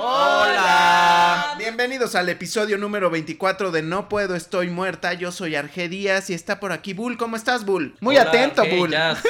Hola. 0.00 1.56
Bienvenidos 1.58 2.14
al 2.14 2.28
episodio 2.28 2.78
número 2.78 3.10
24 3.10 3.72
de 3.72 3.82
No 3.82 4.08
Puedo, 4.08 4.36
Estoy 4.36 4.70
Muerta. 4.70 5.12
Yo 5.14 5.32
soy 5.32 5.56
Arge 5.56 5.88
Díaz 5.88 6.30
y 6.30 6.34
está 6.34 6.60
por 6.60 6.70
aquí 6.70 6.92
Bull. 6.92 7.18
¿Cómo 7.18 7.34
estás, 7.34 7.64
Bull? 7.64 7.96
Muy 7.98 8.16
Hola, 8.16 8.28
atento, 8.28 8.62
ok, 8.62 8.68
Bull. 8.76 8.90
Jazz. 8.92 9.20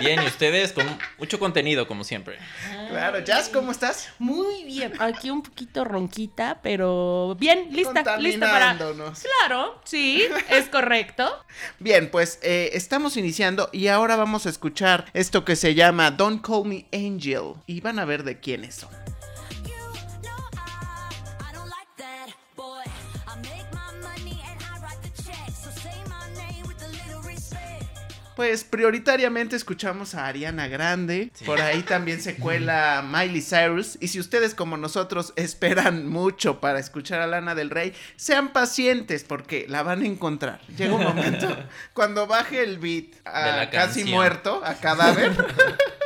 Bien, 0.00 0.22
y 0.22 0.26
ustedes 0.26 0.74
con 0.74 0.84
mucho 1.16 1.38
contenido, 1.38 1.88
como 1.88 2.04
siempre. 2.04 2.38
Claro, 2.88 3.20
Jazz, 3.20 3.50
¿cómo 3.50 3.70
estás? 3.70 4.08
Muy 4.18 4.64
bien, 4.64 4.94
aquí 4.98 5.30
un 5.30 5.42
poquito 5.42 5.84
ronquita, 5.84 6.60
pero 6.62 7.36
bien, 7.38 7.68
lista, 7.70 8.16
lista 8.16 8.50
para... 8.50 8.76
Claro, 8.76 9.78
sí, 9.84 10.24
es 10.48 10.68
correcto. 10.68 11.44
Bien, 11.78 12.10
pues 12.10 12.38
eh, 12.42 12.70
estamos 12.72 13.18
iniciando 13.18 13.68
y 13.72 13.88
ahora 13.88 14.16
vamos 14.16 14.46
a 14.46 14.48
escuchar 14.48 15.04
esto 15.12 15.44
que 15.44 15.54
se 15.54 15.74
llama 15.74 16.10
Don't 16.10 16.40
Call 16.44 16.64
Me 16.64 16.86
Angel. 16.92 17.54
Y 17.66 17.82
van 17.82 17.98
a 17.98 18.06
ver 18.06 18.24
de 18.24 18.40
quiénes 18.40 18.74
son. 18.76 19.07
Pues 28.38 28.62
prioritariamente 28.62 29.56
escuchamos 29.56 30.14
a 30.14 30.28
Ariana 30.28 30.68
Grande, 30.68 31.32
por 31.44 31.60
ahí 31.60 31.82
también 31.82 32.22
se 32.22 32.36
cuela 32.36 33.04
Miley 33.04 33.42
Cyrus, 33.42 33.98
y 34.00 34.06
si 34.06 34.20
ustedes 34.20 34.54
como 34.54 34.76
nosotros 34.76 35.32
esperan 35.36 36.06
mucho 36.06 36.60
para 36.60 36.78
escuchar 36.78 37.20
a 37.20 37.26
Lana 37.26 37.56
del 37.56 37.68
Rey, 37.68 37.92
sean 38.14 38.52
pacientes 38.52 39.24
porque 39.24 39.66
la 39.68 39.82
van 39.82 40.02
a 40.02 40.06
encontrar. 40.06 40.60
Llega 40.76 40.94
un 40.94 41.02
momento 41.02 41.48
cuando 41.94 42.28
baje 42.28 42.62
el 42.62 42.78
beat 42.78 43.06
a 43.24 43.70
casi 43.70 44.02
canción. 44.02 44.10
muerto, 44.10 44.62
a 44.64 44.74
cadáver, 44.74 45.32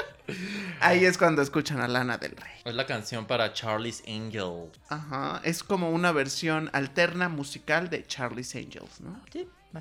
ahí 0.81 1.05
es 1.05 1.19
cuando 1.19 1.43
escuchan 1.43 1.81
a 1.81 1.89
Lana 1.89 2.19
del 2.19 2.37
Rey. 2.37 2.53
Es 2.65 2.75
la 2.75 2.87
canción 2.87 3.27
para 3.27 3.53
Charlie's 3.53 4.03
Angel. 4.07 4.71
Ajá, 4.89 5.41
es 5.45 5.63
como 5.63 5.91
una 5.91 6.13
versión 6.13 6.71
alterna 6.73 7.29
musical 7.29 7.91
de 7.91 8.07
Charlie's 8.07 8.55
Angels, 8.55 9.01
¿no? 9.01 9.21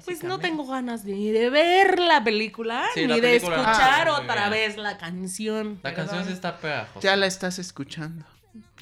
Pues 0.05 0.23
no 0.23 0.39
tengo 0.39 0.65
ganas 0.65 1.03
ni 1.03 1.31
de 1.31 1.49
ver 1.49 1.99
la 1.99 2.23
película, 2.23 2.85
Sí, 2.93 3.01
ni 3.01 3.07
la 3.07 3.15
de 3.15 3.21
película- 3.21 3.57
escuchar 3.57 4.07
Ah, 4.07 4.13
otra 4.21 4.49
bien. 4.49 4.51
vez 4.51 4.77
la 4.77 4.97
canción. 4.97 5.79
La 5.83 5.93
canción 5.93 6.25
sí 6.25 6.31
está 6.31 6.57
pegajosa. 6.57 7.01
Ya 7.01 7.15
la 7.17 7.25
estás 7.25 7.59
escuchando. 7.59 8.25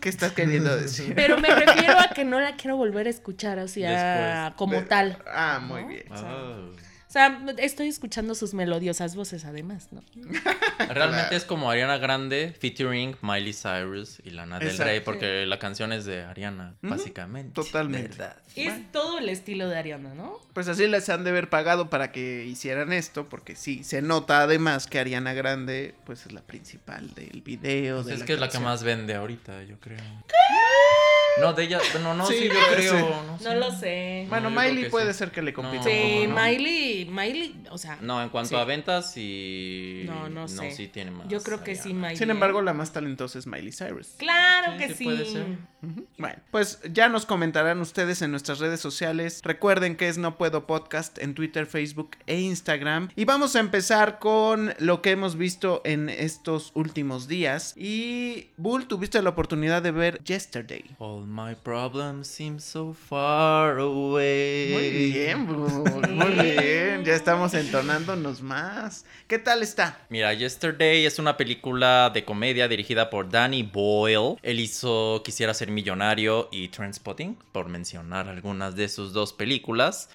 ¿Qué 0.02 0.08
estás 0.10 0.32
queriendo 0.34 0.76
decir? 0.78 1.14
Pero 1.16 1.38
me 1.40 1.50
refiero 1.50 2.00
a 2.00 2.10
que 2.10 2.24
no 2.24 2.40
la 2.40 2.56
quiero 2.56 2.78
volver 2.78 3.08
a 3.08 3.10
escuchar, 3.10 3.60
o 3.60 3.68
sea, 3.68 4.46
Después. 4.46 4.56
como 4.58 4.74
De- 4.82 4.82
tal. 4.84 5.18
Ah, 5.28 5.60
muy 5.62 5.82
¿no? 5.82 5.88
bien. 5.90 6.06
Oh. 6.14 6.70
O 7.10 7.12
sea, 7.12 7.44
estoy 7.58 7.88
escuchando 7.88 8.36
sus 8.36 8.54
melodiosas 8.54 9.16
voces 9.16 9.44
además, 9.44 9.88
¿no? 9.90 10.04
Realmente 10.94 11.36
es 11.36 11.44
como 11.44 11.72
Ariana 11.72 11.98
Grande 11.98 12.56
featuring 12.62 13.16
Miley 13.24 13.52
Cyrus 13.52 14.22
y 14.24 14.30
Lana 14.30 14.60
del 14.60 14.68
Exacto. 14.68 14.92
Rey, 14.92 15.00
porque 15.00 15.48
la 15.48 15.58
canción 15.58 15.92
es 15.92 16.06
de 16.06 16.22
Ariana, 16.22 16.76
básicamente. 16.84 17.54
totalmente. 17.56 18.10
¿Verdad? 18.10 18.38
Es 18.56 18.92
todo 18.92 19.18
el 19.18 19.30
estilo 19.30 19.68
de 19.68 19.78
Ariana, 19.80 20.14
¿no? 20.14 20.38
Pues 20.54 20.68
así 20.68 20.86
les 20.88 21.10
han 21.10 21.24
de 21.24 21.32
haber 21.32 21.50
pagado 21.50 21.90
para 21.90 22.12
que 22.12 22.46
hicieran 22.46 22.94
esto, 22.94 23.28
porque 23.28 23.56
sí, 23.56 23.84
se 23.84 24.04
nota 24.04 24.42
además 24.42 24.86
que 24.86 25.00
Ariana 25.00 25.34
Grande, 25.34 25.96
pues 26.06 26.28
es 26.28 26.32
la 26.32 26.42
principal 26.42 27.16
del 27.16 27.42
video. 27.42 28.04
Pues 28.04 28.06
de 28.06 28.14
es 28.14 28.20
la 28.20 28.26
que 28.28 28.34
es 28.34 28.40
la 28.40 28.48
que 28.50 28.52
canción. 28.54 28.72
más 28.72 28.84
vende 28.84 29.16
ahorita, 29.16 29.64
yo 29.64 29.80
creo. 29.80 29.98
No, 31.40 31.54
de 31.54 31.64
ella, 31.64 31.80
no, 32.02 32.14
no, 32.14 32.26
Sí, 32.26 32.36
sí, 32.40 32.48
yo 32.50 32.76
creo. 32.76 33.00
No, 33.00 33.38
No 33.42 33.56
lo 33.56 33.72
sé. 33.72 34.26
Bueno, 34.30 34.50
No, 34.50 34.62
Miley 34.62 34.84
que 34.86 34.90
puede 34.90 35.14
sí. 35.14 35.20
ser 35.20 35.32
que 35.32 35.42
le 35.42 35.54
compita. 35.54 35.84
No. 35.84 35.90
Sí, 35.90 36.26
¿no? 36.28 36.36
Miley, 36.36 37.06
Miley, 37.06 37.64
o 37.72 37.78
sea, 37.78 37.98
No, 38.02 38.22
en 38.22 38.30
cuanto 38.30 38.50
Sí. 38.50 38.56
a 38.56 38.64
ventas 38.66 39.14
y 39.18 40.04
No, 40.06 40.30
no 40.30 40.48
sé. 40.48 40.72
sí 40.72 40.88
tiene 40.88 41.12
más. 41.12 41.28
yo 41.28 41.42
creo 41.42 41.64
que 41.64 41.76
sí. 41.76 41.94
Miley. 41.94 42.18
Sin 42.18 42.30
embargo, 42.30 42.62
la 42.62 42.74
más 42.74 42.92
talentosa 42.92 43.40
es 43.40 43.48
Miley 43.48 43.72
Cyrus. 43.72 44.16
Claro 44.18 44.74
Sí, 44.74 44.78
que 44.78 44.88
sí 44.90 44.94
sí. 44.96 45.04
puede 45.06 45.26
ser. 45.26 45.46
Ujú. 45.82 46.06
Bueno, 46.18 46.36
pues 46.52 46.80
ya 46.92 47.08
nos 47.10 47.26
comentarán 47.26 47.80
ustedes 47.80 48.22
en 48.22 48.32
nuestras 48.32 48.60
redes 48.60 48.80
sociales. 48.82 49.42
Recuerden 49.44 49.96
que 49.96 50.10
es 50.10 50.18
No 50.18 50.38
Puedo 50.38 50.68
Podcast 50.68 51.18
en 51.20 51.34
Twitter, 51.36 51.66
Facebook 51.66 52.12
e 52.28 52.40
Instagram. 52.40 53.10
Y 53.16 53.26
vamos 53.26 53.56
a 53.56 53.60
empezar 53.60 54.20
con 54.20 54.74
lo 54.80 55.02
que 55.02 55.12
hemos 55.12 55.38
visto 55.38 55.82
en 55.86 56.10
estos 56.10 56.72
últimos 56.76 57.28
días. 57.28 57.74
Y 57.78 58.50
Bull, 58.58 58.88
tuviste 58.88 59.22
la 59.22 59.30
oportunidad 59.30 59.82
de 59.82 59.92
ver 59.92 60.24
Yesterday. 60.24 60.84
All 61.00 61.26
my 61.30 61.54
problems 61.54 62.28
seem 62.28 62.60
so 62.60 62.92
far 62.92 63.78
away. 63.78 64.72
Muy 64.74 65.12
bien, 65.12 65.46
Bull, 65.46 66.10
muy 66.10 66.32
bien. 66.32 67.06
Ya 67.06 67.14
estamos 67.14 67.54
entonándonos 67.54 68.42
más. 68.42 69.06
¿Qué 69.28 69.38
tal 69.38 69.62
está? 69.62 70.00
Mira, 70.10 70.34
Yesterday 70.34 71.06
es 71.06 71.20
una 71.20 71.38
película 71.38 72.10
de 72.12 72.26
comedia 72.26 72.68
dirigida 72.68 73.12
por 73.12 73.30
Danny 73.30 73.62
Boyle. 73.62 74.38
Él 74.42 74.60
hizo 74.60 75.22
Quisiera 75.24 75.54
ser 75.54 75.70
millonario 75.70 76.50
y 76.52 76.70
Trainspotting, 76.70 77.38
por 77.52 77.70
mencionar 77.70 78.28
algunas 78.28 78.76
de 78.76 78.90
sus 78.90 79.14
dos 79.14 79.32
películas. 79.32 80.10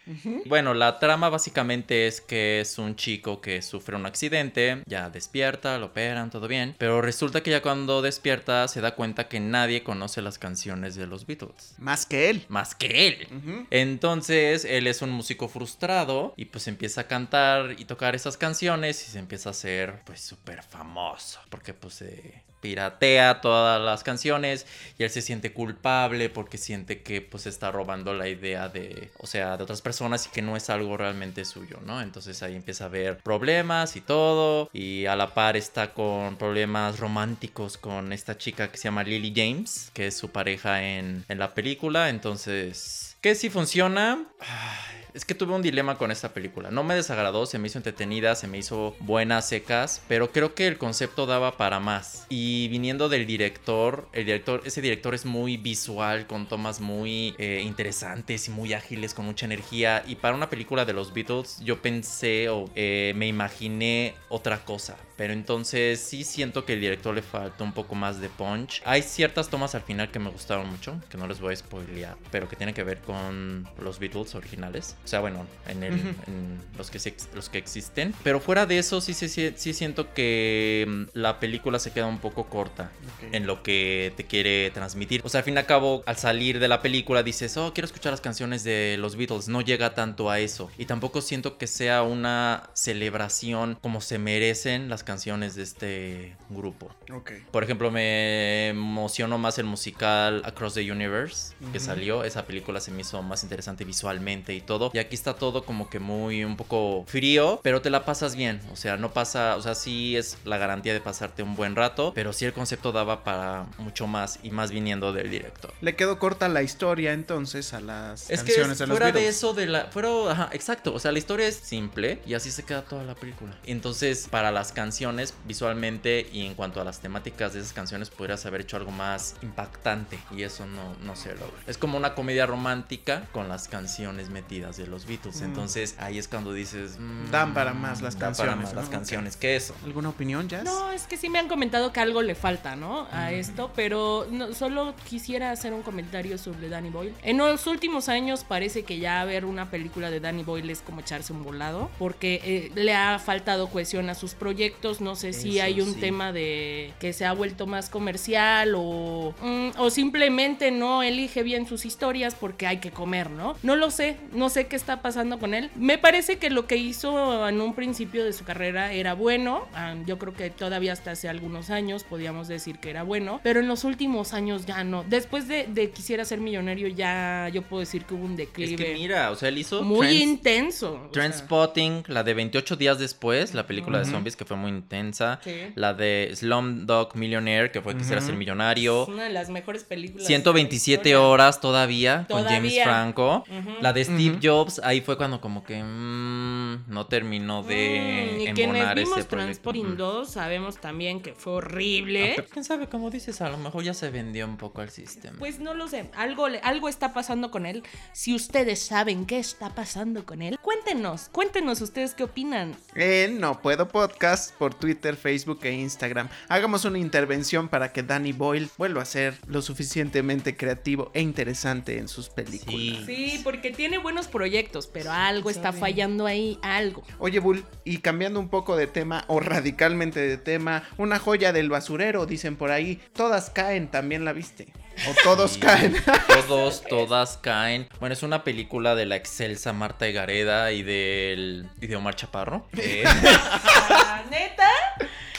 Bueno, 0.47 0.75
la 0.75 0.99
trama 0.99 1.29
básicamente 1.29 2.09
es 2.09 2.21
que 2.21 2.61
es 2.61 2.77
un 2.79 2.97
chico 2.97 3.41
que 3.41 3.63
sufre 3.63 3.95
un 3.95 4.07
accidente, 4.07 4.83
ya 4.87 5.11
despierta, 5.11 5.79
lo 5.79 5.87
operan, 5.87 6.31
todo 6.31 6.49
bien, 6.49 6.75
pero 6.77 7.01
resulta 7.01 7.43
que 7.43 7.53
ya 7.53 7.63
cuando 7.63 8.03
despierta 8.03 8.67
se 8.67 8.81
da 8.81 8.97
cuenta 8.97 9.29
que 9.29 9.39
nadie 9.39 9.85
conoce 9.85 10.21
las 10.21 10.39
canciones 10.39 10.97
de 10.97 11.04
los 11.07 11.27
Beatles. 11.27 11.75
Más 11.79 12.07
que 12.07 12.31
él. 12.31 12.45
Más 12.49 12.75
que 12.75 13.09
él. 13.09 13.67
Entonces 13.71 14.65
él 14.65 14.87
es 14.87 15.03
un 15.03 15.11
músico 15.11 15.49
frustrado 15.49 16.35
y 16.37 16.47
pues 16.47 16.69
empieza 16.69 17.03
a 17.03 17.09
cantar 17.09 17.77
y 17.79 17.85
tocar 17.85 18.15
esas 18.15 18.37
canciones 18.37 19.07
y 19.07 19.11
se 19.11 19.19
empieza 19.19 19.51
a 19.51 19.53
hacer 19.53 20.03
pues 20.05 20.21
súper 20.21 20.63
famoso 20.63 21.41
porque 21.51 21.75
pues 21.75 21.95
se 21.95 22.45
piratea 22.65 23.43
todas 23.43 23.79
las 23.79 24.03
canciones 24.03 24.65
y 24.99 25.03
él 25.03 25.11
se 25.11 25.21
siente 25.21 25.53
culpable 25.53 26.31
porque 26.31 26.57
siente 26.57 27.03
que 27.03 27.21
pues 27.21 27.45
está 27.45 27.71
robando 27.71 28.15
la 28.15 28.27
idea 28.27 28.71
de, 28.71 29.11
o 29.19 29.27
sea, 29.27 29.59
de 29.59 29.65
otras 29.65 29.83
personas 29.83 30.25
y 30.25 30.31
que 30.31 30.41
no 30.41 30.57
es 30.57 30.71
algo 30.71 30.97
realmente 30.97 31.45
suyo, 31.45 31.81
¿no? 31.85 32.01
Entonces 32.01 32.43
ahí 32.43 32.57
empieza 32.57 32.85
a 32.85 32.87
haber 32.87 33.19
problemas 33.19 33.97
y 33.97 34.01
todo 34.01 34.71
y 34.73 35.05
a 35.05 35.15
la 35.15 35.35
par 35.35 35.59
está 35.59 35.93
con 35.93 36.37
problemas 36.37 37.01
románticos 37.01 37.77
con 37.77 38.15
esta 38.15 38.39
chica 38.39 38.71
que 38.73 38.79
se 38.79 38.85
llama 38.85 39.05
Lily 39.05 39.35
James, 39.37 39.91
que 39.93 40.07
es 40.07 40.17
su 40.17 40.31
pareja 40.31 40.83
en, 40.83 41.27
en 41.29 41.39
la 41.39 41.53
película, 41.53 42.09
entonces... 42.09 43.15
¿Qué 43.21 43.35
si 43.35 43.51
funciona? 43.51 44.25
Ay, 44.41 45.04
Es 45.15 45.25
que 45.25 45.37
tuve 45.37 45.55
un 45.55 45.63
dilema 45.63 45.97
con 45.97 46.11
esta 46.11 46.35
película. 46.35 46.73
No 46.73 46.83
me 46.83 46.97
desagradó, 46.97 47.47
se 47.47 47.61
me 47.61 47.69
hizo 47.69 47.79
entretenida, 47.79 48.35
se 48.35 48.49
me 48.49 48.59
hizo 48.59 48.97
buenas 48.99 49.49
secas, 49.49 50.03
pero 50.09 50.33
creo 50.33 50.57
que 50.57 50.67
el 50.67 50.77
concepto 50.77 51.25
daba 51.25 51.57
para 51.57 51.79
más. 51.79 52.27
Y 52.29 52.67
viniendo 52.67 53.09
del 53.09 53.25
director, 53.25 54.09
el 54.13 54.27
director, 54.27 54.63
ese 54.65 54.83
director 54.83 55.15
es 55.15 55.25
muy 55.25 55.57
visual, 55.57 56.27
con 56.27 56.49
tomas 56.49 56.81
muy 56.81 57.37
eh, 57.39 57.63
interesantes 57.65 58.49
y 58.49 58.51
muy 58.51 58.73
ágiles, 58.73 59.15
con 59.15 59.25
mucha 59.25 59.47
energía. 59.47 60.03
Y 60.05 60.17
para 60.17 60.35
una 60.35 60.51
película 60.51 60.85
de 60.85 60.95
los 60.95 61.15
Beatles, 61.15 61.61
yo 61.61 61.81
pensé 61.81 62.49
o 62.49 62.69
eh, 62.75 63.13
me 63.15 63.29
imaginé 63.29 64.17
otra 64.31 64.65
cosa. 64.65 64.97
Pero 65.17 65.33
entonces 65.33 66.01
sí 66.01 66.25
siento 66.25 66.65
que 66.65 66.73
el 66.73 66.81
director 66.81 67.15
le 67.15 67.23
faltó 67.23 67.63
un 67.63 67.73
poco 67.73 67.95
más 67.95 68.21
de 68.21 68.29
punch. 68.29 68.83
Hay 68.85 69.03
ciertas 69.03 69.49
tomas 69.49 69.77
al 69.77 69.83
final 69.83 70.11
que 70.11 70.19
me 70.19 70.31
gustaron 70.31 70.69
mucho, 70.69 71.01
que 71.09 71.17
no 71.17 71.29
les 71.29 71.41
voy 71.41 71.53
a 71.53 71.57
spoilear, 71.57 72.17
pero 72.33 72.49
que 72.49 72.57
tienen 72.57 72.75
que 72.75 72.83
ver 72.83 72.99
con 72.99 73.69
los 73.79 74.01
Beatles 74.01 74.35
originales. 74.35 74.97
O 75.05 75.07
sea, 75.07 75.21
bueno, 75.21 75.47
en, 75.69 75.83
el, 75.83 75.93
en 75.93 76.61
los, 76.79 76.91
que, 76.91 77.15
los 77.35 77.49
que 77.51 77.59
existen. 77.59 78.15
Pero 78.23 78.41
fuera 78.41 78.65
de 78.65 78.79
eso, 78.79 79.01
sí, 79.01 79.13
sí, 79.13 79.29
sí, 79.29 79.75
siento 79.75 80.15
que 80.15 80.87
mm, 80.89 81.19
la 81.19 81.41
película 81.41 81.79
se 81.79 81.93
queda 81.93 82.07
un 82.07 82.19
poco 82.19 82.45
corta 82.45 82.91
en 83.33 83.47
lo 83.47 83.63
que 83.63 84.13
te 84.17 84.25
quiere 84.25 84.71
transmitir. 84.71 85.21
O 85.25 85.29
sea, 85.29 85.41
al 85.41 85.45
fin 85.45 85.55
y 85.55 85.59
al 85.59 85.67
cabo, 85.67 86.03
al 86.07 86.17
salir 86.17 86.59
de 86.59 86.69
la 86.69 86.81
película 86.81 87.23
dices, 87.23 87.57
oh, 87.57 87.73
quiero 87.75 87.87
escuchar 87.87 88.13
las 88.13 88.21
canciones 88.21 88.65
de 88.65 88.97
los 88.99 89.17
Beatles. 89.17 89.49
No 89.49 89.61
llega 89.61 89.95
tanto 89.95 90.31
a 90.31 90.41
eso. 90.41 90.71
Y 90.79 90.87
tampoco 90.87 91.21
siento 91.21 91.59
que 91.59 91.67
sea 91.67 92.03
una 92.03 92.71
celebración 92.73 93.79
como 93.83 94.01
se 94.01 94.19
merecen 94.19 94.89
las 94.89 95.05
canciones 95.05 95.55
de 95.55 95.63
este 95.63 96.37
grupo. 96.49 96.91
Ok. 97.13 97.33
Por 97.51 97.63
ejemplo, 97.63 97.91
me 97.91 98.69
emocionó 98.69 99.39
más 99.39 99.59
el 99.59 99.67
musical 99.67 100.43
Across 100.45 100.75
the 100.75 100.91
Universe 100.91 101.55
que 101.73 101.81
salió. 101.81 102.25
Esa 102.25 102.47
película 102.47 102.81
se 102.81 102.91
me 102.91 103.03
hizo 103.03 103.23
más 103.23 103.43
interesante 103.43 103.85
visualmente 103.85 104.55
y 104.55 104.61
todo. 104.61 104.91
Y 104.95 104.99
aquí 104.99 105.17
está 105.17 105.35
todo 105.35 105.65
como 105.65 105.91
que 105.91 105.99
muy 105.99 106.45
un 106.45 106.57
poco 106.57 107.05
frío, 107.09 107.59
pero 107.65 107.83
te 107.83 107.91
la 107.91 108.05
pasas 108.05 108.37
bien, 108.37 108.61
o 108.73 108.77
sea, 108.77 108.97
no 108.97 109.13
pasa, 109.13 109.57
o 109.57 109.61
sea, 109.61 109.75
sí 109.75 110.17
es 110.17 110.39
la 110.45 110.57
garantía 110.57 110.93
de 110.93 111.01
pasarte 111.01 111.43
un 111.43 111.57
buen 111.57 111.75
rato, 111.75 112.13
pero 112.15 112.33
sí 112.33 112.45
el 112.45 112.53
concepto 112.53 112.93
daba 112.93 113.25
para 113.25 113.67
mucho 113.79 114.07
más 114.07 114.39
y 114.45 114.51
más 114.51 114.71
viniendo 114.71 115.13
del 115.13 115.31
director. 115.31 115.73
Le 115.81 115.97
quedó 115.97 116.21
corta 116.21 116.49
la 116.49 116.63
historia 116.63 117.13
entonces 117.13 117.75
a 117.75 117.81
las 117.81 118.31
Es 118.31 118.45
que 118.45 118.53
canciones 118.53 118.79
de 118.79 118.87
los 118.87 118.97
fuera 118.97 119.11
de 119.11 119.27
eso 119.27 119.53
de 119.53 119.67
la 119.67 119.87
fuera 119.87 120.05
ajá, 120.31 120.51
exacto, 120.53 120.95
o 120.95 121.01
sea, 121.01 121.11
la 121.11 121.19
historia 121.19 121.49
es 121.49 121.57
simple 121.57 122.21
y 122.25 122.35
así 122.35 122.53
se 122.53 122.63
queda 122.63 122.83
toda 122.83 123.03
la 123.03 123.17
película. 123.17 123.59
Entonces, 123.65 124.29
para 124.31 124.53
las 124.53 124.71
canciones 124.71 125.35
visualmente 125.45 126.29
y 126.33 126.47
en 126.47 126.55
cuanto 126.55 126.81
a 126.81 126.85
las 126.85 127.01
temáticas 127.01 127.53
de 127.53 127.61
esas 127.61 127.73
canciones 127.73 128.11
podrías 128.11 128.47
haber 128.47 128.61
hecho 128.61 128.77
algo 128.77 128.93
más 128.93 129.35
impactante 129.43 130.21
y 130.31 130.45
eso 130.45 130.67
no 130.67 130.95
no 131.03 131.17
se 131.17 131.31
logra. 131.31 131.57
Es 131.67 131.79
como 131.79 131.99
una 131.99 132.15
comedia 132.15 132.47
romántica 132.47 133.27
con 133.33 133.49
las 133.49 133.67
canciones 133.67 134.31
metidas 134.31 134.77
de 134.77 134.84
los 134.87 135.07
Beatles. 135.07 135.41
Mm. 135.41 135.45
Entonces, 135.45 135.97
ahí 135.99 136.19
es 136.19 136.29
cuando 136.29 136.53
dices, 136.53 136.99
mm, 136.99 137.31
Dan 137.31 137.55
para 137.55 137.73
más 137.75 138.03
las 138.03 138.19
dan 138.19 138.35
para 138.35 138.49
canciones, 138.53 138.65
más 138.67 138.75
¿no? 138.75 138.81
las 138.81 138.89
canciones 138.91 139.37
que 139.37 139.57
eso. 139.57 139.75
¿Alguna 139.85 140.11
opinión, 140.11 140.49
Jazz? 140.49 140.65
No, 140.65 140.91
es 140.91 141.07
que 141.07 141.17
sí 141.17 141.29
me 141.29 141.39
han 141.39 141.49
comentado 141.49 141.93
que 141.93 142.01
algo 142.01 142.23
le 142.23 142.35
falta, 142.35 142.77
¿no? 142.77 143.07
A 143.13 143.33
esto, 143.33 143.71
pero 143.75 144.27
no- 144.31 144.53
solo 144.55 144.95
quisiera 145.09 145.51
hacer 145.51 145.73
un 145.73 145.83
comentario 145.83 146.39
sobre 146.39 146.69
Danny 146.69 146.91
Boyle. 146.91 147.15
En 147.23 147.39
los 147.39 147.67
últimos 147.67 148.09
años 148.09 148.45
parece 148.45 148.83
que 148.85 148.99
ya 148.99 149.25
ver 149.25 149.45
una 149.45 149.71
película 149.71 150.11
de 150.11 150.21
Danny 150.21 150.43
Boyle 150.45 150.71
es 150.71 150.81
como 150.81 151.01
echarse 151.01 151.33
un 151.33 151.43
volado, 151.45 151.91
porque 151.99 152.41
eh, 152.45 152.73
le 152.75 152.95
ha 152.95 153.19
faltado 153.19 153.69
cohesión 153.69 154.09
a 154.11 154.15
sus 154.15 154.35
proyectos. 154.35 155.01
No 155.01 155.17
sé 155.17 155.33
si 155.33 155.61
hay 155.61 155.81
un 155.81 155.95
sí. 155.95 156.01
tema 156.01 156.33
de 156.33 156.93
que 157.01 157.13
se 157.13 157.25
ha 157.27 157.33
vuelto 157.33 157.67
más 157.67 157.89
comercial 157.89 158.75
o, 158.77 159.35
mm, 159.43 159.79
o 159.79 159.91
simplemente 159.91 160.71
no 160.71 161.03
elige 161.03 161.43
bien 161.43 161.67
sus 161.67 161.85
historias 161.85 162.35
porque 162.35 162.67
hay 162.67 162.79
que 162.79 162.91
comer, 162.91 163.31
¿no? 163.31 163.57
No 163.63 163.77
lo 163.77 163.91
sé, 163.91 164.17
no 164.33 164.49
sé 164.49 164.64
qué 164.67 164.77
está 164.77 165.03
pasando 165.03 165.39
con 165.39 165.55
él. 165.55 165.71
Me 165.77 165.99
parece 165.99 166.39
que 166.39 166.51
lo 166.51 166.67
que 166.67 166.77
hizo 166.77 167.49
en 167.49 167.61
un 167.61 167.75
principio 167.75 168.25
de 168.25 168.33
su 168.33 168.45
carrera 168.45 168.93
era 168.93 169.15
bueno. 169.15 169.67
Ah, 169.75 169.95
yo 170.07 170.19
creo 170.19 170.33
que 170.35 170.51
todavía 170.51 170.93
hasta 170.93 171.13
hace 171.13 171.29
algunos 171.29 171.71
años 171.71 172.05
podíamos 172.05 172.49
decir 172.49 172.79
que 172.79 172.91
era 172.91 173.03
bueno, 173.03 173.41
pero 173.43 173.61
en 173.61 173.69
los 173.69 173.85
últimos 173.85 174.33
años 174.35 174.67
ya 174.67 174.85
no. 174.85 175.05
Después 175.05 175.49
de, 175.49 175.67
de 175.69 175.91
Quisiera 175.91 176.25
ser 176.25 176.41
millonario 176.41 176.89
ya 176.89 177.49
yo 177.53 177.63
puedo 177.63 177.81
decir 177.81 178.05
que 178.05 178.15
hubo 178.15 178.25
un 178.25 178.33
Es 178.33 178.37
declive 178.39 178.77
que 178.77 178.95
mira, 178.95 179.31
o 179.31 179.37
sea, 179.37 179.49
él 179.49 179.59
hizo 179.59 179.83
muy 179.83 180.07
Trans- 180.09 180.21
intenso. 180.21 180.93
o 181.11 181.15
sea. 181.15 182.05
La 182.09 182.23
de 182.23 182.35
28 182.35 182.77
días 182.77 182.99
después, 182.99 183.55
la 183.55 183.67
película 183.67 183.99
de 183.99 184.05
zombies 184.05 184.37
que 184.37 184.45
fue 184.45 184.57
muy 184.57 184.71
intensa. 184.71 185.41
Sí. 185.45 185.53
La 185.75 185.95
de 185.95 186.31
Slumdog 186.35 187.17
Millionaire, 187.17 187.71
que 187.71 187.81
fue 187.81 187.95
Quisiera 187.97 188.19
Ujú. 188.19 188.27
ser 188.27 188.35
Es 188.35 188.39
millonario. 188.39 189.07
una 189.07 189.25
de 189.25 189.31
las 189.31 189.51
mejores 189.51 189.85
películas. 189.85 190.27
127 190.27 191.03
de 191.03 191.05
la 191.05 191.11
historia. 191.11 191.29
horas 191.29 191.61
todavía, 191.61 192.27
con 192.29 192.45
James. 192.45 192.83
Franco. 192.83 193.45
La 193.81 193.93
de 193.93 194.05
Steve 194.05 194.31
Ujú. 194.31 194.41
Jobs, 194.55 194.81
ahí 194.85 195.01
fue 195.01 195.17
cuando 195.17 195.41
como 195.41 195.65
que 195.65 195.83
mm, 195.83 196.85
no 196.89 197.07
terminó 197.07 197.63
de 197.63 197.75
Mm, 197.75 198.41
y 198.41 198.45
quienes 198.53 198.59
embonar 198.77 198.97
vimos. 198.97 199.27
Transporting 199.29 199.87
Ujú. 199.87 199.95
2 199.97 200.31
sabemos 200.31 200.79
también 200.81 201.21
que 201.21 201.35
fue 201.35 201.53
Ah, 201.53 201.57
horrible. 201.57 202.33
pero 202.37 202.49
quién 202.49 202.65
sabe, 202.65 202.87
como 202.89 203.11
dices, 203.11 203.41
a 203.41 203.49
lo 203.49 203.57
mejor 203.59 203.83
ya 203.85 203.95
se 203.95 204.11
vendió 204.11 204.47
un 204.47 204.57
poco 204.57 204.81
al 204.81 204.91
sistema. 204.91 205.39
Pues 205.39 205.59
no 205.61 205.75
lo 205.75 205.89
sé, 205.89 206.11
algo, 206.17 206.49
le- 206.49 206.59
algo 206.61 206.89
está 206.89 207.13
pasando 207.13 207.51
con 207.51 207.67
él. 207.67 207.83
Si 208.13 208.35
ustedes 208.35 208.81
saben 208.81 209.27
qué 209.27 209.39
está 209.39 209.75
pasando 209.75 210.25
con 210.25 210.43
él, 210.43 210.59
cuéntenos, 210.61 211.29
cuéntenos 211.31 211.81
ustedes 211.81 212.15
qué 212.15 212.25
opinan. 212.25 212.77
En 212.95 213.41
No 213.41 213.61
Puedo 213.61 213.89
Podcast 213.89 214.55
por 214.57 214.75
Twitter, 214.75 215.17
Facebook 215.17 215.61
e 215.63 215.73
Instagram. 215.73 216.29
Hagamos 216.49 216.85
una 216.85 216.99
intervención 216.99 217.69
para 217.69 217.93
que 217.93 218.03
Danny 218.03 218.33
Boyle 218.33 218.69
vuelva 218.79 219.03
a 219.03 219.07
ser 219.07 219.39
lo 219.47 219.63
suficientemente 219.63 220.57
creativo 220.57 221.11
e 221.15 221.21
interesante 221.21 221.99
en 221.99 222.09
sus 222.09 222.29
películas. 222.29 223.05
Sí. 223.07 223.15
Sí, 223.35 223.41
porque 223.43 223.71
tiene 223.71 223.99
buenos 223.99 224.27
proyectos, 224.27 224.44
pero 224.93 225.11
algo 225.13 225.51
está 225.51 225.73
fallando 225.73 226.27
ahí, 226.27 226.59
algo. 226.63 227.03
Oye, 227.19 227.39
Bull, 227.41 227.65
y 227.85 227.99
cambiando 227.99 228.41
un 228.41 228.49
poco 228.49 228.77
de 228.77 228.87
tema 228.87 229.25
o 229.29 229.41
radicalmente 229.41 230.21
de 230.21 230.37
tema, 230.39 230.83
una 230.99 231.19
joya 231.19 231.53
del 231.53 231.69
basurero, 231.71 232.27
dicen 232.27 232.57
por 232.57 232.71
ahí. 232.71 233.01
Todas 233.15 233.51
caen, 233.51 233.89
también 233.91 234.25
la 234.25 234.33
viste. 234.33 234.69
O 235.09 235.15
todos 235.25 235.53
Sí. 235.53 235.61
caen. 235.61 235.95
Todos, 236.49 236.83
todas 236.89 237.37
caen. 237.39 237.89
Bueno, 238.01 238.13
es 238.13 238.23
una 238.23 238.45
película 238.45 238.95
de 238.95 239.07
la 239.07 239.17
excelsa 239.17 239.73
Marta 239.73 240.07
Egareda 240.07 240.71
y 240.73 240.83
del 240.83 241.69
y 241.81 241.87
de 241.87 241.97
Omar 241.97 242.15
Chaparro. 242.17 242.67
Eh, 242.79 243.03
Ah, 243.07 244.23
¿Neta? 244.31 244.71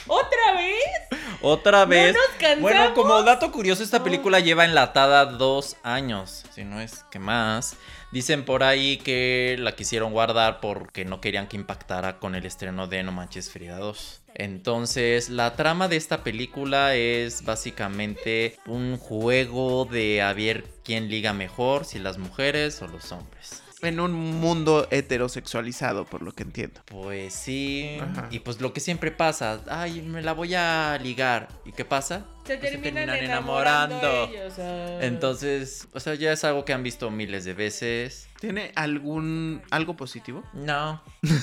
¿Otra 0.06 0.52
vez? 0.56 1.15
Otra 1.42 1.84
vez. 1.84 2.14
nos 2.14 2.26
cansamos? 2.38 2.62
bueno, 2.62 2.94
como 2.94 3.22
dato 3.22 3.52
curioso, 3.52 3.82
esta 3.82 4.02
película 4.02 4.40
lleva 4.40 4.64
enlatada 4.64 5.26
dos 5.26 5.76
años, 5.82 6.44
si 6.54 6.64
no 6.64 6.80
es 6.80 7.04
que 7.10 7.18
más. 7.18 7.76
Dicen 8.12 8.44
por 8.44 8.62
ahí 8.62 8.98
que 8.98 9.56
la 9.58 9.74
quisieron 9.74 10.12
guardar 10.12 10.60
porque 10.60 11.04
no 11.04 11.20
querían 11.20 11.48
que 11.48 11.56
impactara 11.56 12.18
con 12.18 12.34
el 12.34 12.46
estreno 12.46 12.86
de 12.86 13.02
No 13.02 13.12
Manches 13.12 13.50
Frida 13.50 13.78
2. 13.78 14.22
Entonces, 14.34 15.28
la 15.28 15.56
trama 15.56 15.88
de 15.88 15.96
esta 15.96 16.22
película 16.22 16.94
es 16.94 17.44
básicamente 17.44 18.56
un 18.66 18.96
juego 18.96 19.86
de 19.86 20.22
a 20.22 20.32
ver 20.32 20.64
quién 20.84 21.08
liga 21.08 21.32
mejor, 21.32 21.84
si 21.84 21.98
las 21.98 22.18
mujeres 22.18 22.80
o 22.82 22.86
los 22.86 23.12
hombres. 23.12 23.62
En 23.82 24.00
un 24.00 24.12
mundo 24.12 24.88
heterosexualizado, 24.90 26.06
por 26.06 26.22
lo 26.22 26.32
que 26.32 26.42
entiendo. 26.44 26.80
Pues 26.86 27.34
sí. 27.34 27.98
Ajá. 28.00 28.28
Y 28.30 28.38
pues 28.38 28.60
lo 28.60 28.72
que 28.72 28.80
siempre 28.80 29.10
pasa, 29.10 29.60
ay, 29.68 30.00
me 30.00 30.22
la 30.22 30.32
voy 30.32 30.54
a 30.54 30.98
ligar. 31.02 31.48
¿Y 31.64 31.72
qué 31.72 31.84
pasa? 31.84 32.24
Se 32.46 32.56
Pues 32.56 32.70
terminan, 32.72 33.10
enamorando. 33.10 34.28
ellos, 34.30 34.54
ah. 34.58 34.98
Entonces, 35.02 35.88
o 35.92 36.00
sea, 36.00 36.14
ya 36.14 36.32
es 36.32 36.42
algo 36.44 36.64
que 36.64 36.72
han 36.72 36.82
visto 36.82 37.10
miles 37.10 37.44
de 37.44 37.52
veces. 37.52 38.28
¿Tiene 38.40 38.72
algún 38.76 39.62
algo 39.70 39.94
positivo? 39.96 40.42
No. 40.54 41.02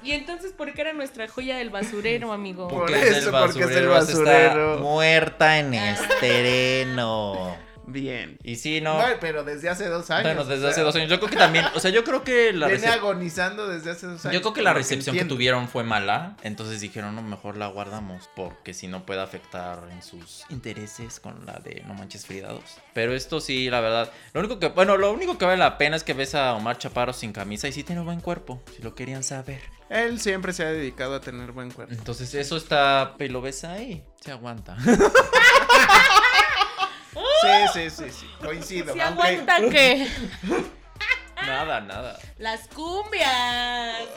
Y 0.00 0.12
entonces, 0.12 0.52
¿por 0.52 0.72
qué 0.72 0.80
era 0.80 0.92
nuestra 0.92 1.26
joya 1.28 1.58
del 1.58 1.70
basurero, 1.70 2.32
amigo? 2.32 2.68
Por 2.68 2.86
Porque 2.86 3.08
eso, 3.10 3.32
porque 3.32 3.64
es 3.64 3.70
el 3.72 3.88
basurero. 3.88 4.74
Está 4.74 4.82
muerta 4.82 5.58
en 5.58 5.74
Ah. 6.98 7.56
Bien. 7.90 8.38
Y 8.42 8.56
sí, 8.56 8.80
no. 8.80 8.98
No, 8.98 9.04
pero 9.20 9.44
desde 9.44 9.68
hace 9.68 9.88
dos 9.88 10.10
años. 10.10 10.24
bueno, 10.24 10.44
desde 10.44 10.66
o 10.66 10.68
hace 10.68 10.80
dos 10.82 10.94
años. 10.94 11.08
Yo 11.08 11.18
creo 11.18 11.30
que 11.30 11.36
también, 11.36 11.64
o 11.74 11.80
sea, 11.80 11.90
yo 11.90 12.04
creo 12.04 12.22
que 12.22 12.52
la 12.52 12.68
Viene 12.68 12.86
recep- 12.86 12.92
agonizando 12.92 13.66
desde 13.66 13.90
hace 13.90 14.06
dos 14.06 14.24
años. 14.26 14.34
Yo 14.34 14.40
creo 14.42 14.52
que 14.52 14.62
la 14.62 14.74
recepción 14.74 15.16
que, 15.16 15.24
tuvieron 15.24 15.68
fue 15.68 15.84
mala, 15.84 16.36
entonces 16.42 16.80
dijeron, 16.80 17.14
no, 17.14 17.22
mejor 17.22 17.56
la 17.56 17.66
guardamos, 17.68 18.28
porque 18.36 18.74
si 18.74 18.88
no 18.88 19.06
puede 19.06 19.20
afectar 19.22 19.88
en 19.90 20.02
sus 20.02 20.44
intereses 20.50 21.18
con 21.20 21.46
la 21.46 21.54
de 21.54 21.82
No 21.86 21.94
Manches 21.94 22.26
Frida 22.26 22.48
2. 22.48 22.62
Pero 22.92 23.14
esto 23.14 23.40
sí, 23.40 23.70
la 23.70 23.80
verdad, 23.80 24.12
lo 24.32 24.40
único 24.40 24.58
que, 24.58 24.68
bueno, 24.68 24.96
lo 24.96 25.12
único 25.12 25.38
que 25.38 25.44
vale 25.44 25.58
la 25.58 25.78
pena 25.78 25.96
es 25.96 26.04
que 26.04 26.12
ves 26.14 26.34
a 26.34 26.54
Omar 26.54 26.78
Chaparro 26.78 27.12
sin 27.12 27.32
camisa 27.32 27.68
y 27.68 27.72
sí 27.72 27.84
tiene 27.84 28.02
buen 28.02 28.20
cuerpo, 28.20 28.62
si 28.76 28.82
lo 28.82 28.94
querían 28.94 29.22
saber. 29.22 29.60
Él 29.88 30.20
siempre 30.20 30.52
se 30.52 30.64
ha 30.64 30.70
dedicado 30.70 31.14
a 31.14 31.20
tener 31.20 31.52
buen 31.52 31.70
cuerpo. 31.70 31.94
Entonces 31.94 32.34
eso 32.34 32.58
está, 32.58 33.14
y 33.18 33.28
lo 33.28 33.40
ves 33.40 33.64
ahí, 33.64 34.04
se 34.20 34.30
aguanta. 34.32 34.76
Sí, 37.42 37.90
sí, 37.90 37.90
sí, 37.90 38.10
sí. 38.20 38.26
Coincido. 38.44 38.92
¿Se 38.94 39.02
aunque- 39.02 39.22
aguanta 39.28 39.56
qué? 39.70 40.06
nada, 41.46 41.80
nada. 41.80 42.18
Las 42.38 42.68
cumbias. 42.68 43.30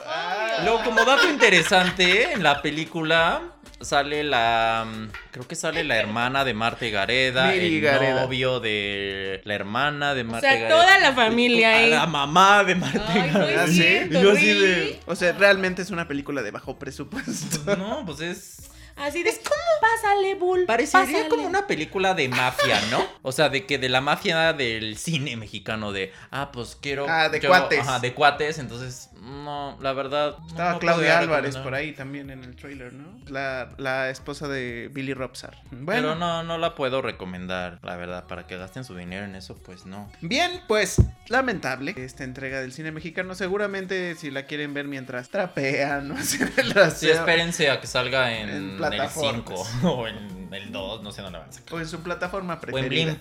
Ah. 0.06 0.58
Luego, 0.64 0.82
como 0.84 1.04
dato 1.04 1.28
interesante, 1.28 2.32
en 2.32 2.42
la 2.42 2.62
película 2.62 3.42
sale 3.80 4.22
la. 4.24 4.86
Creo 5.30 5.46
que 5.48 5.54
sale 5.56 5.82
la 5.84 5.96
hermana 5.96 6.44
de 6.44 6.54
Marta 6.54 6.86
Gareda, 6.86 7.46
Miri 7.52 7.76
el 7.76 7.80
Gareda. 7.82 8.22
novio 8.22 8.60
de 8.60 9.40
la 9.44 9.54
hermana 9.54 10.14
de 10.14 10.22
O 10.22 10.24
Marta 10.26 10.40
sea, 10.50 10.52
Gareda. 10.58 10.68
toda 10.68 10.98
la 10.98 11.12
familia 11.12 11.74
ahí. 11.76 11.90
La 11.90 12.06
mamá 12.06 12.64
de 12.64 12.74
Marta 12.74 13.04
Ay, 13.08 13.30
Gareda. 13.30 13.62
¿Ah, 13.62 13.64
es 13.64 13.70
sí? 13.70 13.76
cierto, 13.82 14.18
Y 14.18 14.22
yo 14.22 14.32
así 14.32 14.46
de- 14.58 15.00
O 15.06 15.16
sea, 15.16 15.32
realmente 15.32 15.82
es 15.82 15.90
una 15.90 16.06
película 16.08 16.42
de 16.42 16.50
bajo 16.50 16.78
presupuesto. 16.78 17.76
No, 17.76 18.04
pues 18.06 18.20
es. 18.20 18.56
Así 19.02 19.22
de, 19.22 19.30
¿cómo? 19.32 19.52
Pásale, 19.80 20.34
Bull. 20.36 20.64
Parecería 20.66 21.06
pásale. 21.06 21.28
como 21.28 21.46
una 21.46 21.66
película 21.66 22.14
de 22.14 22.28
mafia, 22.28 22.80
¿no? 22.90 23.04
O 23.22 23.32
sea, 23.32 23.48
de 23.48 23.66
que 23.66 23.78
de 23.78 23.88
la 23.88 24.00
mafia 24.00 24.52
del 24.52 24.96
cine 24.96 25.36
mexicano, 25.36 25.92
de, 25.92 26.12
ah, 26.30 26.50
pues 26.52 26.76
quiero. 26.80 27.06
Ah, 27.08 27.28
de 27.28 27.40
yo- 27.40 27.48
cuates. 27.48 27.80
Ajá, 27.80 27.98
de 27.98 28.14
cuates, 28.14 28.58
entonces, 28.58 29.10
no, 29.20 29.76
la 29.80 29.92
verdad. 29.92 30.36
Estaba 30.46 30.72
no 30.72 30.78
Claudia 30.78 31.18
Álvarez 31.18 31.56
por 31.56 31.74
ahí 31.74 31.92
también 31.92 32.30
en 32.30 32.44
el 32.44 32.54
trailer, 32.56 32.92
¿no? 32.92 33.18
La, 33.28 33.70
la 33.76 34.08
esposa 34.10 34.46
de 34.48 34.88
Billy 34.92 35.14
Robsar. 35.14 35.60
Pero 35.70 35.82
Bueno, 35.84 36.14
no, 36.14 36.42
no 36.42 36.58
la 36.58 36.74
puedo 36.74 37.02
recomendar, 37.02 37.78
la 37.82 37.96
verdad, 37.96 38.26
para 38.26 38.46
que 38.46 38.56
gasten 38.56 38.84
su 38.84 38.96
dinero 38.96 39.24
en 39.24 39.34
eso, 39.34 39.56
pues 39.64 39.84
no. 39.86 40.10
bien, 40.20 40.60
pues 40.68 41.00
lamentable 41.28 41.94
esta 41.96 42.24
entrega 42.24 42.60
del 42.60 42.72
cine 42.72 42.92
mexicano. 42.92 43.34
Seguramente 43.34 44.14
si 44.14 44.30
la 44.30 44.46
quieren 44.46 44.74
ver 44.74 44.86
mientras 44.86 45.28
trapean, 45.28 46.08
no 46.08 46.22
sé, 46.22 46.48
el 46.56 46.72
Sí, 46.92 47.10
espérense 47.10 47.70
a 47.70 47.80
que 47.80 47.86
salga 47.86 48.32
en, 48.38 48.48
En 48.48 48.78
el 48.92 48.98
plataformas. 48.98 49.68
5 49.80 49.88
o 49.92 50.08
en 50.08 50.48
el 50.52 50.72
2, 50.72 51.02
no 51.02 51.12
sé 51.12 51.22
dónde 51.22 51.38
van 51.38 51.48
a 51.48 51.52
sacar. 51.52 51.74
O 51.74 51.80
en 51.80 51.88
su 51.88 52.00
plataforma 52.00 52.54
en 52.54 52.60
preferida. 52.60 53.16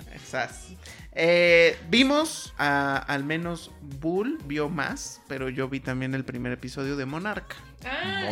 Eh, 1.13 1.77
vimos 1.89 2.53
a, 2.57 2.97
al 2.97 3.25
menos 3.25 3.71
Bull 3.81 4.39
vio 4.45 4.69
más, 4.69 5.21
pero 5.27 5.49
yo 5.49 5.67
vi 5.67 5.81
también 5.81 6.15
el 6.15 6.23
primer 6.23 6.53
episodio 6.53 6.95
de 6.95 7.05
Monarch. 7.05 7.55
Ay. 7.83 8.29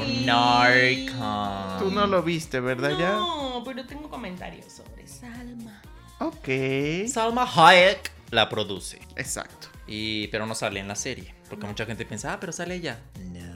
Monarca. 1.07 1.79
Tú 1.79 1.91
no 1.91 2.07
lo 2.07 2.23
viste, 2.23 2.59
¿verdad 2.59 2.97
No, 2.97 3.63
pero 3.65 3.85
tengo 3.85 4.09
comentarios 4.09 4.71
sobre 4.71 5.07
Salma. 5.07 5.81
ya? 5.81 6.25
Ok. 6.25 7.07
Salma 7.07 7.43
Hayek 7.43 8.11
la 8.31 8.47
produce. 8.47 8.99
Exacto. 9.15 9.67
Y, 9.87 10.27
pero 10.27 10.45
no 10.45 10.55
sale 10.55 10.79
en 10.79 10.87
la 10.87 10.95
serie. 10.95 11.33
Porque 11.49 11.65
mucha 11.65 11.85
gente 11.85 12.05
piensa, 12.05 12.33
ah, 12.33 12.39
pero 12.39 12.51
sale 12.51 12.75
ella. 12.75 12.99
No. 13.19 13.48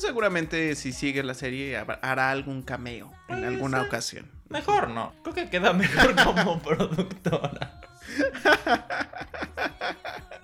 Seguramente 0.00 0.74
si 0.76 0.92
sigue 0.92 1.22
la 1.22 1.34
serie 1.34 1.76
hará 1.76 2.30
algún 2.30 2.62
cameo 2.62 3.12
en 3.28 3.44
alguna 3.44 3.82
ocasión. 3.82 4.30
Mejor 4.48 4.88
no. 4.88 5.12
Creo 5.22 5.34
que 5.34 5.50
queda 5.50 5.72
mejor 5.74 6.16
como 6.24 6.58
productora. 6.62 7.80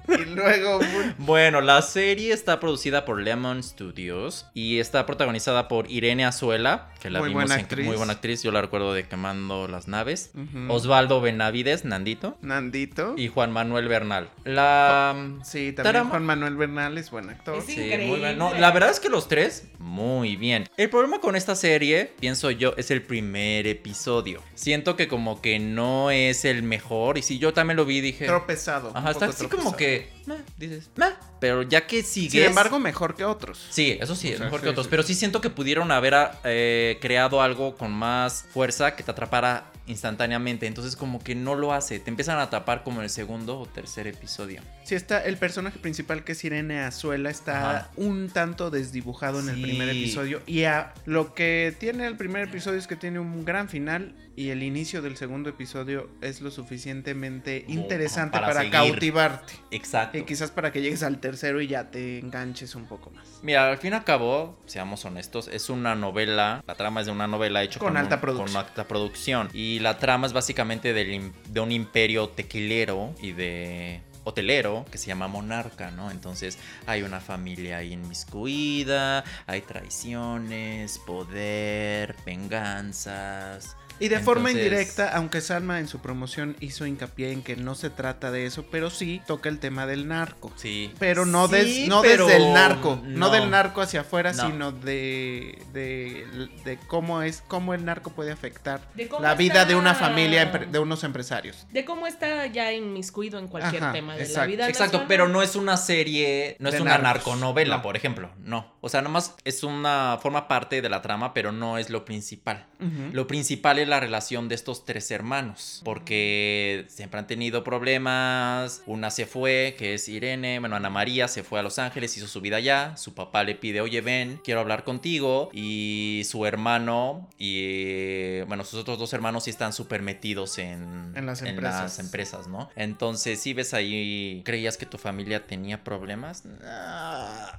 Y 0.21 0.25
luego, 0.35 0.79
Bull, 0.79 1.15
Bueno, 1.19 1.61
la 1.61 1.83
serie 1.83 2.33
está 2.33 2.61
producida 2.61 3.05
por 3.05 3.21
Lemon 3.21 3.63
Studios 3.63 4.47
y 4.55 4.79
está 4.79 5.07
protagonizada 5.07 5.69
por 5.69 5.91
Irene 5.91 6.25
Azuela, 6.25 6.91
que 7.01 7.11
la 7.11 7.19
Muy 7.21 7.29
vimos 7.29 7.43
buena 7.45 7.55
en 7.57 7.61
actriz. 7.61 7.87
muy 7.87 7.97
buena 7.97 8.13
actriz, 8.15 8.43
yo 8.43 8.53
la 8.53 8.63
recuerdo 8.63 8.93
de 8.95 9.07
Quemando 9.07 9.69
las 9.69 9.89
naves. 9.89 10.31
Osvaldo 10.69 11.21
Benavides, 11.21 11.85
Nandito, 11.85 12.37
Nandito. 12.43 13.15
y 13.17 13.29
Juan 13.29 13.53
Manuel 13.53 13.89
Bernal. 13.89 14.29
La 14.45 15.15
Sí, 15.45 15.73
también 15.73 15.75
Tarama. 15.77 16.11
Juan 16.11 16.25
Manuel 16.25 16.57
Bernal 16.57 16.99
es 16.99 17.11
buen 17.11 17.29
actor. 17.31 17.59
Es 17.59 17.65
Sí, 17.67 17.73
Increíble. 17.81 18.29
muy. 18.29 18.37
No, 18.37 18.55
la 18.55 18.71
verdad 18.73 18.91
es 18.91 19.01
que 19.01 19.09
los 19.09 19.29
tres, 19.29 19.69
muy 19.79 20.37
bien. 20.37 20.69
El 20.77 20.91
problema 20.91 21.21
con 21.21 21.37
esta 21.37 21.55
serie, 21.57 22.13
pienso 22.21 22.51
yo, 22.51 22.75
es 22.77 22.91
el 22.91 23.03
primer 23.03 23.67
episodio. 23.67 24.43
Siento 24.55 24.97
que 24.97 25.09
como 25.09 25.41
que 25.43 25.59
no 25.59 26.11
es 26.11 26.45
el 26.45 26.63
mejor. 26.63 27.19
Y 27.19 27.23
si 27.23 27.39
yo 27.39 27.53
también 27.53 27.77
lo 27.77 27.85
vi, 27.85 28.01
dije... 28.01 28.27
Tropezado. 28.27 28.93
Ajá, 28.95 29.11
está 29.11 29.27
así 29.27 29.47
como 29.47 29.71
tropezado. 29.71 29.77
Que... 30.01 30.13
meh, 30.27 30.37
dices, 30.57 30.91
meh. 30.97 31.07
Pero 31.41 31.63
ya 31.63 31.87
que 31.87 32.03
sigues... 32.03 32.33
Sin 32.33 32.43
embargo, 32.45 32.79
mejor 32.79 33.15
que 33.15 33.25
otros. 33.25 33.67
Sí, 33.71 33.99
eso 34.01 34.15
sí, 34.17 34.33
O 34.33 34.37
sea, 34.37 34.45
mejor 34.47 34.61
sí, 34.61 34.65
que 34.65 34.71
otros. 34.71 34.87
sí. 34.87 34.91
Pero 34.91 35.03
sí 35.03 35.15
siento 35.15 35.41
que 35.41 35.51
pudieron 35.51 35.91
haber 35.93 36.15
eh, 36.45 36.99
creado 37.01 37.43
algo 37.43 37.77
con 37.77 37.93
más 37.93 38.45
fuerza 38.53 38.97
que 38.97 39.03
te 39.03 39.11
atrapara 39.11 39.71
instantáneamente. 39.87 40.67
Entonces 40.67 40.97
como 40.97 41.23
que 41.23 41.35
no 41.35 41.55
lo 41.55 41.73
hace. 41.73 41.99
Te 42.01 42.11
empiezan 42.11 42.39
a 42.39 42.43
atrapar 42.43 42.83
como 42.83 42.99
en 43.01 43.05
el 43.05 43.11
segundo 43.11 43.59
o 43.61 43.67
tercer 43.67 44.07
episodio. 44.07 44.61
Sí, 44.85 44.95
está 44.95 45.25
el 45.25 45.37
personaje 45.37 45.79
principal 45.79 46.25
que 46.25 46.33
es 46.33 46.45
Irene 46.45 46.81
Azuela 46.81 47.31
está 47.31 47.71
Ajá. 47.71 47.91
un 47.97 48.29
tanto 48.31 48.71
desdibujado 48.71 49.41
en 49.41 49.49
el 49.49 49.61
primer 49.61 49.89
episodio 49.89 50.43
y 50.47 50.65
a- 50.65 50.93
lo 51.05 51.35
que 51.35 51.75
tiene 51.79 52.07
el 52.07 52.17
primer 52.17 52.49
episodio 52.49 52.79
es 52.79 52.87
que 52.87 52.97
tiene 52.97 53.19
un 53.19 53.45
gran 53.45 53.69
final 53.69 54.15
y 54.37 54.51
el 54.51 54.63
inicio 54.63 55.01
del 55.03 55.17
segundo 55.17 55.49
episodio 55.51 56.11
es 56.21 56.43
lo 56.43 56.51
suficientemente 56.51 57.65
interesante 57.69 58.39
para 58.39 58.69
cautivarte 58.71 59.55
Exacto. 59.71 60.19
y 60.19 60.25
quizás 60.25 60.51
para 60.51 60.71
que 60.73 60.83
llegues 60.83 61.03
al 61.03 61.19
tercero 61.21 61.61
y 61.63 61.67
ya 61.69 61.91
te 61.91 62.19
enganches 62.19 62.75
un 62.75 62.85
poco 62.85 63.11
más. 63.11 63.27
Mira, 63.43 63.69
al 63.71 63.79
fin 63.79 63.93
y 63.95 63.97
al 63.97 64.05
cabo, 64.05 64.61
seamos 64.67 65.05
honestos, 65.07 65.49
es 65.49 65.71
una 65.71 65.95
novela, 65.95 66.63
la 66.67 66.75
trama 66.75 67.01
es 67.01 67.07
de 67.07 67.13
una 67.13 67.27
novela 67.27 67.63
hecha 67.63 67.79
Con 67.79 67.89
con, 67.89 67.97
alta 67.97 68.17
un- 68.17 68.21
producción. 68.21 68.47
con 68.49 68.57
alta 68.67 68.85
producción. 68.89 69.49
Y 69.55 69.79
la 69.79 69.99
trama 69.99 70.27
es 70.27 70.33
básicamente 70.35 70.93
del 70.93 71.33
de 71.49 71.61
un 71.61 71.73
imperio 71.73 72.29
tequilero 72.29 73.15
y 73.23 73.33
de 73.33 74.03
hotelero 74.25 74.85
que 74.91 74.99
se 74.99 75.07
llama 75.07 75.29
Monarca, 75.29 75.91
¿no? 75.93 76.11
Entonces 76.11 76.59
hay 76.87 77.03
una 77.05 77.21
familia 77.21 77.79
ahí 77.79 77.93
inmiscuida, 77.93 79.25
hay 79.47 79.63
traiciones, 79.63 80.99
poder, 80.99 82.17
venganzas. 82.27 83.77
Y 83.99 84.09
de 84.09 84.21
forma 84.21 84.51
indirecta, 84.51 85.11
aunque 85.17 85.41
Salma 85.41 85.81
en 85.81 85.89
su 85.89 86.01
promoción 86.01 86.57
hizo 86.61 86.87
hincapié 86.87 87.33
en 87.33 87.43
que 87.43 87.57
no 87.57 87.75
se 87.75 87.89
trata 87.91 88.31
de 88.31 88.45
eso, 88.47 88.67
pero 88.71 88.91
sí 88.91 89.23
toca 89.27 89.49
el 89.49 89.59
tema 89.59 89.87
del 89.87 90.07
narco. 90.09 90.53
Sí. 90.57 90.93
Pero 90.99 91.25
no, 91.25 91.47
Sí, 91.49 91.55
des- 91.55 91.89
no 91.89 92.03
pero 92.03 92.27
desde 92.27 92.45
el 92.47 92.53
narco, 92.53 93.01
no. 93.03 93.19
no. 93.19 93.31
del 93.31 93.51
narco 93.51 93.81
hacia 93.81 94.01
afuera, 94.03 94.33
No. 94.33 94.47
sino 94.47 94.73
de, 94.73 95.59
de, 95.73 96.27
de 96.65 96.79
cómo 96.87 97.23
es, 97.23 97.43
cómo 97.49 97.75
el 97.75 97.85
narco 97.85 98.11
puede 98.11 98.33
afectar 98.33 98.81
la 99.21 99.35
vida 99.35 99.65
de 99.65 99.75
una 99.75 99.95
familia, 99.95 100.45
de 100.47 100.79
unos 100.79 101.05
empresarios. 101.05 101.67
De 101.73 101.85
cómo 101.85 102.07
está 102.07 102.47
ya 102.47 102.73
inmiscuido 102.73 103.39
en 103.39 103.49
cualquier 103.49 103.83
Ajá, 103.83 103.93
tema 103.93 104.15
de 104.17 104.29
la 104.29 104.47
vida. 104.47 104.69
Exacto, 104.69 104.85
nacional. 104.99 105.09
pero 105.09 105.29
no 105.29 105.43
es 105.43 105.57
una 105.57 105.77
serie, 105.77 106.57
no 106.59 106.69
es 106.69 106.75
De 106.77 106.83
una 106.83 106.99
narcos, 106.99 107.27
narconovela, 107.35 107.77
no. 107.79 107.83
por 107.83 107.97
ejemplo, 107.97 108.31
no. 108.39 108.75
O 108.81 108.89
sea, 108.89 109.03
nomás 109.03 109.35
es 109.45 109.63
una 109.63 110.19
forma 110.23 110.49
parte 110.49 110.83
de 110.83 110.89
la 110.89 111.03
trama, 111.03 111.33
pero 111.35 111.51
no 111.53 111.79
es 111.79 111.91
lo 111.91 112.05
principal. 112.05 112.67
Lo 113.13 113.27
principal 113.27 113.79
es 113.79 113.86
la 113.87 114.01
relación 114.01 114.49
de 114.49 114.55
estos 114.55 114.85
tres 114.85 115.11
hermanos, 115.11 115.81
porque 115.85 116.85
siempre 116.89 117.21
han 117.21 117.27
tenido 117.27 117.65
problemas. 117.65 118.83
Una 118.87 119.11
se 119.11 119.27
fue, 119.27 119.75
que 119.79 119.95
es 119.95 120.09
Irene, 120.09 120.59
bueno, 120.61 120.77
Ana 120.77 120.91
María 120.91 121.29
se 121.29 121.43
fue 121.43 121.61
a 121.61 121.63
Los 121.63 121.79
Ángeles, 121.79 122.17
hizo 122.17 122.27
su 122.27 122.41
vida 122.41 122.57
allá. 122.57 122.97
Su 122.97 123.15
papá 123.15 123.45
le 123.45 123.55
pide, 123.55 123.81
oye, 123.81 124.01
ven, 124.01 124.41
quiero 124.45 124.61
hablar 124.61 124.85
contigo. 124.85 125.51
Y 125.53 126.23
su 126.27 126.47
hermano 126.47 127.29
y, 127.39 128.41
bueno, 128.43 128.65
sus 128.65 128.81
otros 128.81 128.99
dos 128.99 129.13
hermanos 129.13 129.45
sí 129.45 129.51
están 129.51 129.73
súper 129.73 130.03
metidos 130.03 130.59
en, 130.59 131.13
En 131.15 131.27
las 131.27 131.43
empresas. 131.43 131.99
empresas, 131.99 132.49
¿no? 132.49 132.71
Entonces, 132.77 133.41
si 133.41 133.55
ves 133.55 133.75
ahí, 133.75 134.43
creías 134.45 134.77
que 134.77 134.87
tu 134.87 134.99
familia 134.99 135.47
tenía 135.47 135.83
problemas. 135.85 136.45
Ah, 136.65 137.53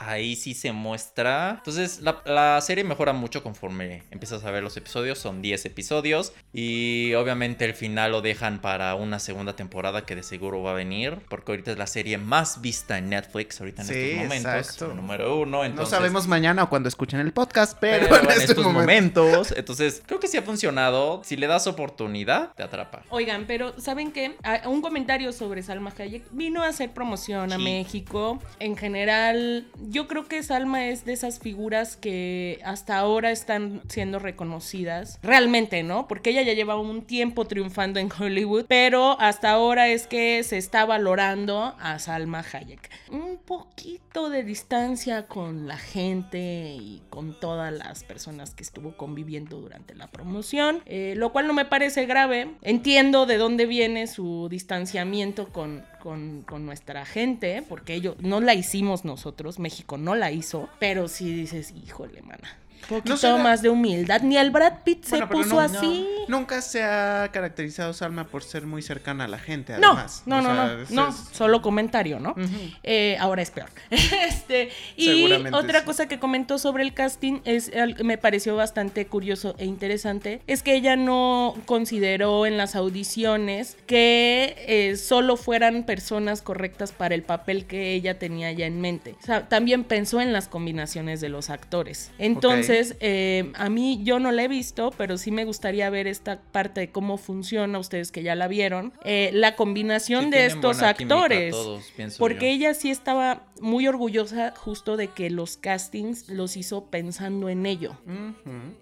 ahí 0.00 0.36
sí 0.36 0.54
se 0.54 0.72
muestra. 0.72 1.56
Entonces, 1.58 2.00
la, 2.00 2.22
la 2.24 2.60
serie 2.60 2.84
mejora 2.84 3.12
mucho 3.12 3.42
conforme 3.42 4.02
empiezas 4.10 4.44
a 4.44 4.50
ver 4.50 4.62
los 4.62 4.76
episodios. 4.76 5.18
Son 5.18 5.42
10 5.42 5.59
episodios. 5.64 6.32
Y 6.52 7.14
obviamente 7.14 7.64
el 7.64 7.74
final 7.74 8.12
lo 8.12 8.22
dejan 8.22 8.60
para 8.60 8.94
una 8.94 9.18
segunda 9.18 9.56
temporada 9.56 10.04
que 10.06 10.16
de 10.16 10.22
seguro 10.22 10.62
va 10.62 10.72
a 10.72 10.74
venir. 10.74 11.18
Porque 11.28 11.52
ahorita 11.52 11.72
es 11.72 11.78
la 11.78 11.86
serie 11.86 12.18
más 12.18 12.60
vista 12.60 12.98
en 12.98 13.10
Netflix. 13.10 13.60
Ahorita 13.60 13.82
en 13.82 13.88
Sí, 13.88 13.94
estos 13.94 14.22
momentos. 14.24 14.54
exacto. 14.54 14.94
Número 14.94 15.38
uno. 15.40 15.64
Entonces, 15.64 15.92
no 15.92 15.96
sabemos 15.98 16.26
mañana 16.26 16.64
o 16.64 16.68
cuando 16.68 16.88
escuchen 16.88 17.20
el 17.20 17.32
podcast, 17.32 17.76
pero, 17.80 18.08
pero, 18.08 18.22
en, 18.30 18.36
en 18.36 18.40
estos 18.42 18.56
momento- 18.64 18.80
momentos. 19.24 19.52
Entonces, 19.56 20.02
creo 20.06 20.20
que 20.20 20.28
sí 20.28 20.36
ha 20.36 20.42
funcionado. 20.42 21.22
Si 21.24 21.36
le 21.36 21.46
das 21.46 21.66
oportunidad, 21.66 22.52
te 22.54 22.62
atrapa. 22.62 23.02
Oigan, 23.10 23.44
pero 23.46 23.78
¿saben 23.80 24.12
qué? 24.12 24.36
A- 24.42 24.68
Un 24.68 24.82
comentario 24.82 25.32
sobre 25.32 25.62
Salma 25.62 25.92
Hayek. 25.96 26.24
Vino 26.32 26.62
a 26.62 26.68
hacer 26.68 26.90
promoción 26.92 27.52
a 27.52 27.56
Sí. 27.56 27.62
México. 27.62 28.40
En 28.58 28.76
general, 28.76 29.66
yo 29.88 30.06
creo 30.08 30.26
que 30.28 30.42
Salma 30.42 30.86
es 30.88 31.04
de 31.04 31.12
esas 31.12 31.38
figuras 31.40 31.96
que 31.96 32.60
hasta 32.64 32.98
ahora 32.98 33.30
están 33.30 33.82
siendo 33.88 34.18
reconocidas. 34.18 35.18
Realmente, 35.22 35.49
¿no? 35.82 36.06
Porque 36.06 36.30
ella 36.30 36.42
ya 36.42 36.52
lleva 36.52 36.78
un 36.78 37.02
tiempo 37.02 37.44
triunfando 37.44 37.98
en 37.98 38.08
Hollywood, 38.10 38.66
pero 38.68 39.18
hasta 39.20 39.50
ahora 39.50 39.88
es 39.88 40.06
que 40.06 40.44
se 40.44 40.58
está 40.58 40.84
valorando 40.84 41.74
a 41.80 41.98
Salma 41.98 42.44
Hayek. 42.52 42.88
Un 43.10 43.36
poquito 43.38 44.30
de 44.30 44.44
distancia 44.44 45.26
con 45.26 45.66
la 45.66 45.76
gente 45.76 46.76
y 46.78 47.02
con 47.10 47.38
todas 47.40 47.72
las 47.72 48.04
personas 48.04 48.54
que 48.54 48.62
estuvo 48.62 48.96
conviviendo 48.96 49.60
durante 49.60 49.96
la 49.96 50.06
promoción, 50.06 50.82
eh, 50.86 51.14
lo 51.16 51.32
cual 51.32 51.48
no 51.48 51.52
me 51.52 51.64
parece 51.64 52.06
grave. 52.06 52.54
Entiendo 52.62 53.26
de 53.26 53.36
dónde 53.36 53.66
viene 53.66 54.06
su 54.06 54.46
distanciamiento 54.48 55.48
con, 55.48 55.84
con, 56.00 56.42
con 56.42 56.64
nuestra 56.64 57.04
gente, 57.04 57.64
porque 57.68 57.94
ello 57.94 58.14
no 58.20 58.40
la 58.40 58.54
hicimos 58.54 59.04
nosotros, 59.04 59.58
México 59.58 59.98
no 59.98 60.14
la 60.14 60.30
hizo, 60.30 60.68
pero 60.78 61.08
si 61.08 61.34
dices, 61.34 61.72
híjole, 61.72 62.22
mana. 62.22 62.56
Poquito 62.88 63.16
será- 63.16 63.36
más 63.36 63.62
de 63.62 63.68
humildad. 63.68 64.22
Ni 64.22 64.36
el 64.36 64.50
Brad 64.50 64.78
Pitt 64.84 65.04
se 65.04 65.10
Bueno, 65.18 65.28
puso 65.30 65.54
no- 65.54 65.60
así. 65.60 66.06
Nunca 66.28 66.60
se 66.62 66.82
ha 66.82 67.28
caracterizado 67.32 67.92
Salma 67.92 68.24
por 68.24 68.42
ser 68.44 68.66
muy 68.66 68.82
cercana 68.82 69.24
a 69.24 69.28
la 69.28 69.38
gente, 69.38 69.72
además. 69.74 70.22
no, 70.26 70.38
O 70.38 70.42
no, 70.42 70.54
sea, 70.54 70.76
no, 70.90 71.02
no, 71.04 71.08
es- 71.10 71.16
solo 71.32 71.60
comentario, 71.62 72.18
¿no? 72.20 72.34
Eh, 72.82 73.16
ahora 73.20 73.42
es 73.42 73.50
peor. 73.50 73.68
este, 73.90 74.70
y 74.96 75.30
otra 75.52 75.80
sí. 75.80 75.84
cosa 75.86 76.06
que 76.08 76.18
comentó 76.18 76.58
sobre 76.58 76.82
el 76.82 76.94
casting 76.94 77.40
es 77.44 77.70
me 78.02 78.18
pareció 78.18 78.56
bastante 78.56 79.06
curioso 79.06 79.54
e 79.58 79.64
interesante 79.64 80.40
es 80.46 80.62
que 80.62 80.74
ella 80.74 80.96
no 80.96 81.54
consideró 81.66 82.46
en 82.46 82.56
las 82.56 82.74
audiciones 82.76 83.76
que 83.86 84.54
eh, 84.66 84.96
solo 84.96 85.36
fueran 85.36 85.84
personas 85.84 86.42
correctas 86.42 86.92
para 86.92 87.14
el 87.14 87.22
papel 87.22 87.64
que 87.66 87.94
ella 87.94 88.18
tenía 88.18 88.52
ya 88.52 88.66
en 88.66 88.80
mente. 88.80 89.16
O 89.22 89.26
sea, 89.26 89.48
también 89.48 89.84
pensó 89.84 90.20
en 90.20 90.32
las 90.32 90.48
combinaciones 90.48 91.20
de 91.20 91.28
los 91.28 91.50
actores. 91.50 92.10
Entonces, 92.18 92.69
eh, 93.00 93.52
a 93.54 93.68
mí 93.68 94.00
yo 94.04 94.18
no 94.18 94.30
la 94.32 94.44
he 94.44 94.48
visto, 94.48 94.90
pero 94.96 95.18
sí 95.18 95.30
me 95.30 95.44
gustaría 95.44 95.88
ver 95.90 96.06
esta 96.06 96.40
parte 96.40 96.80
de 96.80 96.90
cómo 96.90 97.16
funciona, 97.18 97.78
ustedes 97.78 98.12
que 98.12 98.22
ya 98.22 98.34
la 98.34 98.48
vieron, 98.48 98.92
eh, 99.04 99.30
la 99.32 99.56
combinación 99.56 100.24
Sí 100.24 100.30
de 100.30 100.46
estos 100.46 100.82
actores. 100.82 101.52
todos, 101.52 101.92
porque 102.18 102.46
yo. 102.50 102.66
ella 102.66 102.74
sí 102.74 102.90
estaba 102.90 103.44
muy 103.60 103.86
orgullosa 103.88 104.54
justo 104.56 104.96
de 104.96 105.08
que 105.08 105.30
los 105.30 105.56
castings 105.56 106.28
los 106.28 106.56
hizo 106.56 106.86
pensando 106.86 107.48
en 107.48 107.66
ello. 107.66 107.96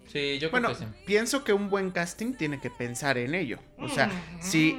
Sí, 0.07 0.39
yo 0.39 0.49
creo 0.49 0.51
Bueno, 0.51 0.69
que 0.69 0.75
sí. 0.75 0.85
pienso 1.05 1.43
que 1.43 1.53
un 1.53 1.69
buen 1.69 1.91
casting 1.91 2.33
tiene 2.33 2.59
que 2.59 2.69
pensar 2.69 3.17
en 3.17 3.35
ello. 3.35 3.59
O 3.77 3.87
sea, 3.89 4.09
si. 4.39 4.77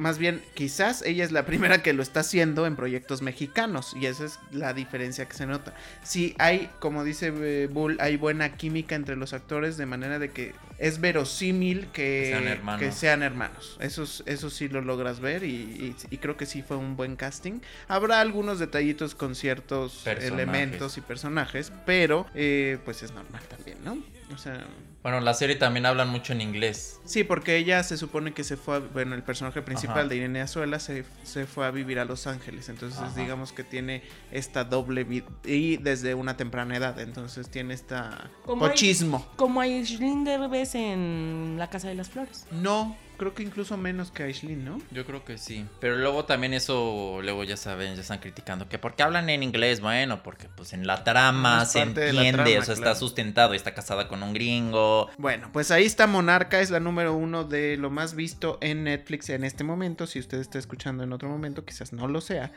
Más 0.00 0.16
bien, 0.18 0.40
quizás 0.54 1.02
ella 1.02 1.24
es 1.24 1.30
la 1.30 1.44
primera 1.46 1.82
que 1.82 1.92
lo 1.92 2.02
está 2.02 2.20
haciendo 2.20 2.66
en 2.66 2.74
proyectos 2.74 3.20
mexicanos. 3.20 3.94
Y 3.94 4.06
esa 4.06 4.24
es 4.24 4.38
la 4.50 4.72
diferencia 4.72 5.26
que 5.28 5.34
se 5.34 5.46
nota. 5.46 5.74
Si 6.02 6.34
hay, 6.38 6.70
como 6.80 7.04
dice 7.04 7.32
eh, 7.36 7.68
Bull, 7.70 7.98
hay 8.00 8.16
buena 8.16 8.56
química 8.56 8.94
entre 8.94 9.14
los 9.16 9.34
actores, 9.34 9.76
de 9.76 9.84
manera 9.86 10.18
de 10.18 10.30
que 10.30 10.54
es 10.78 11.00
verosímil 11.02 11.88
que, 11.92 12.30
sean 12.32 12.48
hermanos. 12.48 12.80
que 12.80 12.92
sean 12.92 13.22
hermanos. 13.22 13.76
Eso, 13.80 14.04
es- 14.04 14.22
eso 14.24 14.48
sí 14.48 14.68
lo 14.68 14.80
logras 14.80 15.20
ver. 15.20 15.44
Y, 15.44 15.48
y- 15.54 15.96
y 16.08 16.16
creo 16.16 16.38
que 16.38 16.46
sí 16.46 16.62
fue 16.62 16.78
un 16.78 16.96
buen 16.96 17.16
casting. 17.16 17.60
Habrá 17.86 18.20
algunos 18.20 18.58
detallitos 18.58 19.14
con 19.14 19.34
ciertos 19.34 20.00
Personajes. 20.04 20.32
elementos 20.32 20.96
y 20.96 21.00
personajes. 21.02 21.72
Pero, 21.84 22.26
eh, 22.34 22.78
pues 22.86 23.02
es 23.02 23.12
normal 23.12 23.42
también, 23.48 23.76
¿no? 23.84 23.98
O 24.34 24.38
sea. 24.38 24.64
Bueno, 25.02 25.16
en 25.16 25.24
la 25.24 25.32
serie 25.32 25.56
también 25.56 25.86
hablan 25.86 26.10
mucho 26.10 26.34
en 26.34 26.42
inglés. 26.42 27.00
Sí, 27.06 27.24
porque 27.24 27.56
ella 27.56 27.82
se 27.82 27.96
supone 27.96 28.34
que 28.34 28.44
se 28.44 28.58
fue, 28.58 28.76
a- 28.76 28.78
bueno, 28.80 29.14
el 29.14 29.22
personaje 29.22 29.62
principal 29.62 30.00
Ajá. 30.00 30.08
de 30.08 30.16
Irene 30.16 30.42
Azuela 30.42 30.78
se, 30.78 31.04
se 31.22 31.46
fue 31.46 31.64
a 31.66 31.70
vivir 31.70 31.98
a 31.98 32.04
Los 32.04 32.26
Ángeles, 32.26 32.68
entonces 32.68 33.00
Ajá. 33.00 33.18
digamos 33.18 33.52
que 33.54 33.64
tiene 33.64 34.02
esta 34.30 34.64
doble 34.64 35.04
vida 35.04 35.24
y 35.44 35.78
desde 35.78 36.12
una 36.14 36.36
temprana 36.36 36.76
edad, 36.76 37.00
entonces 37.00 37.48
tiene 37.48 37.72
esta 37.72 38.30
Como 38.44 38.64
hay- 38.66 38.70
pochismo. 38.72 39.26
Como 39.36 39.60
a 39.62 39.64
Aislinn 39.64 40.24
Derbez 40.24 40.74
en 40.74 41.54
La 41.58 41.70
Casa 41.70 41.88
de 41.88 41.94
las 41.94 42.10
Flores. 42.10 42.46
No, 42.50 42.94
creo 43.20 43.34
que 43.34 43.42
incluso 43.42 43.76
menos 43.76 44.10
que 44.10 44.22
Aislinn, 44.22 44.64
¿no? 44.64 44.80
Yo 44.90 45.04
creo 45.04 45.26
que 45.26 45.36
sí. 45.36 45.66
Pero 45.78 45.96
luego 45.96 46.24
también 46.24 46.54
eso, 46.54 47.20
luego 47.22 47.44
ya 47.44 47.58
saben, 47.58 47.94
ya 47.94 48.00
están 48.00 48.18
criticando 48.18 48.66
que 48.66 48.78
porque 48.78 49.02
hablan 49.02 49.28
en 49.28 49.42
inglés, 49.42 49.82
bueno, 49.82 50.22
porque 50.22 50.48
pues 50.48 50.72
en 50.72 50.86
la 50.86 51.04
trama 51.04 51.66
se 51.66 51.80
entiende, 51.80 52.32
trama, 52.32 52.44
o 52.44 52.46
sea, 52.46 52.62
claro. 52.62 52.72
está 52.72 52.94
sustentado, 52.94 53.52
y 53.52 53.58
está 53.58 53.74
casada 53.74 54.08
con 54.08 54.22
un 54.22 54.32
gringo. 54.32 55.10
Bueno, 55.18 55.50
pues 55.52 55.70
ahí 55.70 55.84
está 55.84 56.06
Monarca, 56.06 56.60
es 56.60 56.70
la 56.70 56.80
número 56.80 57.12
uno 57.12 57.44
de 57.44 57.76
lo 57.76 57.90
más 57.90 58.14
visto 58.14 58.56
en 58.62 58.84
Netflix 58.84 59.28
en 59.28 59.44
este 59.44 59.64
momento. 59.64 60.06
Si 60.06 60.18
usted 60.18 60.38
está 60.40 60.58
escuchando 60.58 61.04
en 61.04 61.12
otro 61.12 61.28
momento, 61.28 61.66
quizás 61.66 61.92
no 61.92 62.08
lo 62.08 62.22
sea. 62.22 62.52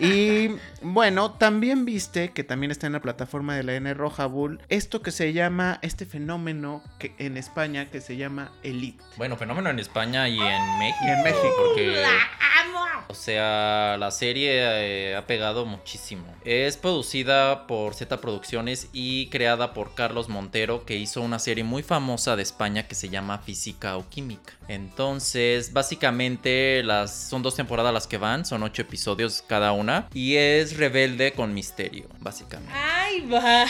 Y 0.00 0.48
bueno, 0.82 1.34
también 1.34 1.84
viste 1.84 2.30
que 2.30 2.42
también 2.42 2.72
está 2.72 2.88
en 2.88 2.94
la 2.94 3.00
plataforma 3.00 3.54
de 3.54 3.62
la 3.62 3.76
N 3.76 3.94
Roja 3.94 4.26
Bull, 4.26 4.60
esto 4.70 5.02
que 5.02 5.12
se 5.12 5.32
llama, 5.32 5.78
este 5.82 6.04
fenómeno 6.04 6.82
que 6.98 7.14
en 7.18 7.36
España 7.36 7.86
que 7.86 8.00
se 8.00 8.16
llama 8.16 8.50
Elite. 8.64 9.04
Bueno, 9.16 9.36
fenómeno 9.36 9.70
en 9.70 9.78
España 9.78 9.99
y 10.28 10.40
en 10.40 10.78
México. 10.78 11.04
Y 11.04 11.10
en 11.10 11.22
México. 11.22 11.54
Porque, 11.56 12.04
o 13.08 13.14
sea, 13.14 13.96
la 13.98 14.10
serie 14.10 14.50
eh, 14.52 15.16
ha 15.16 15.26
pegado 15.26 15.66
muchísimo. 15.66 16.24
Es 16.44 16.76
producida 16.76 17.66
por 17.66 17.94
Z 17.94 18.20
Producciones 18.20 18.88
y 18.92 19.26
creada 19.26 19.74
por 19.74 19.94
Carlos 19.94 20.28
Montero, 20.28 20.86
que 20.86 20.96
hizo 20.96 21.20
una 21.20 21.38
serie 21.38 21.64
muy 21.64 21.82
famosa 21.82 22.36
de 22.36 22.42
España 22.42 22.86
que 22.86 22.94
se 22.94 23.08
llama 23.08 23.38
Física 23.38 23.96
o 23.96 24.08
Química. 24.08 24.54
Entonces, 24.68 25.72
básicamente, 25.72 26.82
las, 26.84 27.28
son 27.28 27.42
dos 27.42 27.56
temporadas 27.56 27.92
las 27.92 28.06
que 28.06 28.16
van, 28.16 28.44
son 28.44 28.62
ocho 28.62 28.82
episodios 28.82 29.42
cada 29.46 29.72
una. 29.72 30.08
Y 30.14 30.36
es 30.36 30.76
rebelde 30.76 31.32
con 31.32 31.52
misterio, 31.52 32.08
básicamente. 32.20 32.72
¡Ay, 32.74 33.28
va! 33.28 33.66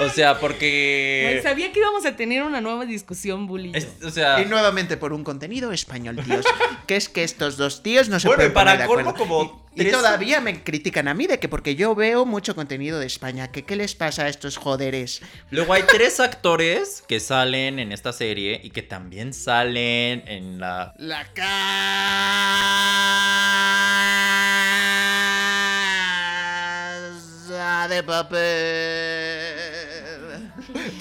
O 0.00 0.08
sea, 0.08 0.38
porque... 0.38 1.40
Sabía 1.42 1.72
que 1.72 1.78
íbamos 1.80 2.06
a 2.06 2.16
tener 2.16 2.42
una 2.42 2.60
nueva 2.60 2.86
discusión, 2.86 3.46
Bully. 3.46 3.72
es- 3.74 3.88
o 4.02 4.10
sea... 4.10 4.40
Y 4.40 4.46
nuevamente 4.46 4.96
por 4.96 5.12
un 5.12 5.22
contenido 5.24 5.70
español, 5.72 6.16
tíos. 6.24 6.44
que 6.86 6.96
es 6.96 7.08
que 7.08 7.22
estos 7.24 7.56
dos 7.56 7.82
tíos 7.82 8.08
no 8.08 8.18
se 8.18 8.28
Bueno, 8.28 8.44
y 8.44 8.50
pueden 8.50 8.54
poner 8.54 8.66
para 8.76 8.82
de 8.82 8.86
colmo, 8.88 9.10
acuerdo. 9.10 9.28
como 9.28 9.66
Y, 9.74 9.84
todavía 9.90 10.40
me 10.40 10.62
critican 10.64 11.08
a 11.08 11.14
mí 11.14 11.26
de 11.26 11.38
que 11.38 11.48
porque 11.48 11.74
yo 11.76 11.94
veo 11.94 12.24
mucho 12.24 12.54
contenido 12.54 12.98
de 13.00 13.06
España, 13.06 13.50
que 13.52 13.64
qué 13.64 13.76
les 13.76 13.94
pasa 13.94 14.24
a 14.24 14.28
estos 14.28 14.56
joderes. 14.56 15.20
Luego 15.50 15.72
hay 15.74 15.82
tres 15.88 16.20
actores 16.20 17.02
que 17.06 17.20
salen 17.20 17.78
en 17.78 17.92
esta 17.92 18.12
serie 18.12 18.60
y 18.62 18.70
que 18.70 18.82
también 18.82 19.32
salen 19.34 20.22
en 20.26 20.58
la... 20.60 20.94
La 20.98 21.24
casa 27.62 27.88
de 27.88 28.02
papel. 28.02 29.21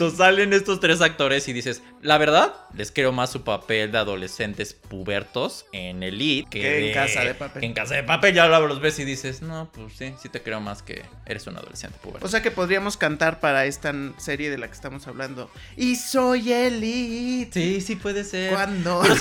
Salen 0.10 0.54
estos 0.54 0.80
tres 0.80 1.02
actores 1.02 1.48
y 1.48 1.54
dices, 1.54 1.82
la 2.02 2.18
verdad, 2.18 2.54
les 2.76 2.92
creo 2.92 3.12
más 3.12 3.32
su 3.32 3.44
papel 3.44 3.92
de 3.92 3.98
adolescentes 4.00 4.74
pubertos 4.74 5.66
en 5.72 6.02
Elite 6.04 6.50
que, 6.50 6.62
Que 6.62 6.78
en 6.80 6.86
de- 6.88 6.94
Casa 6.94 7.24
de 7.24 7.36
Papel. 7.36 7.60
que 7.60 7.66
en 7.68 7.74
Casa 7.74 7.96
de 7.96 8.04
Papel 8.04 8.34
ya 8.34 8.48
los 8.48 8.80
ves 8.82 8.98
y 9.00 9.06
dices, 9.06 9.42
no, 9.42 9.70
pues 9.72 9.94
sí, 9.98 10.14
sí 10.22 10.30
te 10.30 10.42
creo 10.42 10.60
más 10.60 10.82
que 10.82 11.04
eres 11.26 11.46
un 11.48 11.58
adolescente 11.58 11.98
puberto. 12.02 12.26
O 12.26 12.30
sea 12.30 12.42
que 12.42 12.52
podríamos 12.52 12.98
cantar 12.98 13.40
para 13.40 13.66
esta 13.66 13.94
serie 14.18 14.50
de 14.50 14.58
la 14.58 14.68
que 14.68 14.74
estamos 14.74 15.08
hablando. 15.08 15.50
Y 15.78 15.96
soy 15.98 16.52
Elite. 16.52 17.52
sí, 17.62 17.82
sí 17.82 17.96
puede 17.96 18.24
ser. 18.24 18.52
Cuando. 18.52 19.02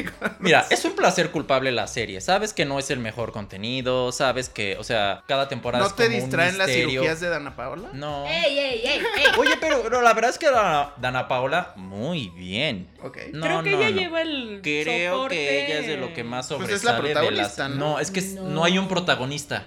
Mira, 0.40 0.66
es 0.70 0.84
un 0.84 0.94
placer 0.94 1.30
culpable 1.30 1.72
la 1.72 1.86
serie. 1.86 2.20
Sabes 2.20 2.52
que 2.52 2.64
no 2.64 2.78
es 2.78 2.90
el 2.90 2.98
mejor 2.98 3.32
contenido, 3.32 4.12
sabes 4.12 4.48
que, 4.48 4.76
o 4.78 4.84
sea, 4.84 5.22
cada 5.26 5.48
temporada 5.48 5.82
¿No 5.82 5.88
es 5.90 5.96
te 5.96 6.04
como 6.04 6.16
un 6.16 6.22
distraen 6.22 6.58
las 6.58 6.70
cirugías 6.70 7.20
de 7.20 7.28
Dana 7.28 7.56
Paola? 7.56 7.88
No. 7.92 8.26
¡Ey, 8.26 8.58
ey, 8.58 8.80
ey, 8.84 8.98
ey! 9.16 9.26
Oye, 9.38 9.52
pero, 9.60 9.82
pero 9.82 10.02
la 10.02 10.12
verdad 10.12 10.19
es 10.28 10.38
que 10.38 10.50
Dana, 10.50 10.92
Dana 11.00 11.28
Paola, 11.28 11.72
muy 11.76 12.28
bien. 12.30 12.88
No, 13.02 13.10
Creo 13.10 13.62
que 13.62 13.70
no, 13.72 13.78
ella 13.78 13.90
no. 13.90 14.00
lleva 14.00 14.22
el 14.22 14.60
Creo 14.62 15.14
soporte. 15.14 15.34
que 15.36 15.66
ella 15.66 15.78
es 15.80 15.86
de 15.86 15.96
lo 15.96 16.12
que 16.12 16.24
más 16.24 16.46
Pues 16.48 16.58
sobresale 16.60 16.76
es 16.76 16.84
la 16.84 16.92
de 16.94 17.00
protagonista, 17.00 17.68
las- 17.68 17.78
¿no? 17.78 17.98
es 18.00 18.10
que 18.10 18.20
No. 18.22 18.42
no 18.44 18.64
hay 18.64 18.78
un 18.78 18.88
protagonista. 18.88 19.66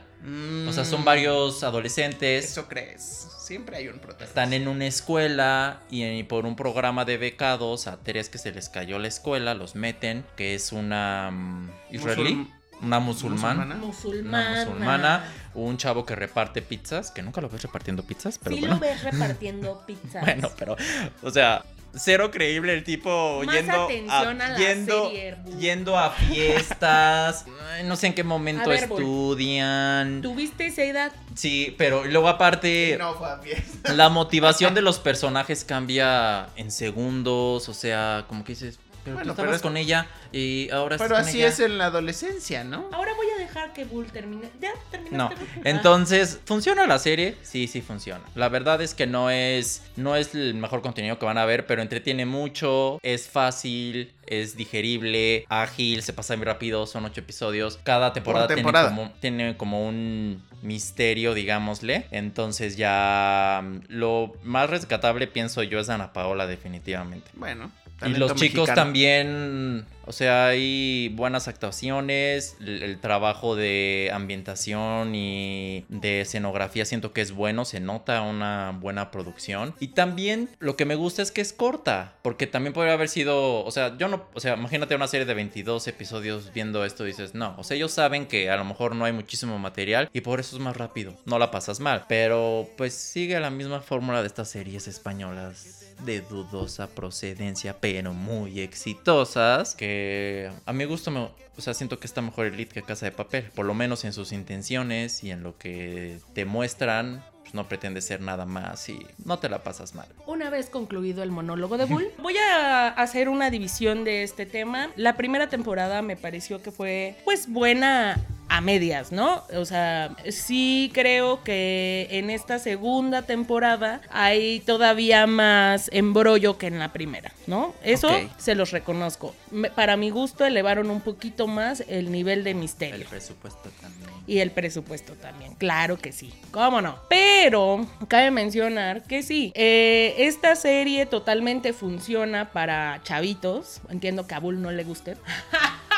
O 0.68 0.72
sea, 0.72 0.86
son 0.86 1.02
Mm, 1.02 1.06
varios 1.06 1.64
adolescentes. 1.64 2.46
Eso 2.46 2.68
crees. 2.70 3.28
Siempre 3.40 3.76
hay 3.76 3.88
un 3.90 3.96
protagonista. 4.00 4.24
Están 4.24 4.54
en 4.54 4.70
una 4.70 4.86
escuela 4.88 5.82
y, 5.92 6.24
por 6.24 6.46
un 6.46 6.56
programa 6.56 7.04
de 7.04 7.18
becados 7.18 7.88
a 7.88 8.02
tres 8.02 8.30
que 8.30 8.38
se 8.38 8.54
les 8.54 8.70
cayó 8.70 9.00
la 9.00 9.10
escuela, 9.10 9.54
los 9.54 9.76
meten, 9.76 10.24
que 10.38 10.56
es 10.56 10.72
una 10.72 11.30
mm, 11.30 11.72
israelí, 11.92 12.36
Musul- 12.36 12.48
una 12.84 13.00
musulmana, 13.00 13.66
musulmana. 13.66 13.76
Musulmana. 13.76 14.50
una 14.52 14.66
musulmana, 14.66 15.24
un 15.56 15.78
chavo 15.78 16.06
que 16.06 16.16
reparte 16.16 16.62
pizzas, 16.62 17.12
que 17.12 17.22
nunca 17.22 17.42
lo 17.42 17.50
ves 17.50 17.62
repartiendo 17.64 18.04
pizzas, 18.04 18.38
pero 18.42 18.56
sí 18.56 18.60
bueno. 18.62 18.76
lo 18.76 18.82
ves 18.82 19.04
repartiendo 19.04 19.84
pizzas. 19.86 20.24
Bueno, 20.26 20.50
pero, 20.58 20.76
o 21.22 21.32
sea, 21.32 21.64
cero 21.96 22.32
creíble 22.32 22.74
el 22.74 22.84
tipo 22.84 23.42
Más 23.46 23.56
yendo 23.56 23.84
atención 23.84 24.42
a 24.42 24.50
la 24.50 24.58
yendo, 24.58 25.06
serie, 25.10 25.38
yendo 25.60 25.98
a 25.98 26.10
fiestas. 26.12 27.46
no 27.86 27.96
sé 27.96 28.08
en 28.08 28.14
qué 28.16 28.24
momento 28.24 28.70
ver, 28.70 28.84
estudian. 28.84 30.22
¿Tuviste 30.22 30.68
esa 30.68 30.84
edad? 30.84 31.12
Sí, 31.36 31.76
pero 31.78 32.04
luego 32.06 32.28
aparte 32.30 32.96
No 33.00 33.14
fue 33.14 33.30
a 33.30 33.38
fiesta. 33.38 33.94
la 33.94 34.10
motivación 34.10 34.74
de 34.74 34.82
los 34.82 35.00
personajes 35.00 35.64
cambia 35.64 36.48
en 36.56 36.72
segundos, 36.72 37.70
o 37.70 37.74
sea, 37.74 38.26
como 38.28 38.44
que 38.44 38.54
dices, 38.54 38.80
pero 39.04 39.16
Bueno, 39.18 39.32
tú 39.32 39.36
pero 39.36 39.50
estabas 39.52 39.56
es- 39.58 39.62
con 39.62 39.78
ella 39.78 40.08
y 40.32 40.70
ahora 40.72 40.98
Pero 40.98 41.06
estás 41.16 41.20
con 41.20 41.28
así 41.30 41.38
ella. 41.40 41.48
es 41.50 41.60
en 41.60 41.78
la 41.78 41.86
adolescencia, 41.88 42.64
¿no? 42.64 42.88
Ahora 42.92 43.14
voy 43.16 43.28
a 43.36 43.40
dejar 43.40 43.74
que 43.74 43.86
Bull 43.86 44.06
termine. 44.12 44.50
¿Ya 44.62 44.72
terminaste? 44.92 45.18
No, 45.18 45.30
Bull? 45.30 45.48
entonces, 45.66 46.40
¿funciona 46.46 46.86
la 46.88 47.00
serie? 47.00 47.36
Sí, 47.42 47.68
sí 47.68 47.82
funciona. 47.82 48.24
La 48.36 48.50
verdad 48.50 48.82
es 48.82 48.94
que 48.94 49.06
no 49.08 49.30
es, 49.30 49.84
no 49.96 50.16
es 50.16 50.34
el 50.36 50.54
mejor 50.56 50.82
contenido 50.82 51.20
que 51.20 51.26
van 51.26 51.38
a 51.38 51.46
ver, 51.46 51.66
pero 51.68 51.82
entretiene 51.82 52.26
mucho, 52.26 53.00
es 53.04 53.28
fácil, 53.30 54.12
es 54.26 54.56
digerible, 54.56 55.46
ágil, 55.50 56.02
se 56.02 56.14
pasa 56.14 56.36
muy 56.36 56.46
rápido, 56.46 56.86
son 56.88 57.06
ocho 57.06 57.20
episodios. 57.22 57.80
Cada 57.84 58.14
temporada, 58.14 58.48
temporada. 58.48 58.88
Tiene, 58.90 59.02
como, 59.04 59.20
tiene 59.20 59.58
como 59.58 59.88
un 59.88 60.42
misterio, 60.62 61.34
digámosle. 61.34 62.08
Entonces 62.12 62.78
ya 62.78 63.62
mm, 63.64 63.80
lo 63.90 64.36
más 64.44 64.70
rescatable, 64.70 65.28
pienso 65.28 65.62
yo, 65.64 65.80
es 65.80 65.90
Ana 65.90 66.14
Paola 66.14 66.48
definitivamente. 66.48 67.30
Bueno. 67.34 67.72
Y 68.06 68.10
los 68.10 68.36
chicos 68.36 68.68
mexicano. 68.68 68.76
también, 68.76 69.86
o 70.06 70.12
sea, 70.12 70.48
hay 70.48 71.10
buenas 71.10 71.48
actuaciones, 71.48 72.58
el, 72.60 72.84
el 72.84 73.00
trabajo 73.00 73.56
de 73.56 74.12
ambientación 74.14 75.16
y 75.16 75.86
de 75.90 76.22
escenografía 76.22 76.86
siento 76.86 77.14
que 77.14 77.22
es 77.22 77.32
bueno, 77.32 77.66
se 77.66 77.80
nota 77.80 78.22
una 78.22 78.78
buena 78.80 79.12
producción. 79.12 79.74
Y 79.80 79.90
también 79.90 80.50
lo 80.60 80.76
que 80.76 80.86
me 80.86 80.96
gusta 80.96 81.22
es 81.22 81.32
que 81.32 81.42
es 81.42 81.54
corta, 81.54 82.16
porque 82.22 82.48
también 82.48 82.74
podría 82.74 82.94
haber 82.94 83.10
sido, 83.10 83.64
o 83.64 83.72
sea, 83.72 83.98
yo 83.98 84.08
no, 84.08 84.26
o 84.34 84.40
sea, 84.40 84.56
imagínate 84.56 84.96
una 84.96 85.08
serie 85.08 85.26
de 85.26 85.34
22 85.34 85.88
episodios 85.88 86.52
viendo 86.54 86.84
esto 86.84 87.06
y 87.06 87.08
dices, 87.08 87.36
no, 87.36 87.56
o 87.58 87.64
sea, 87.64 87.78
ellos 87.78 87.92
saben 87.92 88.26
que 88.26 88.50
a 88.50 88.58
lo 88.58 88.66
mejor 88.66 88.96
no 88.96 89.06
hay 89.06 89.14
muchísimo 89.14 89.58
material 89.60 90.10
y 90.12 90.22
por 90.22 90.40
eso 90.40 90.58
es 90.58 90.62
más 90.62 90.76
rápido, 90.76 91.16
no 91.26 91.40
la 91.40 91.52
pasas 91.52 91.80
mal, 91.80 92.06
pero 92.10 92.70
pues 92.78 92.94
sigue 92.94 93.40
la 93.40 93.50
misma 93.50 93.82
fórmula 93.82 94.22
de 94.22 94.28
estas 94.28 94.50
series 94.50 94.88
españolas 94.88 95.83
de 96.06 96.22
dudosa 96.22 96.88
procedencia, 96.88 97.78
pero 97.80 98.14
muy 98.14 98.60
exitosas, 98.60 99.76
que 99.76 100.52
a 100.66 100.74
mi 100.74 100.86
gusto 100.86 101.12
me, 101.12 101.20
o 101.20 101.62
sea, 101.62 101.74
siento 101.74 102.00
que 102.00 102.08
está 102.08 102.22
mejor 102.22 102.48
Elite 102.48 102.74
que 102.74 102.84
Casa 102.84 103.06
de 103.06 103.12
Papel, 103.12 103.52
por 103.56 103.66
lo 103.66 103.74
menos 103.74 104.04
en 104.06 104.14
sus 104.14 104.32
intenciones 104.32 105.24
y 105.24 105.32
en 105.32 105.44
lo 105.44 105.58
que 105.58 106.20
te 106.34 106.46
muestran. 106.46 107.24
pues, 107.42 107.54
No 107.54 107.68
pretende 107.68 108.02
ser 108.02 108.22
nada 108.22 108.46
más 108.46 108.88
y 108.90 109.06
no 109.26 109.38
te 109.40 109.50
la 109.50 109.64
pasas 109.64 109.94
mal. 109.96 110.08
Una 110.26 110.50
vez 110.50 110.70
concluido 110.70 111.24
el 111.24 111.32
monólogo 111.32 111.78
de 111.78 111.86
Bull, 111.92 112.08
voy 112.22 112.36
a 112.38 112.88
hacer 112.88 113.30
una 113.30 113.50
división 113.50 114.04
de 114.04 114.24
este 114.24 114.46
tema. 114.46 114.90
La 114.96 115.16
primera 115.16 115.48
temporada 115.50 116.02
me 116.02 116.16
pareció 116.16 116.62
que 116.62 116.72
fue, 116.72 117.16
pues, 117.26 117.48
buena 117.52 118.20
a 118.50 118.62
medias, 118.62 119.12
¿no? 119.12 119.44
O 119.56 119.66
sea, 119.66 120.16
sí 120.30 120.92
creo 120.94 121.44
que 121.44 122.08
en 122.12 122.30
esta 122.30 122.60
segunda 122.60 123.24
temporada 123.24 124.02
hay 124.12 124.60
todavía 124.60 125.26
más 125.28 125.90
embrollo 125.94 126.58
que 126.58 126.68
en 126.68 126.80
la 126.80 126.94
primera, 126.94 127.32
¿no? 127.48 127.74
Eso 127.84 128.10
se 128.38 128.56
los 128.56 128.72
reconozco. 128.72 129.36
Para 129.76 129.98
mi 129.98 130.10
gusto 130.10 130.46
elevaron 130.46 130.90
un 130.92 131.02
poquito 131.02 131.48
más 131.48 131.84
el 131.88 132.12
nivel 132.12 132.44
de 132.44 132.52
El 132.52 132.58
misterio. 132.58 133.08
presupuesto 133.10 133.70
también. 133.82 134.10
Y 134.26 134.40
el 134.40 134.52
presupuesto 134.52 135.14
también, 135.14 135.56
claro 135.56 135.98
que 135.98 136.12
sí, 136.12 136.34
cómo 136.52 136.82
no. 136.82 136.98
Pero 137.10 137.86
cabe 138.08 138.32
mencionar 138.32 139.04
que 139.04 139.22
sí, 139.24 139.52
eh, 139.56 140.16
esta 140.20 140.56
serie 140.56 141.06
totalmente 141.06 141.74
funciona 141.74 142.52
para 142.52 143.02
chavitos. 143.04 143.82
Entiendo 143.90 144.26
que 144.28 144.36
a 144.36 144.40
Bull 144.40 144.62
no 144.62 144.72
le 144.72 144.84
guste. 144.84 145.18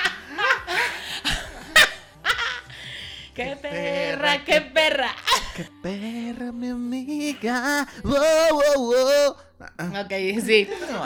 ¡Qué 3.36 3.58
perra, 3.62 4.46
qué 4.46 4.62
perra! 4.62 5.14
Qué 5.54 5.68
perra, 5.84 6.54
mi 6.54 6.70
amiga. 6.70 7.86
Wow, 8.02 8.14
wow, 8.52 9.36
wow. 9.60 10.02
Ok, 10.02 10.42
sí. 10.42 10.70
No, 10.90 11.06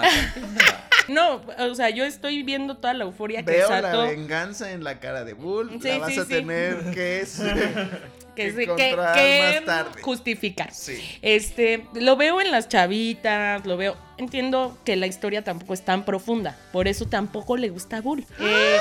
o 1.17 1.76
sea, 1.76 1.89
yo 1.89 2.04
estoy 2.06 2.43
viendo 2.43 2.78
toda 2.78 2.93
la 2.93 3.04
euforia 3.06 3.43
que 3.43 3.52
Veo 3.52 3.69
la 3.69 3.82
Sato 3.82 4.02
venganza 4.04 4.72
en 4.72 4.84
la 4.84 5.00
cara 5.00 5.24
de 5.24 5.34
Bull. 5.34 5.69
Sí, 5.82 5.88
la 5.89 5.98
vas 6.00 6.13
sí, 6.13 6.19
a 6.19 6.24
sí. 6.24 6.30
tener 6.30 6.78
que, 6.91 7.26
que, 8.36 8.54
que 8.56 8.56
que- 8.56 8.76
que 8.76 8.95
más 8.95 9.65
tarde. 9.65 10.02
justificar. 10.02 10.74
Sí. 10.74 11.00
Este, 11.22 11.86
lo 11.93 12.15
veo 12.15 12.39
en 12.41 12.52
las 12.52 12.69
chavitas, 12.69 13.65
lo 13.65 13.78
veo. 13.78 13.95
Entiendo 14.17 14.78
que 14.84 14.95
la 14.98 15.08
historia 15.08 15.43
tampoco 15.43 15.74
es 15.74 15.84
tan 15.84 16.04
profunda, 16.04 16.58
por 16.74 16.88
eso 16.88 17.06
tampoco 17.06 17.56
le 17.58 17.69
gusta 17.69 17.98
a 17.98 18.02
Bull. 18.02 18.26
Eh, 18.39 18.78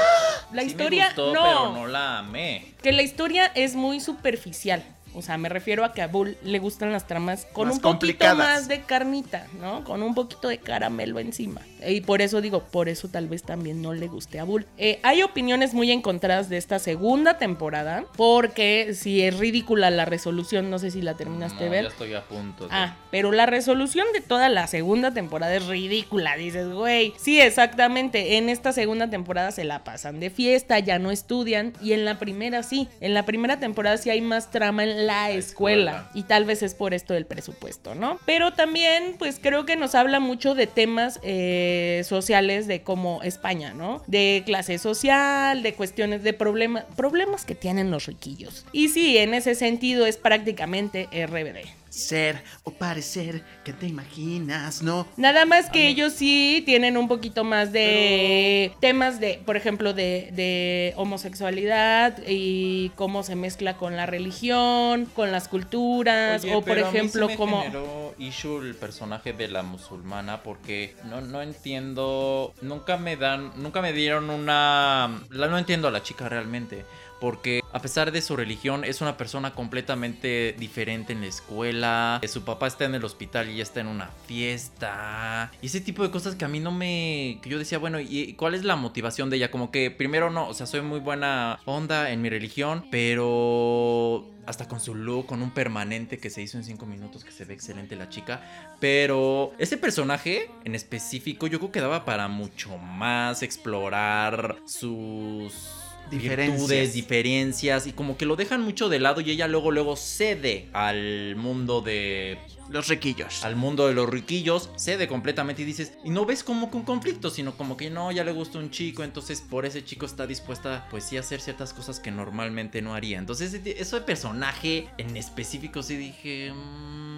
la 0.52 0.62
Sí 0.62 0.68
historia, 0.68 1.04
me 1.04 1.22
gustó, 1.22 1.32
no, 1.34 1.42
pero 1.42 1.72
no 1.72 1.86
la 1.86 2.18
amé. 2.18 2.74
que 2.82 2.92
la 2.92 3.02
historia 3.02 3.46
es 3.54 3.74
muy 3.76 4.00
superficial. 4.00 4.82
O 5.14 5.22
sea, 5.22 5.36
me 5.38 5.48
refiero 5.48 5.84
a 5.84 5.92
que 5.92 6.02
a 6.02 6.06
Bull 6.06 6.36
le 6.44 6.58
gustan 6.58 6.92
las 6.92 7.06
tramas 7.06 7.46
con 7.52 7.68
Más 7.68 7.76
un 7.76 7.82
poquito 7.82 8.34
más 8.36 8.68
de 8.68 8.82
carnita, 8.82 9.46
¿no? 9.60 9.82
Con 9.84 10.02
un 10.02 10.14
poquito 10.14 10.48
de 10.48 10.58
caramelo 10.58 11.18
encima. 11.18 11.60
Y 11.86 12.00
por 12.02 12.22
eso 12.22 12.40
digo, 12.40 12.64
por 12.64 12.88
eso 12.88 13.08
tal 13.08 13.28
vez 13.28 13.42
también 13.42 13.82
no 13.82 13.94
le 13.94 14.06
guste 14.08 14.38
a 14.40 14.44
Bull. 14.44 14.66
Eh, 14.76 15.00
hay 15.02 15.22
opiniones 15.22 15.74
muy 15.74 15.90
encontradas 15.90 16.48
de 16.48 16.56
esta 16.56 16.78
segunda 16.78 17.38
temporada, 17.38 18.04
porque 18.16 18.94
si 18.94 19.22
es 19.22 19.38
ridícula 19.38 19.90
la 19.90 20.04
resolución, 20.04 20.70
no 20.70 20.78
sé 20.78 20.90
si 20.90 21.02
la 21.02 21.14
terminaste 21.14 21.64
de 21.64 21.66
No, 21.66 21.70
ver. 21.72 21.82
ya 21.84 21.88
estoy 21.90 22.14
a 22.14 22.22
punto. 22.24 22.64
de- 22.68 22.70
Ah, 22.74 22.96
pero 23.10 23.32
la 23.32 23.46
resolución 23.46 24.06
de 24.12 24.20
toda 24.20 24.48
la 24.48 24.66
segunda 24.66 25.12
temporada 25.12 25.54
es 25.54 25.66
ridícula, 25.66 26.36
dices, 26.36 26.68
güey. 26.68 27.14
Sí, 27.16 27.40
exactamente. 27.40 28.36
En 28.36 28.48
esta 28.48 28.72
segunda 28.72 29.08
temporada 29.10 29.50
se 29.52 29.64
la 29.64 29.84
pasan 29.84 30.20
de 30.20 30.30
fiesta, 30.30 30.78
ya 30.78 30.98
no 30.98 31.10
estudian. 31.10 31.72
Y 31.82 31.92
en 31.92 32.04
la 32.04 32.18
primera 32.18 32.62
sí. 32.62 32.88
En 33.00 33.14
la 33.14 33.24
primera 33.24 33.58
temporada 33.60 33.96
sí 33.98 34.10
hay 34.10 34.20
más 34.20 34.50
trama 34.50 34.84
en 34.84 34.97
la, 35.06 35.30
escuela. 35.30 36.10
Y 36.14 36.24
tal 36.24 36.44
vez 36.44 36.62
es 36.62 36.74
por 36.74 36.94
esto 36.94 37.14
del 37.14 37.26
presupuesto, 37.26 37.94
¿no? 37.94 38.18
Pero 38.26 38.52
también, 38.52 39.16
pues 39.18 39.38
creo 39.40 39.66
que 39.66 39.76
nos 39.76 39.94
habla 39.94 40.20
mucho 40.20 40.54
de 40.54 40.66
temas 40.66 41.20
eh, 41.22 42.02
sociales 42.04 42.66
de 42.66 42.82
como 42.82 43.22
España, 43.22 43.74
¿no? 43.74 44.02
De 44.06 44.42
clase 44.46 44.78
social, 44.78 45.62
de 45.62 45.74
cuestiones 45.74 46.22
de 46.22 46.32
problemas, 46.32 46.84
problemas 46.96 47.44
que 47.44 47.54
tienen 47.54 47.90
los 47.90 48.06
riquillos. 48.06 48.64
Y 48.72 48.88
sí, 48.88 49.18
en 49.18 49.34
ese 49.34 49.54
sentido 49.54 50.06
es 50.06 50.16
prácticamente 50.16 51.08
RBD. 51.12 51.68
Ser 51.90 52.42
o 52.64 52.70
parecer 52.70 53.42
que 53.64 53.72
te 53.72 53.86
imaginas, 53.86 54.82
¿no? 54.82 55.06
Nada 55.16 55.46
más 55.46 55.70
que 55.70 55.88
ellos 55.88 56.12
sí 56.12 56.62
tienen 56.66 56.96
un 56.96 57.08
poquito 57.08 57.44
más 57.44 57.72
de 57.72 58.72
temas 58.80 59.20
de, 59.20 59.40
por 59.44 59.56
ejemplo, 59.56 59.94
de, 59.94 60.28
de 60.32 60.92
homosexualidad 60.96 62.18
y 62.26 62.90
cómo 62.94 63.22
se 63.22 63.36
mezcla 63.36 63.76
con 63.78 63.96
la 63.96 64.04
religión, 64.04 64.87
con 65.14 65.32
las 65.32 65.48
culturas, 65.48 66.42
Oye, 66.44 66.54
o 66.54 66.60
por 66.60 66.74
pero 66.74 66.86
a 66.86 66.90
mí 66.90 66.92
sí 66.92 66.98
ejemplo, 66.98 67.26
me 67.28 67.36
como... 67.36 67.62
generó 67.62 68.14
issue 68.18 68.58
el 68.58 68.74
personaje 68.74 69.32
de 69.32 69.48
la 69.48 69.62
musulmana 69.62 70.42
porque 70.42 70.96
no, 71.04 71.20
no 71.20 71.42
entiendo, 71.42 72.54
nunca 72.60 72.96
me 72.96 73.16
dan, 73.16 73.52
nunca 73.56 73.80
me 73.80 73.92
dieron 73.92 74.30
una, 74.30 75.20
la, 75.30 75.46
no 75.48 75.58
entiendo 75.58 75.88
a 75.88 75.90
la 75.90 76.02
chica 76.02 76.28
realmente. 76.28 76.84
Porque 77.20 77.62
a 77.72 77.80
pesar 77.80 78.12
de 78.12 78.22
su 78.22 78.36
religión 78.36 78.84
es 78.84 79.00
una 79.00 79.16
persona 79.16 79.54
completamente 79.54 80.54
diferente 80.58 81.12
en 81.12 81.20
la 81.20 81.26
escuela. 81.26 82.20
Su 82.26 82.44
papá 82.44 82.66
está 82.66 82.84
en 82.84 82.94
el 82.94 83.04
hospital 83.04 83.48
y 83.48 83.54
ella 83.54 83.62
está 83.62 83.80
en 83.80 83.88
una 83.88 84.10
fiesta. 84.26 85.50
Y 85.60 85.66
ese 85.66 85.80
tipo 85.80 86.02
de 86.02 86.10
cosas 86.10 86.34
que 86.34 86.44
a 86.44 86.48
mí 86.48 86.60
no 86.60 86.70
me... 86.70 87.38
Que 87.42 87.50
yo 87.50 87.58
decía, 87.58 87.78
bueno, 87.78 87.98
¿y 88.00 88.34
cuál 88.34 88.54
es 88.54 88.64
la 88.64 88.76
motivación 88.76 89.30
de 89.30 89.36
ella? 89.36 89.50
Como 89.50 89.70
que 89.70 89.90
primero 89.90 90.30
no, 90.30 90.48
o 90.48 90.54
sea, 90.54 90.66
soy 90.66 90.80
muy 90.80 91.00
buena 91.00 91.60
onda 91.64 92.10
en 92.10 92.22
mi 92.22 92.30
religión, 92.30 92.86
pero 92.90 94.30
hasta 94.46 94.66
con 94.66 94.80
su 94.80 94.94
look, 94.94 95.26
con 95.26 95.42
un 95.42 95.50
permanente 95.50 96.18
que 96.18 96.30
se 96.30 96.40
hizo 96.40 96.56
en 96.56 96.64
5 96.64 96.86
minutos, 96.86 97.22
que 97.22 97.32
se 97.32 97.44
ve 97.44 97.52
excelente 97.52 97.96
la 97.96 98.08
chica. 98.08 98.76
Pero 98.80 99.52
ese 99.58 99.76
personaje 99.76 100.50
en 100.64 100.74
específico 100.74 101.46
yo 101.46 101.58
creo 101.58 101.70
que 101.70 101.80
daba 101.80 102.06
para 102.06 102.28
mucho 102.28 102.78
más 102.78 103.42
explorar 103.42 104.56
sus. 104.64 105.77
Virtudes, 106.10 106.92
diferencias 106.94 107.86
y 107.86 107.92
como 107.92 108.16
que 108.16 108.26
lo 108.26 108.36
dejan 108.36 108.62
mucho 108.62 108.88
de 108.88 108.98
lado 109.00 109.20
y 109.20 109.30
ella 109.30 109.46
luego 109.48 109.70
luego 109.70 109.96
cede 109.96 110.68
al 110.72 111.36
mundo 111.36 111.80
de 111.80 112.38
Los 112.70 112.88
riquillos. 112.88 113.44
al 113.44 113.56
mundo 113.56 113.86
de 113.86 113.94
los 113.94 114.08
riquillos, 114.08 114.70
cede 114.76 115.08
completamente 115.08 115.62
y 115.62 115.64
dices, 115.64 115.92
y 116.04 116.10
no 116.10 116.24
ves 116.26 116.44
como 116.44 116.70
que 116.70 116.76
un 116.76 116.82
conflicto, 116.84 117.30
sino 117.30 117.56
como 117.56 117.76
que 117.76 117.88
no, 117.90 118.12
ya 118.12 118.24
le 118.24 118.32
gusta 118.32 118.58
un 118.58 118.70
chico, 118.70 119.02
entonces 119.04 119.40
por 119.40 119.64
ese 119.66 119.84
chico 119.84 120.04
está 120.06 120.26
dispuesta, 120.26 120.86
pues 120.90 121.04
sí, 121.04 121.16
a 121.16 121.20
hacer 121.20 121.40
ciertas 121.40 121.72
cosas 121.72 121.98
que 122.00 122.10
normalmente 122.10 122.82
no 122.82 122.94
haría. 122.94 123.18
Entonces, 123.18 123.54
eso 123.64 123.96
de 123.96 124.02
personaje 124.02 124.88
en 124.98 125.16
específico 125.16 125.82
sí 125.82 125.96
dije, 125.96 126.52
"Mm, 126.52 127.17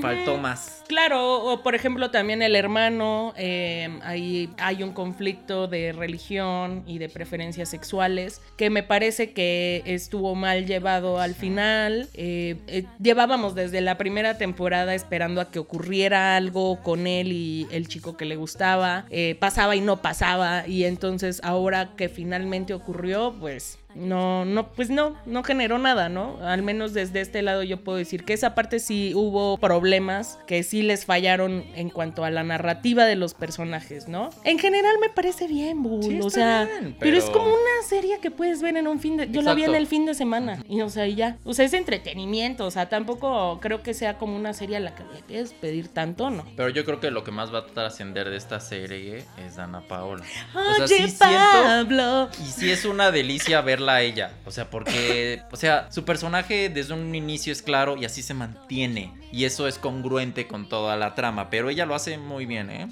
Faltó 0.00 0.38
más. 0.38 0.82
Claro, 0.86 1.44
o 1.44 1.62
por 1.62 1.74
ejemplo 1.74 2.10
también 2.10 2.42
el 2.42 2.56
hermano, 2.56 3.32
eh, 3.36 3.98
ahí 4.02 4.50
hay 4.58 4.82
un 4.82 4.92
conflicto 4.92 5.66
de 5.66 5.92
religión 5.92 6.82
y 6.86 6.98
de 6.98 7.08
preferencias 7.08 7.68
sexuales 7.68 8.40
que 8.56 8.70
me 8.70 8.82
parece 8.82 9.32
que 9.32 9.82
estuvo 9.86 10.34
mal 10.34 10.66
llevado 10.66 11.20
al 11.20 11.34
final. 11.34 12.08
Eh, 12.14 12.56
eh, 12.66 12.84
llevábamos 13.00 13.54
desde 13.54 13.80
la 13.80 13.96
primera 13.96 14.36
temporada 14.38 14.94
esperando 14.94 15.40
a 15.40 15.50
que 15.50 15.58
ocurriera 15.58 16.36
algo 16.36 16.82
con 16.82 17.06
él 17.06 17.32
y 17.32 17.66
el 17.70 17.88
chico 17.88 18.16
que 18.16 18.24
le 18.24 18.36
gustaba. 18.36 19.06
Pasaba 19.38 19.76
y 19.76 19.80
no 19.80 20.02
pasaba 20.02 20.66
y 20.66 20.84
entonces 20.84 21.40
ahora 21.44 21.90
que 21.96 22.08
finalmente 22.08 22.74
ocurrió, 22.74 23.34
pues 23.38 23.78
no, 23.94 24.44
no, 24.44 24.72
pues 24.72 24.90
no, 24.90 25.16
no 25.26 25.42
generó 25.42 25.78
nada, 25.78 26.08
¿no? 26.08 26.38
Al 26.42 26.62
menos 26.62 26.94
desde 26.94 27.20
este 27.20 27.42
lado 27.42 27.62
yo 27.62 27.80
puedo 27.80 27.98
decir 27.98 28.24
que 28.24 28.32
esa 28.32 28.54
parte 28.54 28.78
sí 28.78 29.12
hubo 29.14 29.56
problemas 29.58 30.38
que 30.46 30.62
sí 30.62 30.82
les 30.82 31.04
fallaron 31.04 31.64
en 31.74 31.90
cuanto 31.90 32.24
a 32.24 32.30
la 32.30 32.42
narrativa 32.42 33.04
de 33.04 33.16
los 33.16 33.34
personajes, 33.34 34.08
¿no? 34.08 34.30
En 34.44 34.58
general 34.58 34.96
me 35.00 35.08
parece 35.08 35.46
bien, 35.46 35.82
Bull, 35.82 36.02
Sí, 36.02 36.20
o 36.22 36.30
sea, 36.30 36.64
bien, 36.64 36.96
pero... 36.98 37.16
es 37.16 37.24
como 37.26 37.46
una 37.46 37.88
serie 37.88 38.18
que 38.20 38.30
puedes 38.30 38.62
ver 38.62 38.76
en 38.76 38.88
un 38.88 39.00
fin 39.00 39.16
de, 39.16 39.30
yo 39.30 39.42
la 39.42 39.54
vi 39.54 39.64
en 39.64 39.74
el 39.74 39.86
fin 39.86 40.06
de 40.06 40.14
semana 40.14 40.62
y 40.68 40.80
o 40.80 40.88
sea, 40.88 41.06
y 41.06 41.14
ya, 41.14 41.38
o 41.44 41.54
sea, 41.54 41.64
es 41.64 41.72
entretenimiento, 41.72 42.66
o 42.66 42.70
sea, 42.70 42.88
tampoco 42.88 43.58
creo 43.60 43.82
que 43.82 43.94
sea 43.94 44.18
como 44.18 44.36
una 44.36 44.52
serie 44.52 44.76
a 44.76 44.80
la 44.80 44.94
que 44.94 45.04
le 45.04 45.22
puedes 45.22 45.52
pedir 45.52 45.88
tanto, 45.88 46.30
¿no? 46.30 46.44
Pero 46.56 46.68
yo 46.68 46.84
creo 46.84 47.00
que 47.00 47.10
lo 47.10 47.24
que 47.24 47.30
más 47.30 47.52
va 47.54 47.60
a 47.60 47.66
trascender 47.66 48.30
de 48.30 48.36
esta 48.36 48.60
serie 48.60 49.24
es 49.46 49.56
Dana 49.56 49.80
Paola. 49.82 50.24
O 50.54 50.74
sea, 50.74 50.84
Oye, 50.84 51.08
siento 51.08 51.18
Pablo. 51.18 52.28
Y 52.42 52.50
sí 52.50 52.70
es 52.70 52.84
una 52.84 53.10
delicia 53.10 53.60
verla 53.60 53.83
a 53.92 54.02
ella. 54.02 54.32
O 54.44 54.50
sea, 54.50 54.70
porque, 54.70 55.42
o 55.52 55.56
sea, 55.56 55.90
su 55.90 56.04
personaje 56.04 56.68
desde 56.68 56.94
un 56.94 57.14
inicio 57.14 57.52
es 57.52 57.62
claro 57.62 57.96
y 57.96 58.04
así 58.04 58.22
se 58.22 58.34
mantiene. 58.34 59.12
Y 59.32 59.44
eso 59.44 59.68
es 59.68 59.78
congruente 59.78 60.46
con 60.46 60.68
toda 60.68 60.96
la 60.96 61.14
trama. 61.14 61.50
Pero 61.50 61.70
ella 61.70 61.86
lo 61.86 61.94
hace 61.94 62.18
muy 62.18 62.46
bien, 62.46 62.70
¿eh? 62.70 62.88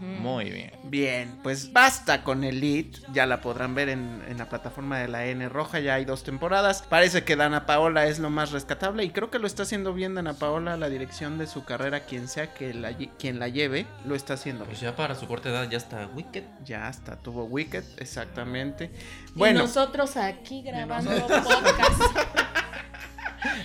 Muy 0.00 0.50
bien. 0.50 0.72
Bien, 0.84 1.38
pues 1.42 1.72
basta 1.72 2.22
con 2.22 2.44
Elite. 2.44 3.00
Ya 3.12 3.26
la 3.26 3.40
podrán 3.40 3.74
ver 3.74 3.88
en, 3.88 4.22
en 4.28 4.38
la 4.38 4.48
plataforma 4.48 4.98
de 4.98 5.08
la 5.08 5.26
N 5.26 5.48
Roja. 5.48 5.80
Ya 5.80 5.94
hay 5.94 6.04
dos 6.04 6.24
temporadas. 6.24 6.82
Parece 6.82 7.24
que 7.24 7.36
Dana 7.36 7.66
Paola 7.66 8.06
es 8.06 8.18
lo 8.18 8.30
más 8.30 8.52
rescatable. 8.52 9.04
Y 9.04 9.10
creo 9.10 9.30
que 9.30 9.38
lo 9.38 9.46
está 9.46 9.62
haciendo 9.62 9.94
bien 9.94 10.14
Dana 10.14 10.34
Paola. 10.34 10.76
La 10.76 10.88
dirección 10.88 11.38
de 11.38 11.46
su 11.46 11.64
carrera, 11.64 12.00
quien 12.00 12.28
sea 12.28 12.52
que 12.52 12.74
la, 12.74 12.92
quien 13.18 13.38
la 13.38 13.48
lleve, 13.48 13.86
lo 14.04 14.14
está 14.14 14.34
haciendo 14.34 14.64
Pues 14.64 14.80
ya 14.80 14.96
para 14.96 15.14
su 15.14 15.26
corta 15.26 15.48
edad 15.48 15.68
ya 15.70 15.78
está 15.78 16.06
Wicked. 16.14 16.44
Ya 16.64 16.88
hasta 16.88 17.16
tuvo 17.16 17.44
Wicked, 17.44 17.84
exactamente. 17.98 18.90
Y 19.34 19.38
Bueno, 19.38 19.60
nosotros 19.60 20.16
aquí 20.16 20.62
grabando 20.62 21.10
podcast. 21.26 22.38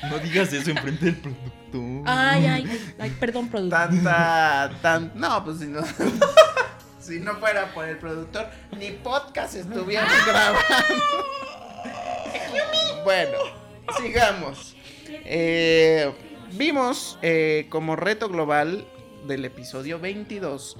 No 0.09 0.19
digas 0.19 0.51
eso 0.53 0.71
enfrente 0.71 1.05
del 1.05 1.15
productor. 1.15 2.03
Ay, 2.05 2.45
ay, 2.45 2.65
ay, 2.69 2.93
ay, 2.99 3.09
perdón, 3.19 3.49
productor. 3.49 3.89
tanta, 3.89 4.71
tan, 4.81 5.11
no, 5.15 5.43
pues 5.43 5.59
si 5.59 5.67
no, 5.67 5.81
si 6.99 7.19
no 7.19 7.35
fuera 7.35 7.73
por 7.73 7.87
el 7.87 7.97
productor, 7.97 8.47
ni 8.77 8.91
podcast 8.91 9.55
estuviéramos 9.55 10.25
grabando. 10.25 10.59
bueno, 13.03 13.37
sigamos. 14.01 14.75
Eh, 15.07 16.11
vimos 16.53 17.17
eh, 17.21 17.67
como 17.69 17.95
reto 17.95 18.29
global 18.29 18.85
del 19.27 19.45
episodio 19.45 19.99
22. 19.99 20.77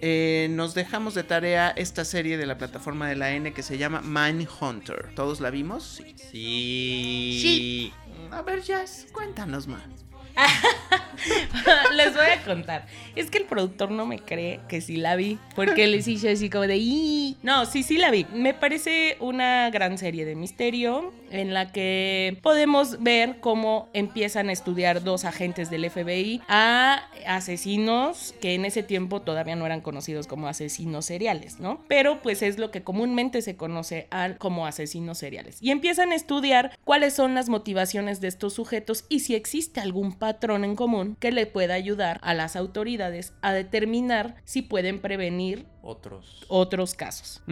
Eh, 0.00 0.48
nos 0.50 0.74
dejamos 0.74 1.14
de 1.14 1.24
tarea 1.24 1.70
esta 1.70 2.04
serie 2.04 2.36
de 2.36 2.46
la 2.46 2.58
plataforma 2.58 3.08
de 3.08 3.16
la 3.16 3.32
N 3.32 3.52
que 3.52 3.62
se 3.62 3.78
llama 3.78 4.02
Mindhunter. 4.02 5.14
¿Todos 5.14 5.40
la 5.40 5.50
vimos? 5.50 5.84
Sí. 5.84 6.14
Sí. 6.16 7.38
Sí. 7.42 7.92
A 8.30 8.42
ver, 8.42 8.62
Jazz, 8.62 9.06
cuéntanos 9.12 9.66
más. 9.66 10.05
Les 11.94 12.14
voy 12.14 12.26
a 12.26 12.42
contar. 12.44 12.86
Es 13.14 13.30
que 13.30 13.38
el 13.38 13.44
productor 13.44 13.90
no 13.90 14.06
me 14.06 14.18
cree 14.18 14.60
que 14.68 14.80
sí 14.80 14.96
la 14.96 15.16
vi. 15.16 15.38
Porque 15.54 15.86
les 15.86 16.06
hice 16.06 16.30
así 16.30 16.50
como 16.50 16.66
de. 16.66 17.34
No, 17.42 17.64
sí, 17.66 17.82
sí 17.82 17.96
la 17.96 18.10
vi. 18.10 18.26
Me 18.32 18.54
parece 18.54 19.16
una 19.20 19.70
gran 19.70 19.98
serie 19.98 20.24
de 20.24 20.34
misterio 20.34 21.12
en 21.30 21.54
la 21.54 21.72
que 21.72 22.38
podemos 22.42 23.02
ver 23.02 23.40
cómo 23.40 23.88
empiezan 23.92 24.48
a 24.48 24.52
estudiar 24.52 25.02
dos 25.02 25.24
agentes 25.24 25.70
del 25.70 25.90
FBI 25.90 26.42
a 26.48 27.08
asesinos 27.26 28.34
que 28.40 28.54
en 28.54 28.64
ese 28.64 28.82
tiempo 28.84 29.22
todavía 29.22 29.56
no 29.56 29.66
eran 29.66 29.80
conocidos 29.80 30.26
como 30.28 30.46
asesinos 30.46 31.06
seriales, 31.06 31.58
¿no? 31.58 31.82
Pero 31.88 32.22
pues 32.22 32.42
es 32.42 32.58
lo 32.58 32.70
que 32.70 32.82
comúnmente 32.82 33.42
se 33.42 33.56
conoce 33.56 34.08
como 34.38 34.66
asesinos 34.66 35.18
seriales. 35.18 35.58
Y 35.60 35.70
empiezan 35.70 36.12
a 36.12 36.14
estudiar 36.14 36.78
cuáles 36.84 37.14
son 37.14 37.34
las 37.34 37.48
motivaciones 37.48 38.20
de 38.20 38.28
estos 38.28 38.54
sujetos 38.54 39.04
y 39.08 39.20
si 39.20 39.34
existe 39.34 39.80
algún 39.80 40.12
patrón 40.12 40.25
en 40.64 40.76
común 40.76 41.16
que 41.18 41.32
le 41.32 41.46
pueda 41.46 41.74
ayudar 41.74 42.18
a 42.22 42.34
las 42.34 42.56
autoridades 42.56 43.32
a 43.42 43.52
determinar 43.52 44.36
si 44.44 44.62
pueden 44.62 45.00
prevenir 45.00 45.66
Otros. 45.82 46.44
otros 46.48 46.94
casos. 46.94 47.42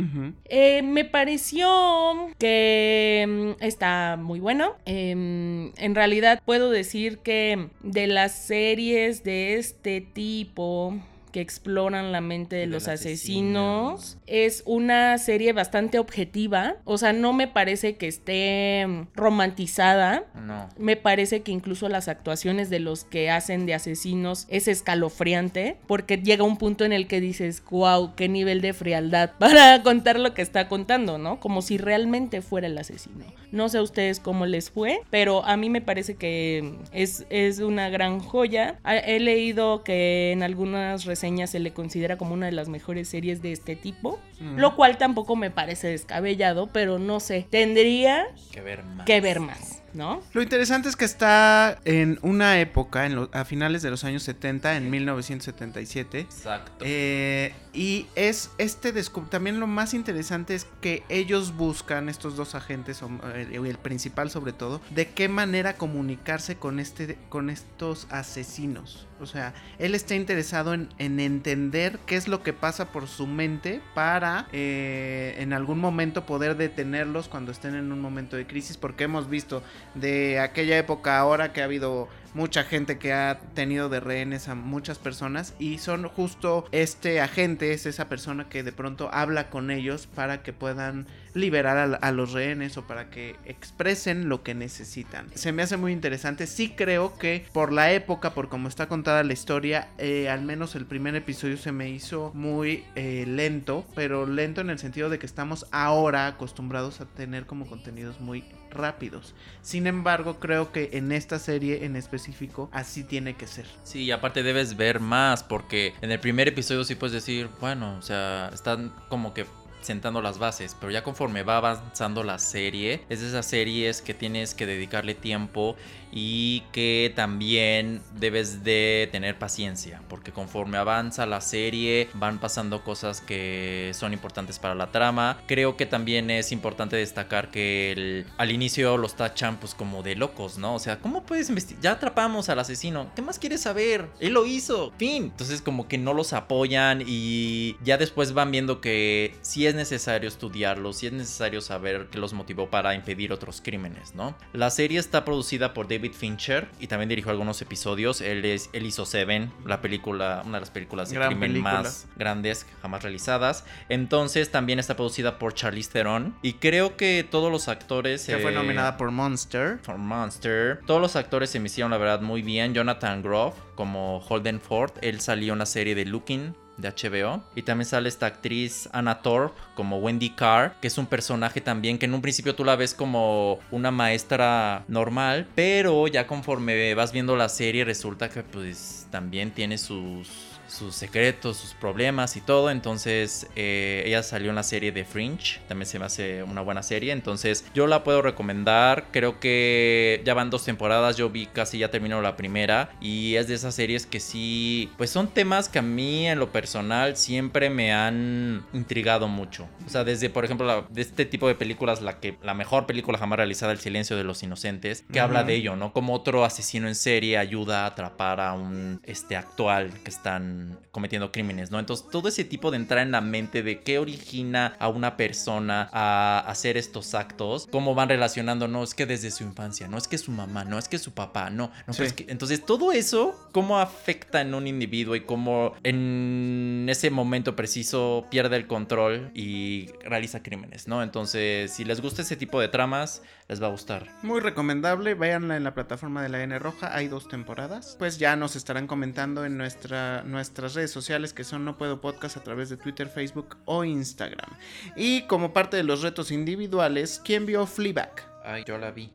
Eh, 0.46 0.82
me 0.82 1.04
pareció 1.04 2.28
que 2.38 3.54
mm, 3.58 3.62
está 3.62 4.16
muy 4.20 4.40
bueno. 4.40 4.74
Em, 4.87 5.72
en 5.76 5.94
realidad 5.94 6.42
puedo 6.44 6.70
decir 6.70 7.18
que 7.18 7.68
de 7.82 8.06
las 8.06 8.32
series 8.32 9.22
de 9.24 9.56
este 9.56 10.00
tipo 10.00 10.94
que 11.34 11.40
exploran 11.40 12.12
la 12.12 12.20
mente 12.20 12.54
de 12.54 12.68
los 12.68 12.86
asesino. 12.86 13.94
asesinos. 13.94 14.18
Es 14.28 14.62
una 14.66 15.18
serie 15.18 15.52
bastante 15.52 15.98
objetiva. 15.98 16.76
O 16.84 16.96
sea, 16.96 17.12
no 17.12 17.32
me 17.32 17.48
parece 17.48 17.96
que 17.96 18.06
esté 18.06 18.86
romantizada. 19.16 20.26
No. 20.40 20.68
Me 20.78 20.94
parece 20.94 21.42
que 21.42 21.50
incluso 21.50 21.88
las 21.88 22.06
actuaciones 22.06 22.70
de 22.70 22.78
los 22.78 23.02
que 23.02 23.30
hacen 23.32 23.66
de 23.66 23.74
asesinos 23.74 24.46
es 24.48 24.68
escalofriante, 24.68 25.76
porque 25.88 26.18
llega 26.18 26.44
un 26.44 26.56
punto 26.56 26.84
en 26.84 26.92
el 26.92 27.08
que 27.08 27.20
dices, 27.20 27.64
wow, 27.68 28.14
qué 28.14 28.28
nivel 28.28 28.60
de 28.60 28.72
frialdad 28.72 29.32
para 29.40 29.82
contar 29.82 30.20
lo 30.20 30.34
que 30.34 30.42
está 30.42 30.68
contando, 30.68 31.18
¿no? 31.18 31.40
Como 31.40 31.62
si 31.62 31.78
realmente 31.78 32.42
fuera 32.42 32.68
el 32.68 32.78
asesino. 32.78 33.24
No 33.50 33.68
sé 33.68 33.78
a 33.78 33.82
ustedes 33.82 34.20
cómo 34.20 34.46
les 34.46 34.70
fue, 34.70 35.00
pero 35.10 35.44
a 35.44 35.56
mí 35.56 35.68
me 35.68 35.80
parece 35.80 36.14
que 36.14 36.74
es, 36.92 37.26
es 37.28 37.58
una 37.58 37.88
gran 37.88 38.20
joya. 38.20 38.78
Ah, 38.84 38.96
He 38.96 39.18
leído 39.18 39.82
que 39.82 40.30
en 40.30 40.44
algunas 40.44 41.04
reseñas 41.06 41.23
se 41.46 41.58
le 41.60 41.72
considera 41.72 42.16
como 42.18 42.34
una 42.34 42.46
de 42.46 42.52
las 42.52 42.68
mejores 42.68 43.08
series 43.08 43.40
de 43.42 43.52
este 43.52 43.76
tipo, 43.76 44.18
lo 44.56 44.76
cual 44.76 44.98
tampoco 44.98 45.37
me 45.37 45.50
parece 45.50 45.88
descabellado, 45.88 46.68
pero 46.72 46.98
no 46.98 47.20
sé, 47.20 47.46
tendría 47.48 48.26
Que 48.52 48.60
ver 48.60 48.82
más. 48.84 49.06
que 49.06 49.20
ver 49.20 49.40
más, 49.40 49.82
¿no? 49.94 50.20
Lo 50.33 50.42
interesante 50.42 50.88
es 50.88 50.96
que 50.96 51.04
está 51.04 51.78
en 51.85 52.18
una 52.22 52.61
época, 52.61 53.07
en 53.07 53.14
lo- 53.16 53.30
a 53.33 53.44
finales 53.44 53.80
de 53.83 53.90
los 53.90 54.04
años 54.04 54.22
70, 54.24 54.76
en 54.76 54.90
1977. 54.90 56.20
Exacto. 56.20 56.72
eh, 56.85 57.54
y 57.72 58.07
es 58.14 58.50
este 58.59 58.92
también 59.30 59.59
lo 59.59 59.66
más 59.66 59.94
interesante 59.94 60.54
es 60.54 60.66
que 60.80 61.02
ellos 61.09 61.57
buscan 61.57 62.09
estos 62.09 62.37
dos 62.37 62.54
agentes 62.54 63.02
o, 63.02 63.11
eh, 63.35 63.48
el 63.64 63.78
principal 63.78 64.30
sobre 64.30 64.52
todo 64.52 64.80
de 64.90 65.09
qué 65.11 65.28
manera 65.28 65.76
comunicarse 65.76 66.57
con 66.57 66.78
este 66.78 67.18
con 67.30 67.50
estos 67.50 68.07
asesinos 68.11 69.09
o 69.20 69.26
sea 69.26 69.54
él 69.80 69.96
está 69.96 70.14
interesado 70.14 70.72
en, 70.74 70.88
en 70.98 71.18
entender 71.18 71.98
qué 72.07 72.14
es 72.14 72.28
lo 72.28 72.44
que 72.44 72.52
pasa 72.52 72.92
por 72.92 73.09
su 73.09 73.26
mente 73.26 73.80
para 73.94 74.46
eh, 74.52 75.35
en 75.38 75.52
algún 75.52 75.80
momento 75.80 76.26
poder 76.26 76.57
detenerlos 76.57 77.28
cuando 77.28 77.50
estén 77.50 77.74
en 77.74 77.90
un 77.90 78.00
momento 78.00 78.37
de 78.37 78.46
crisis 78.46 78.76
porque 78.76 79.04
hemos 79.04 79.28
visto 79.28 79.64
de 79.94 80.38
aquella 80.40 80.76
época 80.76 81.18
ahora 81.18 81.52
que 81.52 81.60
ha 81.60 81.64
habido 81.64 82.08
mucha 82.34 82.64
gente 82.64 82.98
que 82.98 83.12
ha 83.12 83.38
tenido 83.54 83.88
de 83.88 84.00
rehenes 84.00 84.48
a 84.48 84.54
muchas 84.54 84.98
personas 84.98 85.54
y 85.58 85.78
son 85.78 86.08
justo 86.08 86.66
este 86.72 87.20
agente, 87.20 87.72
es 87.72 87.86
esa 87.86 88.08
persona 88.08 88.48
que 88.48 88.62
de 88.62 88.72
pronto 88.72 89.08
habla 89.12 89.50
con 89.50 89.70
ellos 89.70 90.06
para 90.06 90.42
que 90.42 90.52
puedan 90.52 91.06
liberar 91.34 91.98
a, 92.00 92.12
los 92.12 92.32
rehenes 92.32 92.76
o 92.76 92.86
para 92.86 93.10
que 93.10 93.36
expresen 93.44 94.28
lo 94.28 94.42
que 94.42 94.54
necesitan. 94.54 95.26
Se 95.34 95.52
me 95.52 95.62
hace 95.62 95.76
muy 95.76 95.92
interesante, 95.92 96.46
sí 96.46 96.70
creo 96.70 97.18
que 97.18 97.46
por 97.52 97.72
la 97.72 97.92
época, 97.92 98.34
por 98.34 98.48
cómo 98.48 98.68
está 98.68 98.88
contada 98.88 99.24
la 99.24 99.32
historia, 99.32 99.88
eh, 99.98 100.28
al 100.28 100.42
menos 100.42 100.76
el 100.76 100.86
primer 100.86 101.16
episodio 101.16 101.56
se 101.56 101.72
me 101.72 101.90
hizo 101.90 102.30
muy 102.34 102.84
eh, 102.94 103.24
lento, 103.26 103.84
pero 103.94 104.26
lento 104.26 104.60
en 104.60 104.70
el 104.70 104.78
sentido 104.78 105.10
de 105.10 105.18
que 105.18 105.26
estamos 105.26 105.66
ahora 105.72 106.28
acostumbrados 106.28 107.00
a 107.00 107.06
tener 107.06 107.46
como 107.46 107.66
contenidos 107.66 108.20
muy 108.20 108.44
rápidos. 108.70 109.34
Sin 109.62 109.86
embargo, 109.86 110.38
creo 110.38 110.72
que 110.72 110.90
en 110.92 111.12
esta 111.12 111.38
serie 111.38 111.84
en 111.84 111.96
específico 112.24 112.68
así 112.72 113.04
tiene 113.04 113.34
que 113.34 113.46
ser. 113.46 113.66
Sí, 113.82 114.04
y 114.04 114.10
aparte 114.10 114.42
debes 114.42 114.76
ver 114.76 115.00
más 115.00 115.42
porque 115.42 115.94
en 116.00 116.10
el 116.10 116.20
primer 116.20 116.48
episodio 116.48 116.84
sí 116.84 116.94
puedes 116.94 117.12
decir, 117.12 117.48
bueno, 117.60 117.96
o 117.98 118.02
sea, 118.02 118.50
están 118.52 118.92
como 119.08 119.34
que 119.34 119.46
sentando 119.82 120.22
las 120.22 120.38
bases, 120.38 120.74
pero 120.80 120.90
ya 120.90 121.04
conforme 121.04 121.42
va 121.42 121.58
avanzando 121.58 122.22
la 122.22 122.38
serie, 122.38 123.04
es 123.10 123.20
de 123.20 123.28
esas 123.28 123.44
series 123.44 124.00
que 124.00 124.14
tienes 124.14 124.54
que 124.54 124.64
dedicarle 124.64 125.14
tiempo 125.14 125.76
y 126.16 126.61
que 126.70 127.12
también 127.16 128.00
debes 128.14 128.62
de 128.62 129.09
tener 129.11 129.37
paciencia, 129.37 130.00
porque 130.09 130.31
conforme 130.31 130.79
avanza 130.79 131.27
la 131.27 131.40
serie 131.40 132.09
van 132.14 132.38
pasando 132.38 132.85
cosas 132.85 133.20
que 133.20 133.90
son 133.94 134.12
importantes 134.12 134.61
para 134.61 134.77
la 134.77 134.92
trama. 134.92 135.38
Creo 135.48 135.77
que 135.77 135.87
también 135.87 136.31
es 136.31 136.53
importante 136.53 136.96
destacar 136.96 137.50
que 137.50 138.24
al 138.38 138.53
inicio 138.53 138.96
los 138.96 139.16
tachan 139.16 139.57
pues 139.57 139.74
como 139.74 140.05
de 140.05 140.14
locos, 140.14 140.57
¿no? 140.57 140.77
O 140.77 140.79
sea, 140.79 141.00
¿cómo 141.00 141.24
puedes 141.24 141.48
investigar? 141.48 141.83
Ya 141.83 141.92
atrapamos 141.92 142.48
al 142.48 142.61
asesino, 142.61 143.11
¿qué 143.16 143.22
más 143.22 143.40
quieres 143.40 143.62
saber? 143.62 144.09
Él 144.20 144.35
lo 144.35 144.46
hizo, 144.46 144.92
fin. 144.96 145.24
Entonces 145.24 145.62
como 145.62 145.88
que 145.88 145.98
no 145.98 146.14
los 146.14 146.33
apoyan 146.33 147.03
y 147.05 147.77
ya 147.83 147.98
después 147.98 148.35
van 148.35 148.53
viendo 148.53 148.81
que 148.81 149.35
sí 149.42 149.66
es 149.66 149.74
necesario 149.74 150.29
estudiarlo, 150.29 150.92
sí 150.92 151.09
es 151.09 151.12
necesario 151.12 151.61
saber 151.61 152.07
qué 152.12 152.18
los 152.18 152.35
motivó 152.35 152.70
para 152.70 152.94
impedir 152.94 153.33
otros 153.33 153.61
crímenes, 153.61 154.14
¿no? 154.14 154.37
La 154.53 154.70
serie 154.70 155.00
está 155.00 155.24
producida 155.24 155.74
por 155.74 155.88
David 155.88 156.03
Fincher 156.12 156.68
y 156.80 156.86
también 156.86 157.08
dirigió 157.08 157.30
algunos 157.30 157.60
episodios. 157.62 158.20
Él, 158.20 158.44
es, 158.44 158.70
él 158.72 158.86
hizo 158.86 159.06
Seven, 159.06 159.50
la 159.64 159.80
película, 159.80 160.42
una 160.44 160.58
de 160.58 160.60
las 160.60 160.70
películas 160.70 161.08
de 161.08 161.16
Gran 161.16 161.28
crimen 161.28 161.52
película. 161.52 161.82
más 161.82 162.06
grandes 162.16 162.66
jamás 162.82 163.02
realizadas. 163.02 163.64
Entonces 163.88 164.50
también 164.50 164.78
está 164.78 164.96
producida 164.96 165.38
por 165.38 165.54
Charlize 165.54 165.90
Theron 165.90 166.34
y 166.42 166.54
creo 166.54 166.96
que 166.96 167.26
todos 167.28 167.50
los 167.50 167.68
actores... 167.68 168.26
Que 168.26 168.38
fue 168.38 168.52
eh, 168.52 168.54
nominada 168.54 168.96
por 168.96 169.10
Monster. 169.10 169.78
for 169.82 169.98
Monster. 169.98 170.80
Todos 170.86 171.00
los 171.00 171.16
actores 171.16 171.50
se 171.50 171.60
me 171.60 171.66
hicieron 171.66 171.90
la 171.90 171.98
verdad 171.98 172.20
muy 172.20 172.42
bien. 172.42 172.74
Jonathan 172.74 173.22
Groff 173.22 173.54
como 173.74 174.18
Holden 174.18 174.60
Ford, 174.60 174.92
él 175.02 175.20
salió 175.20 175.52
en 175.52 175.58
la 175.58 175.66
serie 175.66 175.94
de 175.94 176.04
Looking 176.04 176.54
de 176.76 176.88
HBO. 176.90 177.42
Y 177.54 177.62
también 177.62 177.87
sale 177.87 178.08
esta 178.08 178.26
actriz 178.26 178.88
Anna 178.92 179.22
Thorpe 179.22 179.60
como 179.74 179.98
Wendy 179.98 180.30
Carr, 180.30 180.74
que 180.80 180.88
es 180.88 180.98
un 180.98 181.06
personaje 181.06 181.60
también 181.60 181.98
que 181.98 182.06
en 182.06 182.14
un 182.14 182.22
principio 182.22 182.54
tú 182.54 182.64
la 182.64 182.76
ves 182.76 182.94
como 182.94 183.58
una 183.70 183.90
maestra 183.90 184.84
normal, 184.88 185.46
pero 185.54 186.06
ya 186.08 186.26
conforme 186.26 186.94
vas 186.94 187.12
viendo 187.12 187.37
la 187.37 187.48
serie 187.48 187.84
resulta 187.84 188.28
que 188.28 188.42
pues 188.42 189.06
también 189.10 189.50
tiene 189.50 189.78
sus 189.78 190.53
sus 190.74 190.94
secretos, 190.94 191.56
sus 191.56 191.74
problemas 191.74 192.37
y 192.37 192.40
todo. 192.40 192.70
Entonces, 192.70 193.46
eh, 193.56 194.02
ella 194.06 194.22
salió 194.22 194.50
en 194.50 194.56
la 194.56 194.62
serie 194.62 194.92
de 194.92 195.04
Fringe. 195.04 195.60
También 195.68 195.87
se 195.87 195.98
me 195.98 196.04
hace 196.06 196.42
una 196.42 196.60
buena 196.60 196.82
serie. 196.82 197.12
Entonces, 197.12 197.64
yo 197.74 197.87
la 197.87 198.04
puedo 198.04 198.22
recomendar. 198.22 199.06
Creo 199.10 199.40
que 199.40 200.22
ya 200.24 200.34
van 200.34 200.50
dos 200.50 200.64
temporadas. 200.64 201.16
Yo 201.16 201.30
vi 201.30 201.46
casi 201.46 201.78
ya 201.78 201.90
terminó 201.90 202.20
la 202.20 202.37
primera. 202.37 202.90
Y 203.00 203.37
es 203.37 203.48
de 203.48 203.54
esas 203.54 203.74
series 203.74 204.06
que 204.06 204.20
sí, 204.20 204.90
pues 204.98 205.10
son 205.10 205.28
temas 205.28 205.68
que 205.68 205.78
a 205.78 205.82
mí 205.82 206.26
en 206.26 206.38
lo 206.38 206.50
personal 206.52 207.16
siempre 207.16 207.70
me 207.70 207.92
han 207.92 208.64
intrigado 208.72 209.28
mucho. 209.28 209.68
O 209.87 209.88
sea, 209.88 210.04
desde, 210.04 210.30
por 210.30 210.44
ejemplo, 210.44 210.66
la- 210.66 210.87
de 210.90 211.02
este 211.02 211.24
tipo 211.24 211.48
de 211.48 211.54
películas, 211.54 212.02
la 212.02 212.20
que 212.20 212.37
la 212.42 212.54
mejor 212.54 212.87
película 212.87 213.18
jamás 213.18 213.37
realizada, 213.38 213.72
El 213.72 213.78
silencio 213.80 214.16
de 214.16 214.24
los 214.24 214.42
inocentes, 214.42 215.04
que 215.12 215.20
habla 215.20 215.44
de 215.44 215.54
ello, 215.54 215.76
¿no? 215.76 215.92
Como 215.92 216.14
otro 216.14 216.44
asesino 216.44 216.88
en 216.88 216.94
serie 216.94 217.38
ayuda 217.38 217.84
a 217.84 217.87
atrapar 217.87 218.40
a 218.40 218.52
un 218.54 219.00
este 219.04 219.37
actual 219.37 219.92
que 220.02 220.10
están 220.10 220.63
cometiendo 220.90 221.33
crímenes, 221.33 221.70
¿no? 221.70 221.79
Entonces, 221.79 222.07
todo 222.11 222.29
ese 222.29 222.44
tipo 222.44 222.70
de 222.70 222.77
entrar 222.77 223.00
en 223.03 223.12
la 223.12 223.20
mente 223.20 223.62
de 223.62 223.81
qué 223.83 223.98
origina 223.98 224.77
a 224.79 224.88
una 224.88 225.16
persona 225.16 225.88
a 225.92 226.38
hacer 226.46 226.77
estos 226.77 227.14
actos, 227.14 227.68
cómo 227.70 227.94
van 227.94 228.09
relacionando, 228.09 228.68
no 228.68 228.83
es 228.83 228.94
que 228.94 229.07
desde 229.07 229.31
su 229.31 229.44
infancia, 229.44 229.88
no 229.88 229.98
es 229.98 230.09
que 230.09 230.18
su 230.18 230.31
mamá, 230.31 230.64
no 230.64 230.79
es 230.79 230.88
que 230.88 230.98
su 230.98 231.12
papá, 231.12 231.50
no, 231.50 231.70
no 231.87 231.92
Sí. 231.94 232.03
es 232.05 232.12
que 232.12 232.27
entonces 232.29 232.64
todo 232.64 232.92
eso 232.92 233.48
cómo 233.53 233.79
afecta 233.79 234.40
en 234.40 234.55
un 234.55 234.66
individuo 234.66 235.16
y 235.16 235.20
cómo 235.22 235.74
en 235.83 236.87
ese 236.88 237.11
momento 237.11 237.57
preciso 237.57 238.27
pierde 238.31 238.57
el 238.57 238.66
control 238.66 239.31
y 239.35 239.90
realiza 240.05 240.42
crímenes, 240.42 240.88
¿no? 240.88 241.03
Entonces, 241.03 241.72
si 241.72 241.85
les 241.85 242.00
gusta 242.00 242.22
ese 242.22 242.37
tipo 242.37 242.61
de 242.61 242.68
tramas, 242.68 243.22
les 243.48 243.62
va 243.62 243.66
a 243.66 243.70
gustar. 243.70 244.09
Muy 244.22 244.40
recomendable, 244.40 245.14
váyanla 245.14 245.57
en 245.57 245.64
la 245.64 245.74
plataforma 245.74 246.22
de 246.22 246.29
la 246.29 246.42
N 246.42 246.59
Roja, 246.59 246.94
hay 246.94 247.09
dos 247.09 247.29
temporadas. 247.29 247.96
Pues 247.98 248.18
ya 248.18 248.37
nos 248.37 248.57
estarán 248.57 248.87
comentando 248.87 249.44
en 249.44 249.57
nuestra, 249.59 250.22
nuestras 250.44 250.74
redes 250.74 250.90
sociales 250.90 251.33
que 251.33 251.42
son 251.42 251.64
No 251.64 251.78
Puedo 251.78 252.02
Podcast 252.02 252.37
a 252.37 252.42
través 252.42 252.68
de 252.68 252.76
Twitter, 252.76 253.09
Facebook 253.09 253.57
o 253.64 253.83
Instagram. 253.83 254.50
Y 254.94 255.22
como 255.22 255.54
parte 255.54 255.78
de 255.78 255.85
los 255.85 256.02
retos 256.02 256.30
individuales, 256.30 257.18
¿quién 257.24 257.46
vio 257.46 257.66
Fleabag? 257.66 258.12
Ay, 258.44 258.62
yo 258.66 258.76
la 258.76 258.90
vi. 258.90 259.11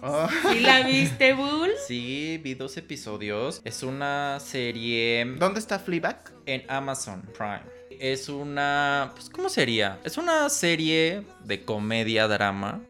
Oh, 0.00 0.26
¿Sí 0.50 0.60
la 0.60 0.82
viste, 0.86 1.34
Bull? 1.34 1.70
Sí, 1.86 2.40
vi 2.42 2.54
dos 2.54 2.78
episodios. 2.78 3.60
Es 3.66 3.82
una 3.82 4.40
serie 4.40 5.26
¿Dónde 5.38 5.60
está 5.60 5.78
Fleabag? 5.78 6.32
en 6.46 6.64
Amazon 6.70 7.28
Prime. 7.36 7.79
Es 8.00 8.30
una... 8.30 9.10
Pues, 9.14 9.28
¿cómo 9.28 9.50
sería? 9.50 9.98
Es 10.04 10.16
una 10.16 10.48
serie 10.48 11.22
de 11.44 11.64
comedia-drama 11.66 12.80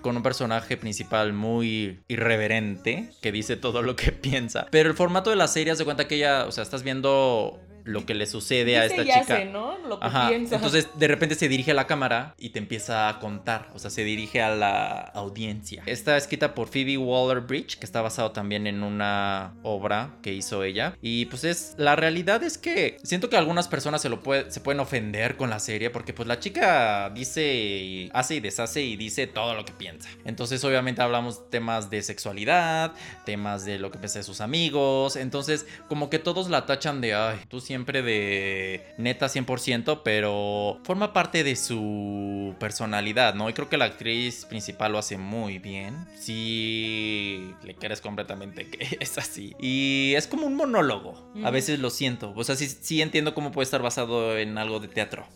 con 0.00 0.16
un 0.16 0.22
personaje 0.22 0.76
principal 0.76 1.32
muy 1.32 1.98
irreverente 2.06 3.10
que 3.20 3.32
dice 3.32 3.56
todo 3.56 3.82
lo 3.82 3.96
que 3.96 4.12
piensa. 4.12 4.68
Pero 4.70 4.88
el 4.90 4.94
formato 4.94 5.30
de 5.30 5.36
la 5.36 5.48
serie, 5.48 5.72
haz 5.72 5.78
de 5.78 5.84
cuenta 5.84 6.06
que 6.06 6.14
ella, 6.14 6.46
o 6.46 6.52
sea, 6.52 6.62
estás 6.62 6.84
viendo 6.84 7.58
lo 7.84 8.04
que 8.06 8.14
le 8.14 8.26
sucede 8.26 8.78
a 8.78 8.84
esta 8.84 9.02
chica. 9.02 9.20
hace, 9.20 9.44
¿no? 9.46 9.78
Lo 9.78 9.98
que 10.00 10.06
Ajá. 10.06 10.28
piensa. 10.28 10.56
Entonces, 10.56 10.88
de 10.96 11.08
repente 11.08 11.34
se 11.34 11.48
dirige 11.48 11.70
a 11.70 11.74
la 11.74 11.86
cámara 11.86 12.34
y 12.38 12.50
te 12.50 12.58
empieza 12.58 13.08
a 13.08 13.18
contar. 13.18 13.70
O 13.74 13.78
sea, 13.78 13.90
se 13.90 14.04
dirige 14.04 14.42
a 14.42 14.54
la 14.54 14.98
audiencia. 15.14 15.82
Está 15.86 16.16
escrita 16.16 16.54
por 16.54 16.68
Phoebe 16.68 16.96
Waller 16.98 17.40
Bridge, 17.42 17.78
que 17.78 17.86
está 17.86 18.02
basado 18.02 18.32
también 18.32 18.66
en 18.66 18.82
una 18.82 19.54
obra 19.62 20.16
que 20.22 20.32
hizo 20.34 20.62
ella. 20.64 20.96
Y 21.02 21.26
pues 21.26 21.44
es. 21.44 21.74
La 21.78 21.96
realidad 21.96 22.42
es 22.42 22.58
que 22.58 22.96
siento 23.02 23.30
que 23.30 23.36
algunas 23.36 23.68
personas 23.68 24.02
se 24.02 24.08
lo 24.08 24.22
puede- 24.22 24.50
se 24.50 24.60
pueden 24.60 24.80
ofender 24.80 25.36
con 25.36 25.50
la 25.50 25.58
serie. 25.58 25.90
Porque 25.90 26.12
pues 26.12 26.28
la 26.28 26.38
chica 26.40 27.10
dice. 27.14 27.38
y 27.48 28.10
hace 28.12 28.36
y 28.36 28.40
deshace 28.40 28.82
y 28.82 28.96
dice 28.96 29.26
todo 29.26 29.54
lo 29.54 29.64
que 29.64 29.72
piensa. 29.72 30.08
Entonces, 30.24 30.62
obviamente, 30.64 31.00
hablamos 31.02 31.48
temas 31.50 31.90
de 31.90 32.02
sexualidad, 32.02 32.92
temas 33.24 33.64
de 33.64 33.78
lo 33.78 33.90
que 33.90 33.98
piensa 33.98 34.18
de 34.18 34.24
sus 34.24 34.40
amigos. 34.40 35.16
Entonces, 35.16 35.66
como 35.88 36.10
que 36.10 36.18
todos 36.18 36.50
la 36.50 36.66
tachan 36.66 37.00
de, 37.00 37.14
ay, 37.14 37.38
tú 37.48 37.60
siempre 37.60 37.77
de 37.86 38.94
neta 38.96 39.26
100%, 39.26 40.02
pero 40.04 40.80
forma 40.84 41.12
parte 41.12 41.44
de 41.44 41.56
su 41.56 42.54
personalidad, 42.58 43.34
¿no? 43.34 43.48
Y 43.48 43.52
creo 43.52 43.68
que 43.68 43.76
la 43.76 43.86
actriz 43.86 44.44
principal 44.44 44.92
lo 44.92 44.98
hace 44.98 45.16
muy 45.16 45.58
bien. 45.58 46.06
Sí, 46.18 47.54
le 47.62 47.74
quieres 47.74 48.00
completamente 48.00 48.68
que 48.68 48.96
es 49.00 49.18
así. 49.18 49.54
Y 49.60 50.14
es 50.16 50.26
como 50.26 50.46
un 50.46 50.54
monólogo. 50.54 51.32
A 51.44 51.50
veces 51.50 51.78
lo 51.78 51.90
siento. 51.90 52.32
O 52.36 52.44
sea, 52.44 52.56
sí, 52.56 52.68
sí 52.68 53.00
entiendo 53.00 53.34
cómo 53.34 53.52
puede 53.52 53.64
estar 53.64 53.82
basado 53.82 54.36
en 54.36 54.58
algo 54.58 54.80
de 54.80 54.88
teatro. 54.88 55.26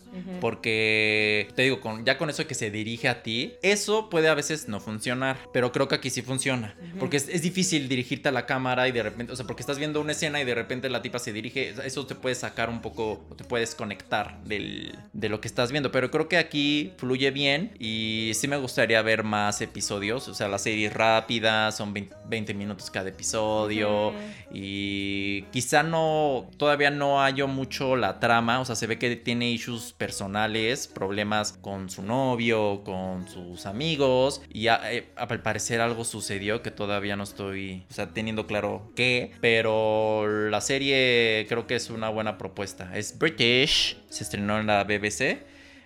Porque, 0.40 1.48
te 1.56 1.62
digo, 1.62 1.80
con, 1.80 2.04
ya 2.04 2.18
con 2.18 2.28
eso 2.28 2.46
que 2.46 2.54
se 2.54 2.70
dirige 2.70 3.08
a 3.08 3.22
ti, 3.22 3.54
eso 3.62 4.10
puede 4.10 4.28
a 4.28 4.34
veces 4.34 4.68
no 4.68 4.78
funcionar. 4.78 5.38
Pero 5.52 5.72
creo 5.72 5.88
que 5.88 5.94
aquí 5.94 6.10
sí 6.10 6.22
funciona. 6.22 6.74
Porque 6.98 7.16
es, 7.16 7.28
es 7.28 7.42
difícil 7.42 7.88
dirigirte 7.88 8.28
a 8.28 8.32
la 8.32 8.44
cámara 8.44 8.88
y 8.88 8.92
de 8.92 9.02
repente, 9.02 9.32
o 9.32 9.36
sea, 9.36 9.46
porque 9.46 9.62
estás 9.62 9.78
viendo 9.78 10.00
una 10.00 10.12
escena 10.12 10.40
y 10.40 10.44
de 10.44 10.54
repente 10.54 10.90
la 10.90 11.02
tipa 11.02 11.18
se 11.18 11.32
dirige. 11.32 11.74
Eso 11.84 12.06
te 12.06 12.14
puede 12.22 12.34
sacar 12.34 12.70
un 12.70 12.80
poco, 12.80 13.26
o 13.28 13.34
te 13.34 13.44
puedes 13.44 13.74
conectar 13.74 14.42
del, 14.44 14.98
de 15.12 15.28
lo 15.28 15.42
que 15.42 15.48
estás 15.48 15.70
viendo. 15.70 15.92
Pero 15.92 16.10
creo 16.10 16.28
que 16.28 16.38
aquí 16.38 16.92
fluye 16.96 17.30
bien 17.30 17.72
y 17.78 18.30
sí 18.34 18.48
me 18.48 18.56
gustaría 18.56 19.02
ver 19.02 19.22
más 19.24 19.60
episodios. 19.60 20.28
O 20.28 20.34
sea, 20.34 20.48
la 20.48 20.58
serie 20.58 20.86
es 20.86 20.94
rápida, 20.94 21.70
son 21.72 21.92
20, 21.92 22.14
20 22.28 22.54
minutos 22.54 22.90
cada 22.90 23.10
episodio. 23.10 24.14
Y 24.54 25.42
quizá 25.52 25.82
no, 25.82 26.48
todavía 26.56 26.90
no 26.90 27.18
hallo 27.20 27.48
mucho 27.48 27.96
la 27.96 28.20
trama, 28.20 28.60
o 28.60 28.64
sea, 28.64 28.76
se 28.76 28.86
ve 28.86 28.98
que 28.98 29.16
tiene 29.16 29.50
issues 29.50 29.92
personales, 29.92 30.86
problemas 30.86 31.52
con 31.52 31.90
su 31.90 32.02
novio, 32.02 32.82
con 32.84 33.28
sus 33.28 33.66
amigos, 33.66 34.42
y 34.52 34.68
a- 34.68 34.92
eh, 34.92 35.08
al 35.16 35.42
parecer 35.42 35.80
algo 35.80 36.04
sucedió 36.04 36.62
que 36.62 36.70
todavía 36.70 37.16
no 37.16 37.24
estoy, 37.24 37.84
o 37.90 37.94
sea, 37.94 38.08
teniendo 38.14 38.46
claro 38.46 38.92
qué, 38.94 39.32
pero 39.40 40.48
la 40.50 40.60
serie 40.60 41.46
creo 41.48 41.66
que 41.66 41.74
es 41.74 41.90
una 41.90 42.08
buena 42.12 42.38
propuesta. 42.38 42.96
Es 42.96 43.18
British, 43.18 43.96
se 44.08 44.24
estrenó 44.24 44.58
en 44.60 44.66
la 44.66 44.84
BBC, 44.84 45.42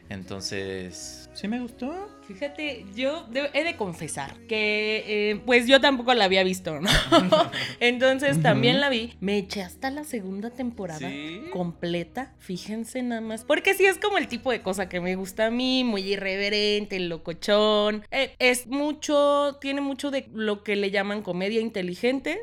entonces, 0.09 1.29
¿sí 1.35 1.49
me 1.49 1.61
gustó? 1.61 2.16
Fíjate, 2.27 2.85
yo 2.95 3.25
de- 3.31 3.51
he 3.55 3.63
de 3.65 3.77
confesar 3.77 4.35
que 4.49 5.05
eh, 5.31 5.41
pues 5.47 5.67
yo 5.67 5.81
tampoco 5.81 6.13
la 6.15 6.25
había 6.25 6.43
visto, 6.43 6.81
¿no? 6.81 6.89
Entonces 7.81 8.43
también 8.43 8.81
la 8.81 8.89
vi. 8.89 9.15
Me 9.21 9.39
eché 9.39 9.63
hasta 9.63 9.91
la 9.91 10.05
segunda 10.05 10.51
temporada 10.51 11.09
¿Sí? 11.09 11.43
completa, 11.53 12.35
fíjense 12.39 13.03
nada 13.03 13.21
más. 13.21 13.45
Porque 13.45 13.75
sí 13.75 13.85
es 13.85 13.99
como 13.99 14.19
el 14.19 14.29
tipo 14.29 14.51
de 14.51 14.61
cosa 14.63 14.89
que 14.89 15.01
me 15.01 15.15
gusta 15.15 15.47
a 15.47 15.51
mí, 15.51 15.85
muy 15.85 16.03
irreverente, 16.03 16.99
locochón. 17.01 18.05
Eh, 18.11 18.35
es 18.39 18.67
mucho, 18.67 19.59
tiene 19.61 19.81
mucho 19.81 20.11
de 20.11 20.29
lo 20.35 20.63
que 20.65 20.77
le 20.77 20.91
llaman 20.91 21.23
comedia 21.23 21.61
inteligente. 21.61 22.41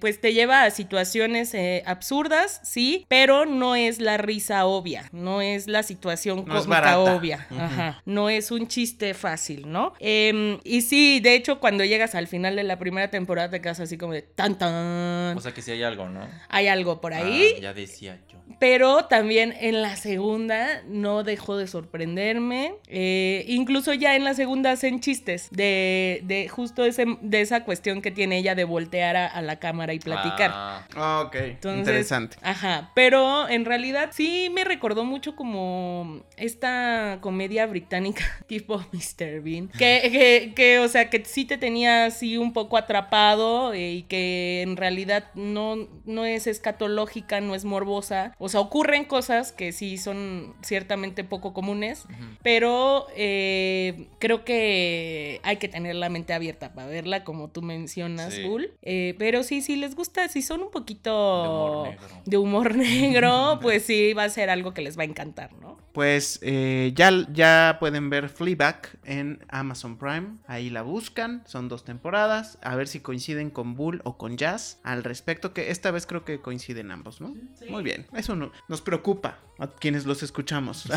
Pues 0.00 0.20
te 0.20 0.32
lleva 0.34 0.64
a 0.64 0.70
situaciones 0.70 1.54
eh, 1.54 1.82
absurdas, 1.86 2.60
sí, 2.64 3.04
pero 3.08 3.44
no 3.46 3.76
es 3.76 4.00
la 4.00 4.16
risa 4.16 4.66
obvia, 4.66 5.08
no 5.12 5.40
es 5.40 5.68
la 5.68 5.82
situación 5.82 6.44
No 6.46 6.54
cómica 6.62 6.98
obvia, 6.98 7.46
ajá, 7.50 8.02
no 8.04 8.28
es 8.28 8.50
un 8.50 8.66
chiste 8.66 9.11
fácil, 9.14 9.70
¿no? 9.70 9.92
Em, 10.00 10.58
y 10.64 10.82
sí, 10.82 11.20
de 11.20 11.34
hecho, 11.34 11.60
cuando 11.60 11.84
llegas 11.84 12.14
al 12.14 12.26
final 12.26 12.56
de 12.56 12.62
la 12.64 12.78
primera 12.78 13.10
temporada 13.10 13.50
te 13.50 13.60
quedas 13.60 13.80
así 13.80 13.96
como 13.98 14.12
de 14.12 14.22
tan 14.22 14.58
tan, 14.58 15.36
O 15.36 15.40
sea 15.40 15.52
que 15.52 15.62
sí 15.62 15.70
hay 15.70 15.82
algo, 15.82 16.08
¿no? 16.08 16.26
hay 16.48 16.68
algo 16.68 17.00
por 17.00 17.14
ahí, 17.14 17.54
Ah, 17.56 17.60
ya 17.60 17.74
decía 17.74 18.18
yo. 18.30 18.38
pero 18.58 19.06
también 19.06 19.54
en 19.60 19.82
la 19.82 19.96
segunda 19.96 20.82
no 20.86 21.24
dejó 21.24 21.56
de 21.56 21.66
sorprenderme. 21.66 22.74
Eh, 22.88 23.44
incluso 23.48 23.92
ya 23.94 24.16
en 24.16 24.24
la 24.24 24.34
segunda 24.34 24.72
hacen 24.72 25.00
chistes 25.00 25.48
de, 25.50 26.20
de 26.24 26.48
justo 26.48 26.84
ese, 26.84 27.04
de 27.20 27.40
esa 27.40 27.64
cuestión 27.64 28.02
que 28.02 28.10
tiene 28.10 28.38
ella 28.38 28.54
de 28.54 28.64
voltear 28.64 29.16
a, 29.16 29.26
a 29.26 29.42
la 29.42 29.58
cámara 29.58 29.94
y 29.94 29.98
platicar. 29.98 30.50
Ah, 30.54 30.86
Ah, 30.94 31.22
ok, 31.26 31.34
Entonces, 31.36 31.78
interesante. 31.80 32.36
Ajá, 32.42 32.90
pero 32.94 33.48
en 33.48 33.64
realidad 33.64 34.10
sí 34.12 34.50
me 34.52 34.64
recordó 34.64 35.04
mucho 35.04 35.34
como 35.36 36.22
esta 36.36 37.18
comedia 37.20 37.66
británica 37.66 38.24
tipo 38.46 38.84
Mr. 39.02 39.40
Bean, 39.42 39.68
que, 39.68 40.08
que, 40.12 40.52
que, 40.54 40.78
o 40.78 40.88
sea, 40.88 41.10
que 41.10 41.24
sí 41.24 41.44
te 41.44 41.58
tenía 41.58 42.06
así 42.06 42.36
un 42.36 42.52
poco 42.52 42.76
atrapado 42.76 43.72
eh, 43.72 43.92
y 43.92 44.02
que 44.04 44.62
en 44.62 44.76
realidad 44.76 45.24
no, 45.34 45.88
no 46.04 46.24
es 46.24 46.46
escatológica, 46.46 47.40
no 47.40 47.54
es 47.54 47.64
morbosa, 47.64 48.34
o 48.38 48.48
sea, 48.48 48.60
ocurren 48.60 49.04
cosas 49.04 49.52
que 49.52 49.72
sí 49.72 49.98
son 49.98 50.54
ciertamente 50.62 51.24
poco 51.24 51.52
comunes, 51.52 52.04
pero 52.42 53.06
eh, 53.16 54.06
creo 54.18 54.44
que 54.44 55.40
hay 55.42 55.56
que 55.56 55.68
tener 55.68 55.94
la 55.96 56.08
mente 56.08 56.32
abierta 56.32 56.72
para 56.74 56.88
verla, 56.88 57.24
como 57.24 57.48
tú 57.50 57.62
mencionas, 57.62 58.34
Sí. 58.34 58.42
Bull. 58.44 58.72
Eh, 58.82 59.14
pero 59.18 59.42
sí, 59.42 59.62
sí 59.62 59.76
les 59.76 59.94
gusta, 59.94 60.28
si 60.28 60.42
son 60.42 60.62
un 60.62 60.70
poquito 60.70 61.12
De 61.44 61.48
humor 61.48 61.96
negro. 61.96 62.22
de 62.24 62.36
humor 62.36 62.74
negro, 62.76 63.58
pues 63.60 63.82
sí 63.86 64.12
va 64.12 64.24
a 64.24 64.28
ser 64.30 64.50
algo 64.50 64.72
que 64.74 64.82
les 64.82 64.96
va 64.98 65.02
a 65.02 65.06
encantar, 65.06 65.52
¿no? 65.54 65.78
Pues 65.92 66.40
ya, 66.40 67.10
ya 67.32 67.76
pueden 67.78 68.08
ver 68.08 68.30
Fleabag 68.30 68.91
en 69.04 69.44
Amazon 69.48 69.98
Prime. 69.98 70.36
Ahí 70.46 70.70
la 70.70 70.82
buscan. 70.82 71.42
Son 71.46 71.68
dos 71.68 71.84
temporadas. 71.84 72.58
A 72.62 72.76
ver 72.76 72.88
si 72.88 73.00
coinciden 73.00 73.50
con 73.50 73.74
Bull 73.74 74.00
o 74.04 74.16
con 74.18 74.36
Jazz 74.36 74.78
al 74.82 75.04
respecto. 75.04 75.52
Que 75.52 75.70
esta 75.70 75.90
vez 75.90 76.06
creo 76.06 76.24
que 76.24 76.40
coinciden 76.40 76.90
ambos, 76.90 77.20
¿no? 77.20 77.34
Muy 77.68 77.82
bien. 77.82 78.06
Eso 78.14 78.36
no- 78.36 78.52
nos 78.68 78.80
preocupa 78.82 79.38
a 79.58 79.68
quienes 79.68 80.04
los 80.06 80.22
escuchamos. 80.22 80.84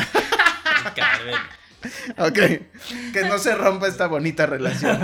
Ok. 2.18 2.38
Que 3.12 3.22
no 3.28 3.38
se 3.38 3.54
rompa 3.54 3.86
esta 3.86 4.06
bonita 4.08 4.46
relación. 4.46 4.98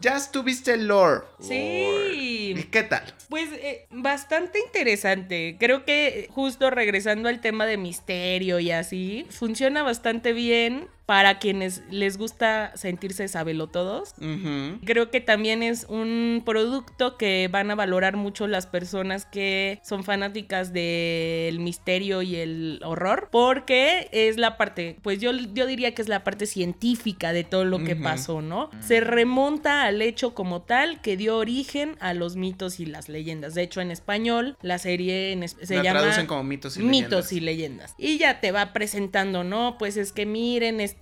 Jazz, 0.00 0.30
tuviste 0.32 0.76
lore. 0.76 1.22
Sí. 1.40 2.54
¿Y 2.56 2.62
qué 2.64 2.82
tal? 2.82 3.02
Pues 3.28 3.48
eh, 3.52 3.86
bastante 3.90 4.58
interesante. 4.60 5.56
Creo 5.58 5.84
que 5.84 6.28
justo 6.32 6.70
regresando 6.70 7.28
al 7.28 7.40
tema 7.40 7.66
de 7.66 7.76
misterio 7.76 8.58
y 8.58 8.70
así, 8.72 9.26
funciona 9.30 9.82
bastante 9.82 10.32
bien 10.32 10.88
para 11.12 11.38
quienes 11.38 11.82
les 11.90 12.16
gusta 12.16 12.72
sentirse 12.74 13.28
sabelotodos. 13.28 14.14
Ujú. 14.16 14.78
Creo 14.82 15.10
que 15.10 15.20
también 15.20 15.62
es 15.62 15.84
un 15.90 16.40
producto 16.42 17.18
que 17.18 17.50
van 17.52 17.70
a 17.70 17.74
valorar 17.74 18.16
mucho 18.16 18.46
las 18.46 18.66
personas 18.66 19.26
que 19.26 19.78
son 19.84 20.04
fanáticas 20.04 20.72
del 20.72 21.60
misterio 21.60 22.22
y 22.22 22.36
el 22.36 22.80
horror, 22.82 23.28
porque 23.30 24.08
es 24.12 24.38
la 24.38 24.56
parte, 24.56 24.96
pues 25.02 25.20
yo, 25.20 25.32
yo 25.52 25.66
diría 25.66 25.92
que 25.94 26.00
es 26.00 26.08
la 26.08 26.24
parte 26.24 26.46
científica 26.46 27.34
de 27.34 27.44
todo 27.44 27.66
lo 27.66 27.84
que 27.84 27.94
pasó, 27.94 28.40
¿no? 28.40 28.70
Se 28.80 29.00
remonta 29.00 29.82
al 29.84 30.00
hecho 30.00 30.32
como 30.32 30.62
tal 30.62 31.02
que 31.02 31.18
dio 31.18 31.36
origen 31.36 31.94
a 32.00 32.14
los 32.14 32.36
mitos 32.36 32.80
y 32.80 32.86
las 32.86 33.10
leyendas. 33.10 33.52
De 33.54 33.60
hecho, 33.60 33.82
en 33.82 33.90
español, 33.90 34.56
la 34.62 34.78
serie 34.78 35.32
en 35.32 35.42
es- 35.42 35.58
se 35.62 35.76
La 35.76 35.82
llama 35.82 36.00
traducen 36.00 36.26
como 36.26 36.42
mitos 36.42 36.78
y 36.78 36.80
mitos 36.80 37.30
leyendas. 37.30 37.32
y 37.32 37.40
leyendas. 37.40 37.94
Y 37.98 38.16
ya 38.16 38.40
te 38.40 38.50
va 38.50 38.72
presentando, 38.72 39.44
¿no? 39.44 39.76
Pues 39.78 39.98
es 39.98 40.12
que 40.12 40.24
miren, 40.24 40.80
este, 40.80 41.01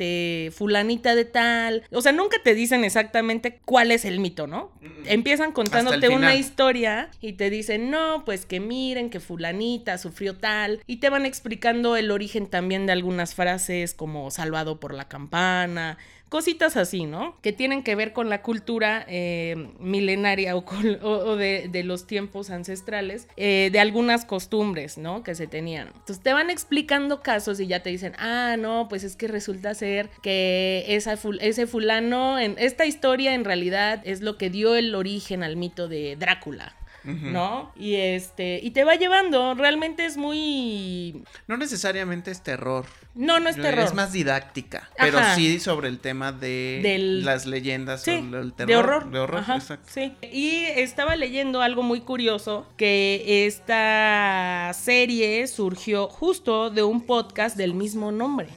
fulanita 0.55 1.15
de 1.15 1.25
tal. 1.25 1.83
O 1.91 2.03
sea, 2.03 2.13
nunca 2.13 2.39
te 2.43 2.55
dicen 2.55 2.85
exactamente 2.85 3.61
cuál 3.65 3.91
es 3.93 4.05
el 4.05 4.21
mito, 4.21 4.47
¿no? 4.47 4.73
Empiezan 5.07 5.53
contándote 5.53 6.09
una 6.09 6.35
historia 6.35 7.11
y 7.21 7.35
te 7.35 7.51
dicen, 7.51 7.91
no, 7.91 8.25
pues 8.25 8.47
que 8.47 8.61
miren 8.61 9.11
que 9.11 9.21
fulanita 9.21 9.99
sufrió 9.99 10.37
tal. 10.37 10.83
Y 10.87 10.97
te 10.97 11.11
van 11.11 11.27
explicando 11.27 11.97
el 11.97 12.11
origen 12.11 12.47
también 12.47 12.87
de 12.87 12.93
algunas 12.93 13.35
frases 13.35 13.95
como 13.95 14.31
salvado 14.31 14.81
por 14.81 14.95
la 14.95 15.09
campana. 15.09 15.99
Cositas 16.31 16.77
así, 16.79 17.05
¿no? 17.05 17.37
Que 17.43 17.53
tienen 17.53 17.83
que 17.83 17.95
ver 17.97 18.14
con 18.14 18.31
la 18.31 18.40
cultura 18.40 19.05
eh, 19.09 19.69
milenaria 19.81 20.57
o, 20.57 20.64
con- 20.64 20.99
o- 21.03 21.09
o 21.33 21.37
de, 21.37 21.69
de 21.71 21.85
los 21.85 22.07
tiempos 22.07 22.49
ancestrales, 22.51 23.29
eh, 23.37 23.69
de 23.73 23.81
algunas 23.81 24.25
costumbres, 24.25 24.97
¿no? 24.97 25.23
Que 25.23 25.35
se 25.35 25.47
tenían. 25.47 25.88
Entonces 25.88 26.21
te 26.23 26.33
van 26.33 26.49
explicando 26.49 27.21
casos 27.21 27.61
y 27.61 27.66
ya 27.66 27.83
te 27.83 27.90
dicen, 27.90 28.14
ah, 28.19 28.57
no, 28.59 28.87
pues 28.88 29.05
es 29.05 29.16
que 29.16 29.29
resulta 29.29 29.75
ser 29.75 30.09
que 30.23 30.85
esa 30.88 31.16
ful- 31.19 31.38
ese 31.43 31.66
fulano, 31.66 32.38
en 32.38 32.55
esta 32.59 32.87
historia 32.87 33.35
en 33.35 33.45
realidad 33.45 34.01
es 34.05 34.21
lo 34.23 34.38
que 34.38 34.49
dio 34.51 34.77
el 34.77 34.95
origen 34.95 35.43
al 35.43 35.57
mito 35.57 35.88
de 35.88 36.16
Drácula. 36.16 36.75
¿No? 37.03 37.73
Y 37.77 37.95
este, 37.95 38.61
y 38.62 38.73
te 38.73 38.85
va 38.85 38.95
llevando, 38.95 39.55
realmente 39.55 40.05
es 40.05 40.19
muy 40.19 41.25
No 41.49 41.57
necesariamente 41.57 42.31
es 42.31 42.43
terror. 42.43 42.85
No, 43.14 43.40
no 43.40 43.49
es 43.49 43.57
terror. 43.57 43.85
Es 43.85 43.92
más 43.94 44.12
didáctica, 44.12 44.88
pero 44.96 45.18
Ajá. 45.18 45.35
sí 45.35 45.59
sobre 45.59 45.88
el 45.88 45.99
tema 45.99 46.31
de 46.33 46.81
Del- 46.83 47.25
las 47.25 47.44
leyendas 47.44 48.03
Sí, 48.03 48.12
el 48.12 48.53
terror. 48.53 48.68
de 48.68 48.77
horror. 48.77 49.11
De 49.11 49.18
horror, 49.18 49.40
Ajá, 49.40 49.57
exacto. 49.57 49.88
sí. 49.92 50.12
Y 50.33 50.64
estaba 50.77 51.16
leyendo 51.16 51.61
algo 51.61 51.83
muy 51.83 52.01
curioso, 52.01 52.66
que 52.77 53.46
esta 53.46 54.73
serie 54.75 55.46
surgió 55.46 56.09
justo 56.09 56.70
de 56.70 56.82
un 56.82 57.03
podcast 57.07 57.57
del 57.57 57.74
mismo 57.74 58.12
nombre. 58.12 58.49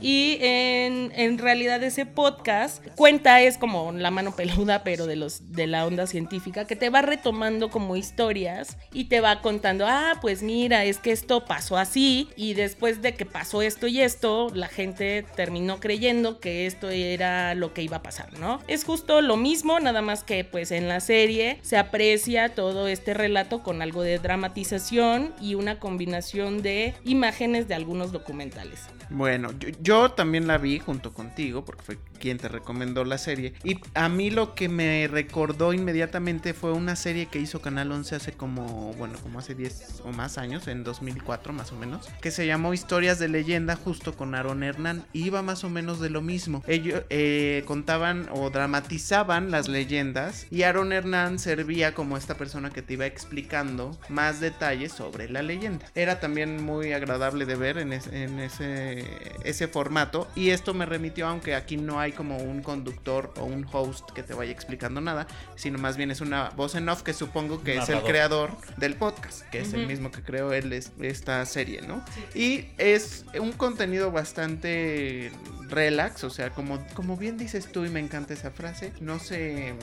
Y 0.00 0.38
en, 0.40 1.12
en 1.14 1.38
realidad 1.38 1.82
ese 1.82 2.06
podcast 2.06 2.84
cuenta, 2.96 3.40
es 3.42 3.58
como 3.58 3.92
la 3.92 4.10
mano 4.10 4.34
peluda, 4.36 4.82
pero 4.84 5.06
de 5.06 5.16
los 5.16 5.52
de 5.52 5.66
la 5.66 5.86
onda 5.86 6.06
científica, 6.06 6.66
que 6.66 6.76
te 6.76 6.90
va 6.90 7.02
retomando 7.02 7.70
como 7.70 7.96
historias 7.96 8.76
y 8.92 9.04
te 9.04 9.20
va 9.20 9.40
contando, 9.42 9.86
ah, 9.86 10.14
pues 10.20 10.42
mira, 10.42 10.84
es 10.84 10.98
que 10.98 11.12
esto 11.12 11.44
pasó 11.44 11.76
así, 11.76 12.28
y 12.36 12.54
después 12.54 13.02
de 13.02 13.14
que 13.14 13.26
pasó 13.26 13.62
esto 13.62 13.86
y 13.92 14.00
esto, 14.00 14.48
la 14.54 14.68
gente 14.68 15.22
terminó 15.36 15.78
creyendo 15.78 16.40
que 16.40 16.64
esto 16.64 16.88
era 16.88 17.54
lo 17.54 17.74
que 17.74 17.82
iba 17.82 17.98
a 17.98 18.02
pasar, 18.02 18.32
¿no? 18.38 18.58
Es 18.66 18.84
justo 18.84 19.20
lo 19.20 19.36
mismo, 19.36 19.80
nada 19.80 20.00
más 20.00 20.24
que 20.24 20.44
pues 20.44 20.70
en 20.70 20.88
la 20.88 21.00
serie 21.00 21.58
se 21.60 21.76
aprecia 21.76 22.54
todo 22.54 22.88
este 22.88 23.12
relato 23.12 23.62
con 23.62 23.82
algo 23.82 24.00
de 24.02 24.18
dramatización 24.18 25.34
y 25.42 25.56
una 25.56 25.78
combinación 25.78 26.62
de 26.62 26.94
imágenes 27.04 27.68
de 27.68 27.74
algunos 27.74 28.12
documentales. 28.12 28.80
Bueno, 29.12 29.52
yo, 29.58 29.68
yo 29.80 30.10
también 30.10 30.46
la 30.46 30.58
vi 30.58 30.78
junto 30.78 31.12
contigo, 31.12 31.64
porque 31.64 31.82
fue 31.82 31.98
quien 32.22 32.38
te 32.38 32.48
recomendó 32.48 33.04
la 33.04 33.18
serie. 33.18 33.54
Y 33.64 33.80
a 33.94 34.08
mí 34.08 34.30
lo 34.30 34.54
que 34.54 34.68
me 34.68 35.08
recordó 35.08 35.72
inmediatamente 35.72 36.54
fue 36.54 36.72
una 36.72 36.94
serie 36.94 37.26
que 37.26 37.40
hizo 37.40 37.60
Canal 37.60 37.90
11 37.90 38.14
hace 38.14 38.32
como, 38.32 38.92
bueno, 38.94 39.18
como 39.22 39.40
hace 39.40 39.54
10 39.54 40.02
o 40.04 40.12
más 40.12 40.38
años, 40.38 40.68
en 40.68 40.84
2004 40.84 41.52
más 41.52 41.72
o 41.72 41.76
menos, 41.76 42.08
que 42.20 42.30
se 42.30 42.46
llamó 42.46 42.74
Historias 42.74 43.18
de 43.18 43.28
Leyenda, 43.28 43.76
justo 43.76 44.14
con 44.14 44.34
Aaron 44.34 44.62
Hernán. 44.62 45.04
Iba 45.12 45.42
más 45.42 45.64
o 45.64 45.68
menos 45.70 46.00
de 46.00 46.10
lo 46.10 46.22
mismo. 46.22 46.62
Ellos 46.66 47.02
eh, 47.10 47.64
contaban 47.66 48.28
o 48.32 48.50
dramatizaban 48.50 49.50
las 49.50 49.68
leyendas 49.68 50.46
y 50.50 50.62
Aaron 50.62 50.92
Hernán 50.92 51.38
servía 51.38 51.92
como 51.94 52.16
esta 52.16 52.36
persona 52.36 52.70
que 52.70 52.82
te 52.82 52.94
iba 52.94 53.06
explicando 53.06 53.98
más 54.08 54.40
detalles 54.40 54.92
sobre 54.92 55.28
la 55.28 55.42
leyenda. 55.42 55.86
Era 55.94 56.20
también 56.20 56.62
muy 56.62 56.92
agradable 56.92 57.46
de 57.46 57.56
ver 57.56 57.78
en, 57.78 57.92
en 57.92 58.38
ese, 58.38 59.01
ese 59.44 59.68
formato 59.68 60.28
y 60.34 60.50
esto 60.50 60.74
me 60.74 60.86
remitió, 60.86 61.26
aunque 61.26 61.54
aquí 61.54 61.76
no 61.76 61.98
hay 62.00 62.12
como 62.12 62.36
un 62.38 62.62
conductor 62.62 63.32
o 63.38 63.44
un 63.44 63.66
host 63.72 64.10
que 64.12 64.22
te 64.22 64.34
vaya 64.34 64.52
explicando 64.52 65.00
nada, 65.00 65.26
sino 65.56 65.78
más 65.78 65.96
bien 65.96 66.10
es 66.10 66.20
una 66.20 66.50
voz 66.50 66.74
en 66.74 66.88
off 66.88 67.02
que 67.02 67.12
supongo 67.12 67.62
que 67.62 67.76
es 67.78 67.88
el 67.88 67.98
creador 68.10 68.50
del 68.76 68.94
podcast, 68.94 69.42
que 69.50 69.60
es 69.60 69.72
el 69.72 69.86
mismo 69.86 70.10
que 70.10 70.22
creó 70.22 70.52
él 70.52 70.72
es- 70.72 70.92
esta 71.00 71.44
serie, 71.46 71.82
¿no? 71.82 72.04
Y 72.34 72.66
es 72.78 73.24
un 73.40 73.52
contenido 73.52 74.10
bastante 74.12 75.30
relax, 75.68 76.22
o 76.24 76.30
sea, 76.30 76.50
como, 76.50 76.84
como 76.94 77.16
bien 77.16 77.38
dices 77.38 77.72
tú 77.72 77.84
y 77.86 77.88
me 77.88 77.98
encanta 78.00 78.34
esa 78.34 78.50
frase, 78.50 78.92
no 79.00 79.18
se, 79.18 79.74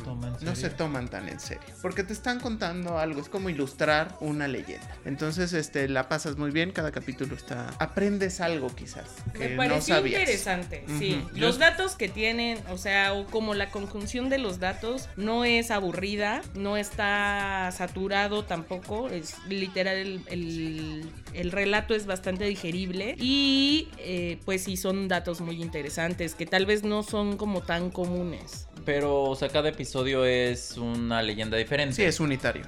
no 0.46 0.56
se 0.56 0.70
toman 0.70 1.08
tan 1.08 1.28
en 1.30 1.40
serio, 1.40 1.64
porque 1.82 2.04
te 2.04 2.14
están 2.14 2.40
contando 2.40 3.00
algo, 3.00 3.20
es 3.22 3.30
como 3.30 3.50
ilustrar 3.50 4.16
una 4.20 4.48
leyenda. 4.48 4.88
Entonces, 5.06 5.52
este, 5.54 5.88
la 5.90 6.08
pasas 6.08 6.38
muy 6.38 6.52
bien, 6.52 6.72
cada 6.72 6.92
capítulo 6.92 7.36
está, 7.36 7.70
aprendes 7.80 8.40
algo 8.40 8.74
quizás 8.76 9.09
que 9.34 9.40
Me 9.50 9.50
no 9.50 9.58
pareció 9.58 9.96
interesante, 10.06 10.84
sí. 10.98 11.22
Los 11.36 11.60
datos 11.60 11.96
que 11.96 12.10
tienen, 12.10 12.58
o 12.72 12.78
sea, 12.78 13.14
o 13.14 13.26
como 13.28 13.54
la 13.54 13.70
conjunción 13.70 14.30
de 14.30 14.38
los 14.38 14.60
datos 14.60 15.08
no 15.18 15.46
es 15.46 15.72
aburrida, 15.72 16.42
no 16.56 16.78
está 16.78 17.72
saturado 17.76 18.44
tampoco, 18.46 19.10
es 19.10 19.36
literal, 19.48 19.96
el, 19.98 20.22
el- 20.30 21.10
el 21.34 21.52
relato 21.52 21.94
es 21.94 22.06
bastante 22.08 22.46
digerible 22.46 23.16
y 23.20 23.88
eh, 24.00 24.40
pues 24.46 24.64
sí 24.64 24.78
son 24.78 25.08
datos 25.08 25.42
muy 25.42 25.62
interesantes 25.62 26.34
que 26.34 26.46
tal 26.48 26.66
vez 26.66 26.84
no 26.84 27.04
son 27.04 27.38
como 27.38 27.62
tan 27.62 27.92
comunes. 27.92 28.68
Pero, 28.90 29.26
o 29.26 29.36
sea, 29.36 29.50
cada 29.50 29.70
episodio 29.70 30.26
es 30.26 30.76
una 30.76 31.22
leyenda 31.22 31.56
diferente. 31.58 31.94
Sí, 31.96 32.02
es 32.02 32.20
unitario. 32.20 32.64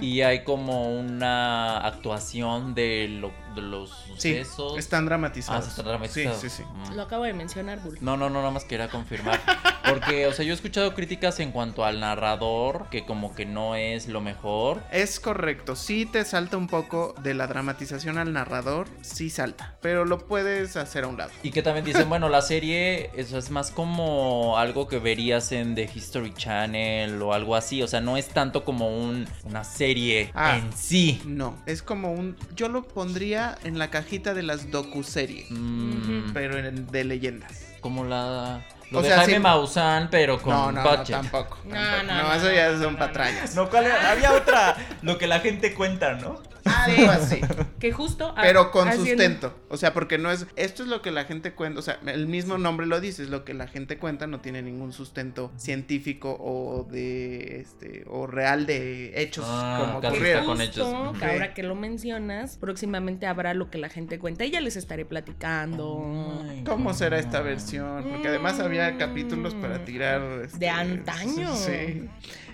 Y 0.00 0.22
hay 0.22 0.42
como 0.42 0.88
una 0.98 1.76
actuación 1.86 2.74
de, 2.74 3.08
lo- 3.20 3.30
de 3.54 3.60
los 3.60 3.90
Sí, 4.16 4.34
sucesos. 4.38 4.78
están 4.78 5.04
Ah, 5.04 5.08
dramatizados. 5.08 5.64
se 5.64 5.70
están 5.70 5.84
dramatizados. 5.84 6.40
Sí, 6.40 6.48
sí, 6.48 6.62
sí. 6.62 6.90
Mm. 6.92 6.96
Lo 6.96 7.02
acabo 7.02 7.24
de 7.24 7.34
mencionar, 7.34 7.80
Bull. 7.82 7.98
No, 8.00 8.16
no, 8.16 8.30
no, 8.30 8.38
nada 8.38 8.52
más 8.52 8.64
quería 8.64 8.88
confirmar. 8.88 9.38
Porque, 9.86 10.26
o 10.26 10.32
sea, 10.32 10.44
yo 10.46 10.52
he 10.52 10.54
escuchado 10.54 10.94
críticas 10.94 11.38
en 11.40 11.52
cuanto 11.52 11.84
al 11.84 12.00
narrador, 12.00 12.86
que 12.90 13.04
como 13.04 13.34
que 13.34 13.44
no 13.44 13.74
es 13.76 14.08
lo 14.08 14.20
mejor. 14.22 14.82
Es 14.90 15.20
correcto, 15.20 15.76
sí 15.76 16.06
te 16.06 16.24
salta 16.24 16.56
un 16.56 16.68
poco 16.68 17.14
de 17.22 17.34
la 17.34 17.46
dramatización 17.46 18.16
al 18.18 18.32
narrador, 18.32 18.88
sí 19.02 19.28
salta, 19.30 19.76
pero 19.82 20.04
lo 20.06 20.26
puedes 20.26 20.76
hacer 20.76 21.04
a 21.04 21.08
un 21.08 21.18
lado. 21.18 21.30
Y 21.42 21.50
que 21.50 21.62
también 21.62 21.84
dicen, 21.84 22.08
bueno, 22.08 22.28
la 22.30 22.40
serie 22.42 23.10
eso 23.14 23.36
es 23.38 23.50
más 23.50 23.70
como 23.70 24.56
algo 24.58 24.88
que 24.88 24.98
verías 24.98 25.52
en 25.52 25.65
The 25.74 25.90
History 25.92 26.32
Channel 26.34 27.20
o 27.22 27.32
algo 27.32 27.56
así. 27.56 27.82
O 27.82 27.88
sea, 27.88 28.00
no 28.00 28.16
es 28.16 28.28
tanto 28.28 28.64
como 28.64 28.88
un, 28.96 29.26
una 29.44 29.64
serie 29.64 30.30
Ah. 30.34 30.56
en 30.58 30.72
sí. 30.72 31.20
No, 31.26 31.56
es 31.66 31.82
como 31.82 32.12
un... 32.12 32.36
Yo 32.54 32.68
lo 32.68 32.82
pondría 32.86 33.56
en 33.64 33.78
la 33.78 33.88
cajita 33.90 34.34
de 34.34 34.42
las 34.42 34.70
docuseries, 34.70 35.50
Mm, 35.50 36.32
pero 36.32 36.58
en- 36.58 36.86
de 36.86 37.04
leyendas. 37.04 37.66
Como 37.80 38.04
la... 38.04 38.64
Lo 38.92 39.00
O 39.00 39.02
de 39.02 39.08
sea, 39.08 39.16
Jaime 39.18 39.34
sí- 39.34 39.40
Maussan, 39.40 40.08
pero 40.10 40.40
con 40.40 40.52
No, 40.52 40.70
no, 40.70 40.82
no, 40.84 40.88
budget. 40.90 41.10
tampoco. 41.16 41.58
No, 41.64 41.74
tampoco. 41.74 42.02
no, 42.06 42.14
No, 42.14 42.22
no, 42.28 42.34
eso 42.34 42.52
ya 42.52 42.78
son 42.78 42.96
patrañas. 42.96 43.54
No, 43.56 43.68
¿cuál 43.68 43.86
era? 43.86 44.12
había 44.12 44.32
otra, 44.32 44.76
lo 45.02 45.18
que 45.18 45.26
la 45.26 45.40
gente 45.40 45.74
cuenta, 45.74 46.12
¿no? 46.14 46.40
Algo 46.98 47.10
así. 47.10 47.40
Que 47.78 47.92
justo... 47.92 48.34
Pero 48.40 48.70
con 48.70 48.92
sustento. 48.92 49.54
O 49.68 49.76
sea, 49.76 49.92
porque 49.92 50.18
no 50.18 50.30
es. 50.30 50.46
Esto 50.56 50.82
es 50.82 50.88
lo 50.88 51.02
que 51.02 51.10
la 51.10 51.24
gente 51.24 51.52
cuenta. 51.52 51.78
O 51.80 51.82
sea, 51.82 51.98
el 52.06 52.26
mismo 52.26 52.58
nombre 52.58 52.86
lo 52.86 53.00
dice. 53.00 53.22
Es 53.24 53.30
lo 53.30 53.44
que 53.44 53.54
la 53.54 53.66
gente 53.66 53.98
cuenta. 53.98 54.26
No 54.26 54.40
tiene 54.40 54.62
ningún 54.62 54.92
sustento 54.92 55.52
científico 55.56 56.36
o 56.40 56.86
de. 56.90 57.60
este 57.60 58.04
O 58.08 58.26
real 58.26 58.66
de 58.66 59.20
hechos 59.22 59.44
Ah, 59.48 59.78
como 59.86 60.00
Que 60.00 60.06
ocurrieron. 60.08 60.44
con 60.46 60.58
justo, 60.58 60.70
hechos. 60.80 61.18
que 61.18 61.24
ahora 61.24 61.54
que 61.54 61.62
lo 61.62 61.74
mencionas, 61.74 62.56
próximamente 62.56 63.26
habrá 63.26 63.54
lo 63.54 63.70
que 63.70 63.78
la 63.78 63.88
gente 63.88 64.18
cuenta 64.18 64.44
y 64.44 64.50
ya 64.50 64.60
les 64.60 64.76
estaré 64.76 65.04
platicando. 65.04 66.42
Ay, 66.48 66.62
¿Cómo 66.64 66.94
será 66.94 67.18
esta 67.18 67.40
versión? 67.40 68.04
Porque 68.10 68.28
además 68.28 68.60
había 68.60 68.96
capítulos 68.98 69.54
para 69.54 69.84
tirar. 69.84 70.22
este, 70.44 70.58
De 70.58 70.68
antaño. 70.68 71.54
Sí. 71.56 72.08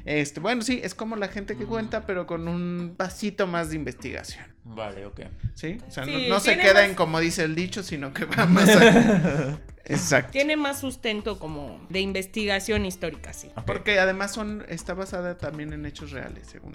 Este, 0.05 0.40
bueno, 0.40 0.62
sí, 0.62 0.80
es 0.82 0.94
como 0.94 1.16
la 1.16 1.28
gente 1.28 1.57
que 1.57 1.64
cuenta, 1.64 2.07
pero 2.07 2.26
con 2.26 2.48
un 2.48 2.94
pasito 2.96 3.46
más 3.46 3.70
de 3.70 3.76
investigación. 3.76 4.44
Vale, 4.64 5.06
ok. 5.06 5.20
¿Sí? 5.54 5.78
O 5.88 5.90
sea, 5.90 6.04
no- 6.06 6.12
Sí, 6.12 6.26
no, 6.28 6.40
se 6.40 6.56
queda 6.56 6.74
más- 6.74 6.84
en 6.84 6.94
como 6.94 7.18
dice 7.20 7.42
el 7.44 7.54
dicho, 7.54 7.82
sino 7.82 8.12
que 8.14 8.24
va 8.24 8.46
más 8.46 8.68
allá. 8.68 9.58
Exacto. 9.84 10.30
Tiene 10.30 10.56
más 10.56 10.78
sustento 10.78 11.40
como 11.40 11.84
de 11.90 11.98
investigación 12.00 12.86
histórica, 12.86 13.32
sí. 13.32 13.50
Porque 13.66 13.98
además 13.98 14.32
son, 14.32 14.64
está 14.68 14.94
basada 14.94 15.36
también 15.38 15.72
en 15.72 15.84
hechos 15.86 16.12
reales, 16.12 16.46
según. 16.46 16.72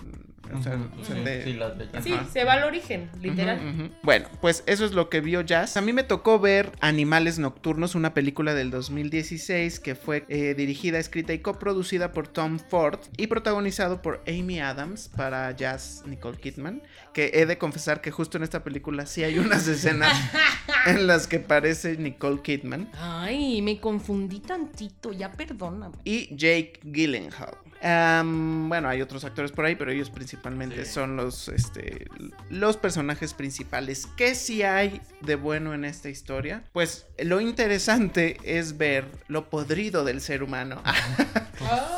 O 0.53 0.61
sea, 0.61 0.73
o 0.75 1.23
de- 1.23 1.43
Sí, 1.45 1.53
las 1.53 1.77
leyendas. 1.77 2.03
Sí, 2.03 2.13
se 2.33 2.43
va 2.43 2.53
al 2.53 2.63
origen, 2.65 3.09
literal. 3.21 3.91
Bueno, 4.03 4.27
pues 4.41 4.63
eso 4.67 4.85
es 4.85 4.91
lo 4.91 5.09
que 5.09 5.21
vio 5.21 5.39
Jazz. 5.41 5.77
A 5.77 5.81
mí 5.81 5.93
me 5.93 6.03
tocó 6.03 6.37
ver 6.39 6.73
Animales 6.81 7.39
Nocturnos, 7.39 7.95
una 7.95 8.13
película 8.13 8.53
del 8.53 8.71
2016 8.71 9.79
que 9.79 9.95
fue 9.95 10.25
eh, 10.27 10.53
dirigida, 10.55 10.99
escrita 10.99 11.33
y 11.33 11.39
coproducida 11.39 12.11
por 12.11 12.27
Tom 12.27 12.59
Ford 12.59 12.99
y 13.17 13.27
protagonizado 13.27 14.01
por 14.01 14.21
Amy 14.27 14.59
Adams 14.59 15.09
para 15.15 15.49
Jazz 15.53 16.03
Nicole 16.05 16.37
Kidman. 16.37 16.81
Que 17.13 17.31
he 17.33 17.45
de 17.45 17.57
confesar 17.57 17.76
que 18.01 18.11
justo 18.11 18.37
en 18.37 18.43
esta 18.43 18.63
película 18.63 19.05
sí 19.05 19.23
hay 19.23 19.39
unas 19.39 19.67
escenas 19.67 20.13
en 20.85 21.07
las 21.07 21.27
que 21.27 21.39
parece 21.39 21.97
Nicole 21.97 22.41
Kidman. 22.41 22.89
Ay, 22.99 23.61
me 23.61 23.79
confundí 23.79 24.39
tantito, 24.39 25.11
ya 25.13 25.31
perdóname. 25.31 25.95
y 26.03 26.35
Jake 26.35 26.79
Gyllenhaal. 26.83 27.55
Bueno, 27.81 28.89
hay 28.89 29.01
otros 29.01 29.23
actores 29.23 29.51
por 29.51 29.65
ahí, 29.65 29.75
pero 29.75 29.91
ellos 29.91 30.09
principalmente 30.09 30.85
Sí. 30.85 30.91
son 30.93 31.15
los, 31.15 31.47
este, 31.49 32.07
los 32.49 32.77
personajes 32.77 33.33
principales. 33.33 34.07
¿Qué 34.17 34.35
sí 34.35 34.63
hay 34.63 35.01
de 35.21 35.35
bueno 35.35 35.73
en 35.73 35.85
esta 35.85 36.09
historia? 36.09 36.63
Pues 36.73 37.05
lo 37.19 37.39
interesante 37.41 38.37
es 38.43 38.77
ver 38.77 39.05
lo 39.27 39.49
podrido 39.49 40.03
del 40.03 40.21
ser 40.21 40.43
humano. 40.43 40.81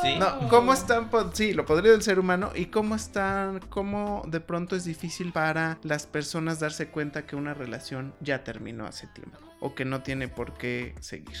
Sí. 0.02 0.16
No, 0.18 0.48
cómo 0.48 0.72
están, 0.72 1.10
sí, 1.34 1.52
lo 1.52 1.66
podrido 1.66 1.92
del 1.92 2.02
ser 2.02 2.18
humano 2.18 2.50
y 2.54 2.66
cómo 2.66 2.94
están, 2.96 3.60
cómo 3.68 4.22
de 4.26 4.40
pronto 4.40 4.74
es 4.74 4.84
difícil 4.84 5.32
para 5.32 5.78
las 5.82 6.06
personas 6.06 6.60
darse 6.60 6.88
cuenta 6.88 7.26
que 7.26 7.36
una 7.36 7.52
relación 7.52 8.14
ya 8.20 8.42
terminó 8.42 8.86
hace 8.86 9.06
tiempo 9.08 9.38
o 9.60 9.74
que 9.74 9.84
no 9.84 10.02
tiene 10.02 10.28
por 10.28 10.54
qué 10.54 10.94
seguir. 11.00 11.36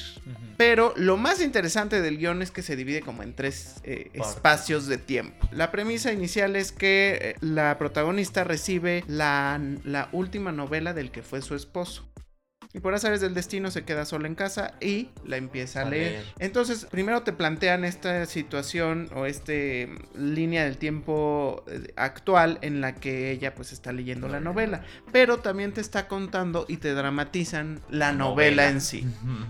Pero 0.56 0.92
lo 0.96 1.16
más 1.16 1.40
interesante 1.40 2.00
del 2.02 2.18
guion 2.18 2.42
es 2.42 2.50
que 2.50 2.62
se 2.62 2.76
divide 2.76 3.00
como 3.00 3.22
en 3.22 3.34
tres 3.34 3.76
eh, 3.82 4.10
espacios 4.14 4.86
de 4.86 4.98
tiempo. 4.98 5.48
La 5.52 5.70
premisa 5.70 6.12
inicial 6.12 6.54
es 6.54 6.70
que 6.70 7.18
eh, 7.20 7.36
la 7.40 7.78
protagonista 7.78 8.44
recibe 8.44 9.04
la, 9.06 9.60
la 9.84 10.08
última 10.12 10.52
novela 10.52 10.92
del 10.92 11.10
que 11.10 11.22
fue 11.22 11.40
su 11.40 11.54
esposo. 11.54 12.09
Y 12.72 12.80
por 12.80 12.94
azares 12.94 13.20
del 13.20 13.34
destino 13.34 13.70
se 13.70 13.84
queda 13.84 14.04
sola 14.04 14.28
en 14.28 14.34
casa 14.34 14.74
y 14.80 15.08
la 15.26 15.36
empieza 15.36 15.80
a 15.80 15.86
A 15.86 15.90
leer. 15.90 16.12
leer. 16.12 16.24
Entonces, 16.38 16.86
primero 16.90 17.22
te 17.22 17.32
plantean 17.32 17.84
esta 17.84 18.26
situación 18.26 19.10
o 19.14 19.26
este 19.26 19.88
mm, 19.88 20.32
línea 20.34 20.64
del 20.64 20.76
tiempo 20.76 21.64
eh, 21.66 21.92
actual 21.96 22.58
en 22.62 22.80
la 22.80 22.94
que 22.94 23.30
ella 23.32 23.54
pues 23.54 23.72
está 23.72 23.92
leyendo 23.92 24.28
la 24.28 24.40
novela, 24.40 24.84
pero 25.12 25.38
también 25.40 25.72
te 25.72 25.80
está 25.80 26.06
contando 26.08 26.64
y 26.68 26.76
te 26.76 26.94
dramatizan 26.94 27.80
la 27.90 28.12
novela, 28.12 28.30
Novela. 28.30 28.68
en 28.68 28.80
sí. 28.80 29.06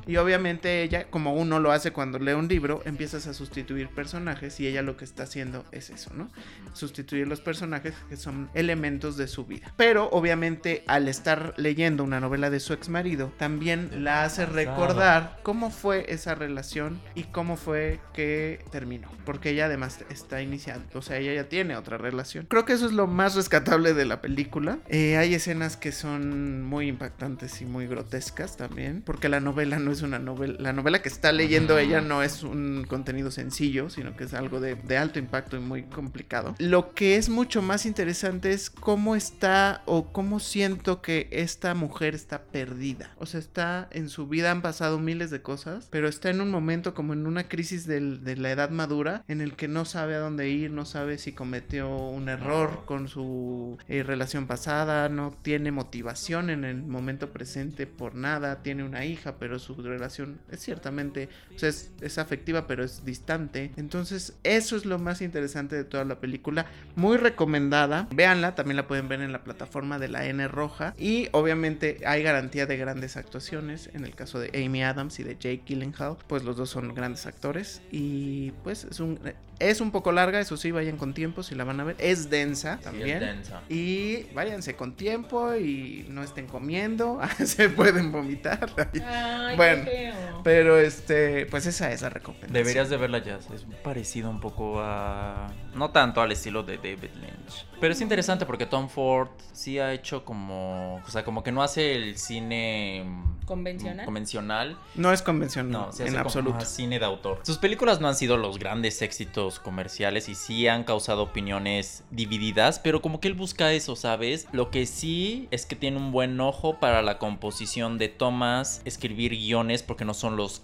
Y 0.07 0.17
obviamente 0.17 0.83
ella, 0.83 1.05
como 1.11 1.35
uno 1.35 1.59
lo 1.61 1.73
hace 1.73 1.93
cuando 1.93 2.19
lee 2.19 2.33
un 2.33 2.49
libro, 2.49 2.83
empiezas 2.87 3.27
a 3.27 3.35
sustituir 3.35 3.89
personajes 3.89 4.59
y 4.61 4.67
ella 4.67 4.83
lo 4.83 4.97
que 4.97 5.05
está 5.05 5.25
haciendo 5.25 5.65
es 5.73 5.91
eso, 5.91 6.13
¿no? 6.15 6.31
Sustituir 6.73 7.27
los 7.29 7.41
personajes 7.41 7.95
que 8.09 8.17
son 8.17 8.49
elementos 8.55 9.17
de 9.17 9.29
su 9.29 9.45
vida. 9.45 9.73
Pero 9.77 10.09
obviamente 10.11 10.85
al 10.87 11.09
estar 11.09 11.53
leyendo 11.57 12.05
una 12.05 12.21
novela 12.21 12.49
de 12.51 12.61
su 12.61 12.73
ex 12.73 12.89
marido, 12.89 13.10
también 13.39 14.05
la 14.05 14.25
hace 14.25 14.47
recordar 14.47 15.39
cómo 15.43 15.71
fue 15.71 16.07
esa 16.09 16.35
relación 16.35 17.01
y 17.15 17.25
cómo 17.25 17.57
fue 17.57 18.01
que 18.13 18.65
terminó. 18.71 19.09
Porque 19.25 19.51
ella 19.51 19.67
además 19.67 20.05
está 20.11 20.43
iniciando, 20.43 20.87
o 20.95 21.03
sea, 21.03 21.19
ella 21.19 21.35
ya 21.35 21.49
tiene 21.49 21.77
otra 21.77 21.99
relación. 21.99 22.47
Creo 22.49 22.65
que 22.65 22.73
eso 22.73 22.87
es 22.87 22.93
lo 22.93 23.07
más 23.07 23.35
rescatable 23.35 23.95
de 23.95 24.05
la 24.05 24.21
película. 24.21 24.79
Eh, 24.89 25.17
hay 25.17 25.35
escenas 25.35 25.77
que 25.77 25.93
son 25.93 26.63
muy 26.63 26.89
impactantes 26.89 27.61
y 27.61 27.65
muy 27.65 27.87
grotescas 27.87 28.57
también, 28.57 29.03
porque 29.05 29.29
la 29.29 29.41
novela 29.41 29.79
no 29.79 29.93
es 29.93 30.03
una 30.03 30.19
novela, 30.19 30.57
la 30.59 30.73
novela 30.73 31.03
que 31.03 31.09
está 31.09 31.33
leyendo 31.33 31.79
ella 31.79 32.01
no 32.01 32.23
es 32.23 32.43
un 32.43 32.85
contenido 32.89 33.31
sencillo, 33.31 33.91
sino 33.91 34.17
que 34.17 34.25
es 34.25 34.35
algo 34.35 34.61
de, 34.61 34.75
de 34.75 34.99
alto 34.99 35.19
impacto 35.19 35.57
y 35.57 35.61
muy 35.61 35.83
complicado. 35.85 36.55
Lo 36.59 36.93
que 36.95 37.17
es 37.17 37.29
mucho 37.29 37.63
más 37.63 37.87
interesante 37.87 38.53
es 38.53 38.71
cómo 38.71 39.17
está 39.17 39.83
o 39.87 40.13
cómo 40.13 40.41
siento 40.41 41.03
que 41.03 41.29
esta 41.31 41.75
mujer 41.75 42.15
está 42.15 42.43
perdida. 42.43 43.00
O 43.17 43.27
sea, 43.27 43.41
está 43.41 43.89
en 43.93 44.09
su 44.09 44.27
vida, 44.27 44.51
han 44.51 44.63
pasado 44.63 44.99
miles 44.99 45.31
de 45.31 45.43
cosas, 45.43 45.89
pero 45.91 46.09
está 46.09 46.31
en 46.31 46.41
un 46.41 46.51
momento 46.51 46.95
como 46.95 47.13
en 47.13 47.27
una 47.27 47.49
crisis 47.49 47.87
de 47.87 48.01
la 48.37 48.51
edad 48.51 48.71
madura 48.71 49.25
en 49.29 49.41
el 49.41 49.55
que 49.55 49.69
no 49.69 49.85
sabe 49.85 50.15
a 50.15 50.19
dónde 50.19 50.49
ir, 50.49 50.71
no 50.71 50.85
sabe 50.85 51.19
si 51.19 51.33
cometió 51.33 51.89
un 51.89 52.29
error 52.29 52.85
con 52.87 53.09
su 53.09 53.79
eh, 53.89 54.03
relación 54.03 54.47
pasada, 54.47 55.09
no 55.09 55.33
tiene 55.43 55.73
motivación 55.73 56.51
en 56.51 56.65
el 56.65 56.83
momento 56.83 57.33
presente 57.33 57.87
por 57.87 58.15
nada, 58.15 58.63
tiene 58.63 58.85
una 58.85 59.05
hija, 59.05 59.37
pero 59.39 59.59
su 59.59 59.75
relación 59.83 60.41
es 60.51 60.61
ciertamente, 60.61 61.29
es 61.61 62.19
afectiva, 62.19 62.67
pero 62.67 62.85
es 62.85 63.05
distante. 63.05 63.73
Entonces, 63.77 64.35
eso 64.43 64.77
es 64.77 64.85
lo 64.87 64.99
más 64.99 65.23
interesante 65.23 65.77
de 65.77 65.85
toda 65.85 66.05
la 66.05 66.21
película. 66.21 66.67
Muy 66.97 67.17
recomendada. 67.17 68.09
Véanla, 68.13 68.55
también 68.55 68.77
la 68.77 68.87
pueden 68.87 69.09
ver 69.09 69.21
en 69.21 69.33
la 69.33 69.45
plataforma 69.45 69.99
de 69.99 70.09
la 70.09 70.27
N 70.27 70.47
Roja. 70.49 70.95
Y 70.99 71.29
obviamente 71.33 71.99
hay 72.07 72.23
garantía 72.23 72.67
de 72.67 72.77
grandes 72.91 73.17
actuaciones. 73.17 73.89
En 73.95 74.05
el 74.05 74.17
caso 74.17 74.41
de 74.41 74.51
Amy 74.67 74.83
Adams 74.83 75.21
y 75.21 75.23
de 75.23 75.35
Jake 75.35 75.63
Gyllenhaal, 75.65 76.17
pues 76.27 76.43
los 76.43 76.57
dos 76.57 76.71
son 76.71 76.93
grandes 76.93 77.25
actores. 77.27 77.83
Y 77.93 78.51
pues 78.65 78.83
es 78.85 78.99
un, 78.99 79.21
es 79.61 79.81
un 79.81 79.91
poco 79.93 80.11
larga, 80.11 80.41
eso 80.41 80.57
sí, 80.57 80.71
vayan 80.71 80.97
con 80.97 81.15
tiempo 81.15 81.43
si 81.43 81.55
la 81.55 81.65
van 81.65 81.79
a 81.81 81.85
ver. 81.85 81.97
Es 81.99 82.31
densa 82.31 82.79
Sí, 82.79 82.85
también. 82.85 83.11
es 83.11 83.21
densa. 83.21 83.61
Y 83.69 84.25
váyanse 84.35 84.75
con 84.75 84.97
tiempo 84.97 85.55
y 85.55 86.07
no 86.09 86.23
estén 86.23 86.47
comiendo. 86.47 87.21
Se 87.45 87.69
pueden 87.69 88.11
vomitar. 88.11 88.69
Ay, 89.07 89.57
Bueno, 89.57 89.85
qué 89.85 89.91
feo. 90.13 90.41
Pero 90.43 90.79
este, 90.79 91.47
pues 91.47 91.67
esa 91.67 91.93
es 91.93 92.03
la 92.03 92.09
recomendación. 92.11 92.53
Deberías 92.55 92.89
de 92.91 92.97
verla 92.97 93.19
ya, 93.23 93.37
es 93.37 93.65
parecido 93.85 94.31
un 94.31 94.41
poco 94.41 94.81
a... 94.81 95.53
No 95.75 95.91
tanto 95.91 96.21
al 96.21 96.33
estilo 96.33 96.63
de 96.63 96.77
David 96.79 97.11
Lynch. 97.21 97.67
Pero 97.81 97.93
es 97.93 98.01
interesante 98.01 98.47
porque 98.47 98.67
Tom 98.67 98.89
Ford 98.89 99.29
sí 99.53 99.79
ha 99.79 99.93
hecho 99.93 100.25
como... 100.25 100.97
O 101.07 101.11
sea, 101.11 101.25
como 101.25 101.43
que 101.43 101.53
no 101.53 101.63
hace 101.63 101.95
el 101.95 102.17
cine... 102.19 103.05
mm, 103.07 103.47
¿Convencional? 103.47 104.05
Convencional. 104.05 104.79
No 104.95 105.13
es 105.13 105.23
convencional, 105.23 105.73
No, 105.73 105.93
se 105.93 106.05
hace 106.05 106.11
en 106.11 106.13
como 106.15 106.21
absoluto. 106.25 106.55
más 106.57 106.69
cine 106.69 106.99
de 106.99 107.05
autor. 107.05 107.41
Sus 107.43 107.59
películas 107.59 108.01
no 108.01 108.09
han 108.09 108.15
sido 108.15 108.37
los 108.37 108.59
grandes 108.59 109.03
éxitos 109.03 109.50
comerciales 109.59 110.29
y 110.29 110.35
sí 110.35 110.69
han 110.69 110.85
causado 110.85 111.23
opiniones 111.23 112.05
divididas, 112.11 112.79
pero 112.79 113.03
como 113.03 113.21
que 113.21 113.29
él 113.29 113.35
busca 113.35 113.73
eso, 113.73 113.97
¿sabes? 113.97 114.47
Lo 114.53 114.71
que 114.71 114.87
sí 114.87 115.49
es 115.51 115.67
que 115.67 115.77
tiene 115.77 115.97
un 115.97 116.13
buen 116.13 116.39
ojo 116.41 116.79
para 116.79 117.03
la 117.03 117.19
composición 117.19 117.99
de 117.99 118.09
tomas, 118.09 118.83
escribir 118.85 119.33
guiones, 119.33 119.83
porque 119.83 120.05
no 120.05 120.15
son 120.15 120.37
los 120.37 120.63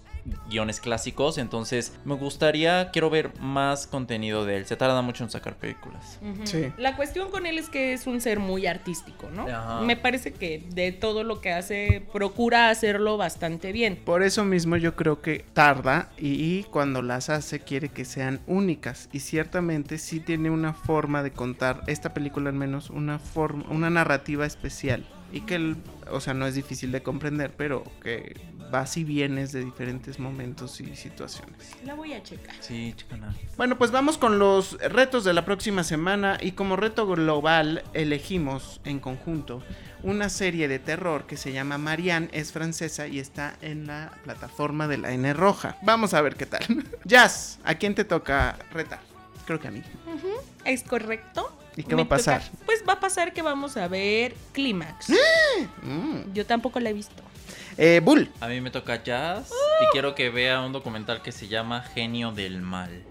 guiones 0.49 0.79
clásicos, 0.79 1.37
entonces 1.37 1.93
me 2.05 2.15
gustaría, 2.15 2.91
quiero 2.91 3.09
ver 3.09 3.31
más 3.39 3.87
contenido 3.87 4.45
de 4.45 4.57
él. 4.57 4.65
Se 4.65 4.75
tarda 4.75 5.01
mucho 5.01 5.23
en 5.23 5.29
sacar 5.29 5.55
películas. 5.55 6.19
Sí. 6.43 6.71
La 6.77 6.95
cuestión 6.95 7.29
con 7.29 7.45
él 7.45 7.57
es 7.57 7.69
que 7.69 7.93
es 7.93 8.07
un 8.07 8.21
ser 8.21 8.39
muy 8.39 8.65
artístico, 8.65 9.29
¿no? 9.29 9.47
Ajá. 9.47 9.81
Me 9.81 9.95
parece 9.95 10.33
que 10.33 10.63
de 10.69 10.91
todo 10.91 11.23
lo 11.23 11.41
que 11.41 11.51
hace, 11.53 12.03
procura 12.11 12.69
hacerlo 12.69 13.17
bastante 13.17 13.71
bien. 13.71 13.97
Por 14.03 14.23
eso 14.23 14.43
mismo 14.43 14.77
yo 14.77 14.95
creo 14.95 15.21
que 15.21 15.45
tarda 15.53 16.09
y, 16.17 16.33
y 16.43 16.63
cuando 16.63 17.01
las 17.01 17.29
hace 17.29 17.59
quiere 17.59 17.89
que 17.89 18.05
sean 18.05 18.39
únicas 18.47 19.09
y 19.11 19.19
ciertamente 19.19 19.97
sí 19.97 20.19
tiene 20.19 20.49
una 20.49 20.73
forma 20.73 21.23
de 21.23 21.31
contar 21.31 21.83
esta 21.87 22.13
película 22.13 22.49
al 22.49 22.55
menos 22.55 22.89
una 22.89 23.19
forma 23.19 23.65
una 23.69 23.89
narrativa 23.89 24.45
especial 24.45 25.05
y 25.31 25.41
que 25.41 25.55
el- 25.55 25.77
o 26.09 26.19
sea 26.21 26.33
no 26.33 26.45
es 26.47 26.55
difícil 26.55 26.91
de 26.91 27.03
comprender 27.03 27.51
pero 27.57 27.83
que 28.01 28.39
vas 28.71 28.97
y 28.97 29.03
vienes 29.05 29.51
de 29.53 29.63
diferentes 29.63 30.19
momentos 30.19 30.81
y 30.81 30.93
situaciones. 30.95 31.71
La 31.85 31.93
voy 31.93 32.13
a 32.13 32.21
checar. 32.21 32.55
Sí, 32.59 32.93
chicana. 32.97 33.33
Bueno, 33.55 33.77
pues 33.77 33.91
vamos 33.91 34.17
con 34.17 34.39
los 34.39 34.73
retos 34.91 35.23
de 35.23 35.33
la 35.33 35.45
próxima 35.45 35.83
semana 35.85 36.37
y 36.41 36.51
como 36.51 36.75
reto 36.75 37.07
global 37.07 37.83
elegimos 37.93 38.81
en 38.83 38.99
conjunto 38.99 39.63
una 40.03 40.27
serie 40.29 40.67
de 40.67 40.79
terror 40.79 41.25
que 41.27 41.37
se 41.37 41.51
llama 41.53 41.77
Marianne, 41.77 42.29
es 42.33 42.51
francesa 42.51 43.07
y 43.07 43.19
está 43.19 43.55
en 43.61 43.87
la 43.87 44.11
plataforma 44.23 44.87
de 44.87 44.97
la 44.97 45.11
N 45.11 45.33
roja. 45.33 45.77
Vamos 45.81 46.13
a 46.13 46.21
ver 46.21 46.35
qué 46.35 46.45
tal. 46.45 46.63
Jazz, 47.05 47.59
¿a 47.63 47.75
quién 47.75 47.95
te 47.95 48.03
toca 48.03 48.57
retar? 48.71 48.99
Creo 49.45 49.59
que 49.61 49.69
a 49.69 49.71
mí. 49.71 49.81
¿Es 50.65 50.83
correcto? 50.83 51.57
¿Y 51.77 51.83
qué 51.83 51.95
Me 51.95 52.01
va 52.01 52.05
a 52.05 52.09
pasar? 52.09 52.41
toca- 52.43 52.65
va 52.87 52.93
a 52.93 52.99
pasar 52.99 53.33
que 53.33 53.41
vamos 53.41 53.77
a 53.77 53.87
ver 53.87 54.35
Clímax. 54.53 55.09
Mm. 55.81 56.33
Yo 56.33 56.45
tampoco 56.45 56.79
la 56.79 56.89
he 56.89 56.93
visto. 56.93 57.23
Eh, 57.77 58.01
Bull. 58.03 58.29
A 58.39 58.47
mí 58.47 58.59
me 58.61 58.71
toca 58.71 59.03
jazz 59.03 59.51
y 59.81 59.85
quiero 59.91 60.15
que 60.15 60.29
vea 60.29 60.61
un 60.61 60.73
documental 60.73 61.21
que 61.21 61.31
se 61.31 61.47
llama 61.47 61.81
Genio 61.81 62.31
del 62.31 62.61
Mal. 62.61 63.03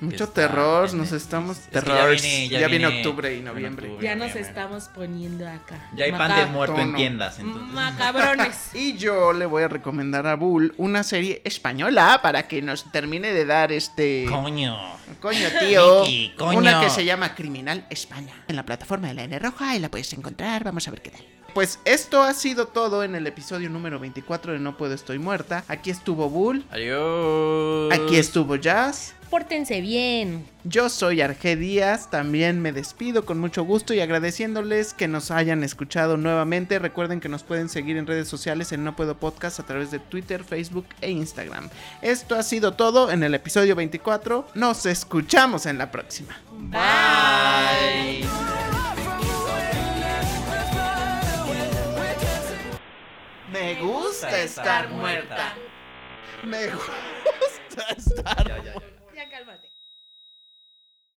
Mucho 0.00 0.24
está 0.24 0.34
terror, 0.48 0.92
nos 0.94 1.12
estamos... 1.12 1.58
Es 1.58 1.64
que 1.66 1.74
ya 1.74 1.80
terror. 1.82 2.10
viene- 2.20 2.48
ya 2.48 2.58
viene 2.68 2.68
viene- 2.86 2.96
octubre 2.98 3.34
y 3.36 3.40
noviembre. 3.40 3.86
octubre. 3.88 4.04
Ya 4.06 4.14
nos 4.14 4.28
noviembre. 4.28 4.48
estamos 4.48 4.84
poniendo 4.94 5.48
acá. 5.48 5.90
Ya 5.94 6.04
hay 6.06 6.12
pan 6.12 6.34
de 6.36 6.46
muerto 6.46 6.78
en 6.78 6.94
tiendas, 6.94 7.38
entonces. 7.38 7.72
Macabrones. 7.74 8.70
Y 8.74 8.96
yo 8.96 9.32
le 9.32 9.46
voy 9.46 9.62
a 9.62 9.68
recomendar 9.68 10.26
a 10.26 10.34
Bull 10.36 10.74
una 10.76 11.02
serie 11.02 11.40
española 11.44 12.20
para 12.22 12.46
que 12.48 12.62
nos 12.62 12.90
termine 12.92 13.32
de 13.32 13.44
dar 13.44 13.72
este... 13.72 14.26
Coño. 14.28 14.76
Coño, 15.20 15.48
tío. 15.60 16.00
Miki, 16.02 16.34
coño. 16.36 16.58
Una 16.58 16.80
que 16.80 16.90
se 16.90 17.04
llama 17.04 17.34
Criminal 17.34 17.86
España. 17.90 18.32
En 18.48 18.56
la 18.56 18.64
plataforma 18.64 19.08
de 19.08 19.14
la 19.14 19.24
N 19.24 19.38
Roja 19.38 19.76
y 19.76 19.78
la 19.78 19.90
puedes 19.90 20.12
encontrar. 20.12 20.64
Vamos 20.64 20.88
a 20.88 20.90
ver 20.90 21.02
qué 21.02 21.10
tal. 21.10 21.24
Pues 21.54 21.78
esto 21.84 22.22
ha 22.24 22.34
sido 22.34 22.66
todo 22.66 23.04
en 23.04 23.14
el 23.14 23.26
episodio 23.28 23.70
número 23.70 24.00
24 24.00 24.54
de 24.54 24.58
No 24.58 24.76
Puedo 24.76 24.92
Estoy 24.92 25.20
Muerta. 25.20 25.62
Aquí 25.68 25.90
estuvo 25.90 26.28
Bull. 26.28 26.64
Adiós. 26.70 27.92
Aquí 27.92 28.16
estuvo 28.16 28.56
Jazz. 28.56 29.13
Pórtense 29.34 29.80
bien. 29.80 30.46
Yo 30.62 30.88
soy 30.88 31.20
Arge 31.20 31.56
Díaz, 31.56 32.08
también 32.08 32.62
me 32.62 32.70
despido 32.70 33.24
con 33.24 33.40
mucho 33.40 33.64
gusto 33.64 33.92
y 33.92 33.98
agradeciéndoles 33.98 34.94
que 34.94 35.08
nos 35.08 35.32
hayan 35.32 35.64
escuchado 35.64 36.16
nuevamente. 36.16 36.78
Recuerden 36.78 37.18
que 37.18 37.28
nos 37.28 37.42
pueden 37.42 37.68
seguir 37.68 37.96
en 37.96 38.06
redes 38.06 38.28
sociales 38.28 38.70
en 38.70 38.84
No 38.84 38.94
Puedo 38.94 39.16
Podcast 39.16 39.58
a 39.58 39.66
través 39.66 39.90
de 39.90 39.98
Twitter, 39.98 40.44
Facebook 40.44 40.86
e 41.00 41.10
Instagram. 41.10 41.68
Esto 42.00 42.36
ha 42.36 42.44
sido 42.44 42.74
todo 42.74 43.10
en 43.10 43.24
el 43.24 43.34
episodio 43.34 43.74
24. 43.74 44.46
Nos 44.54 44.86
escuchamos 44.86 45.66
en 45.66 45.78
la 45.78 45.90
próxima. 45.90 46.40
Bye. 46.52 48.24
Me 53.52 53.74
gusta 53.82 54.42
estar 54.42 54.88
muerta. 54.90 55.54
Me 56.44 56.68
gusta 56.68 57.82
estar 57.96 58.62
muerta. 58.62 58.93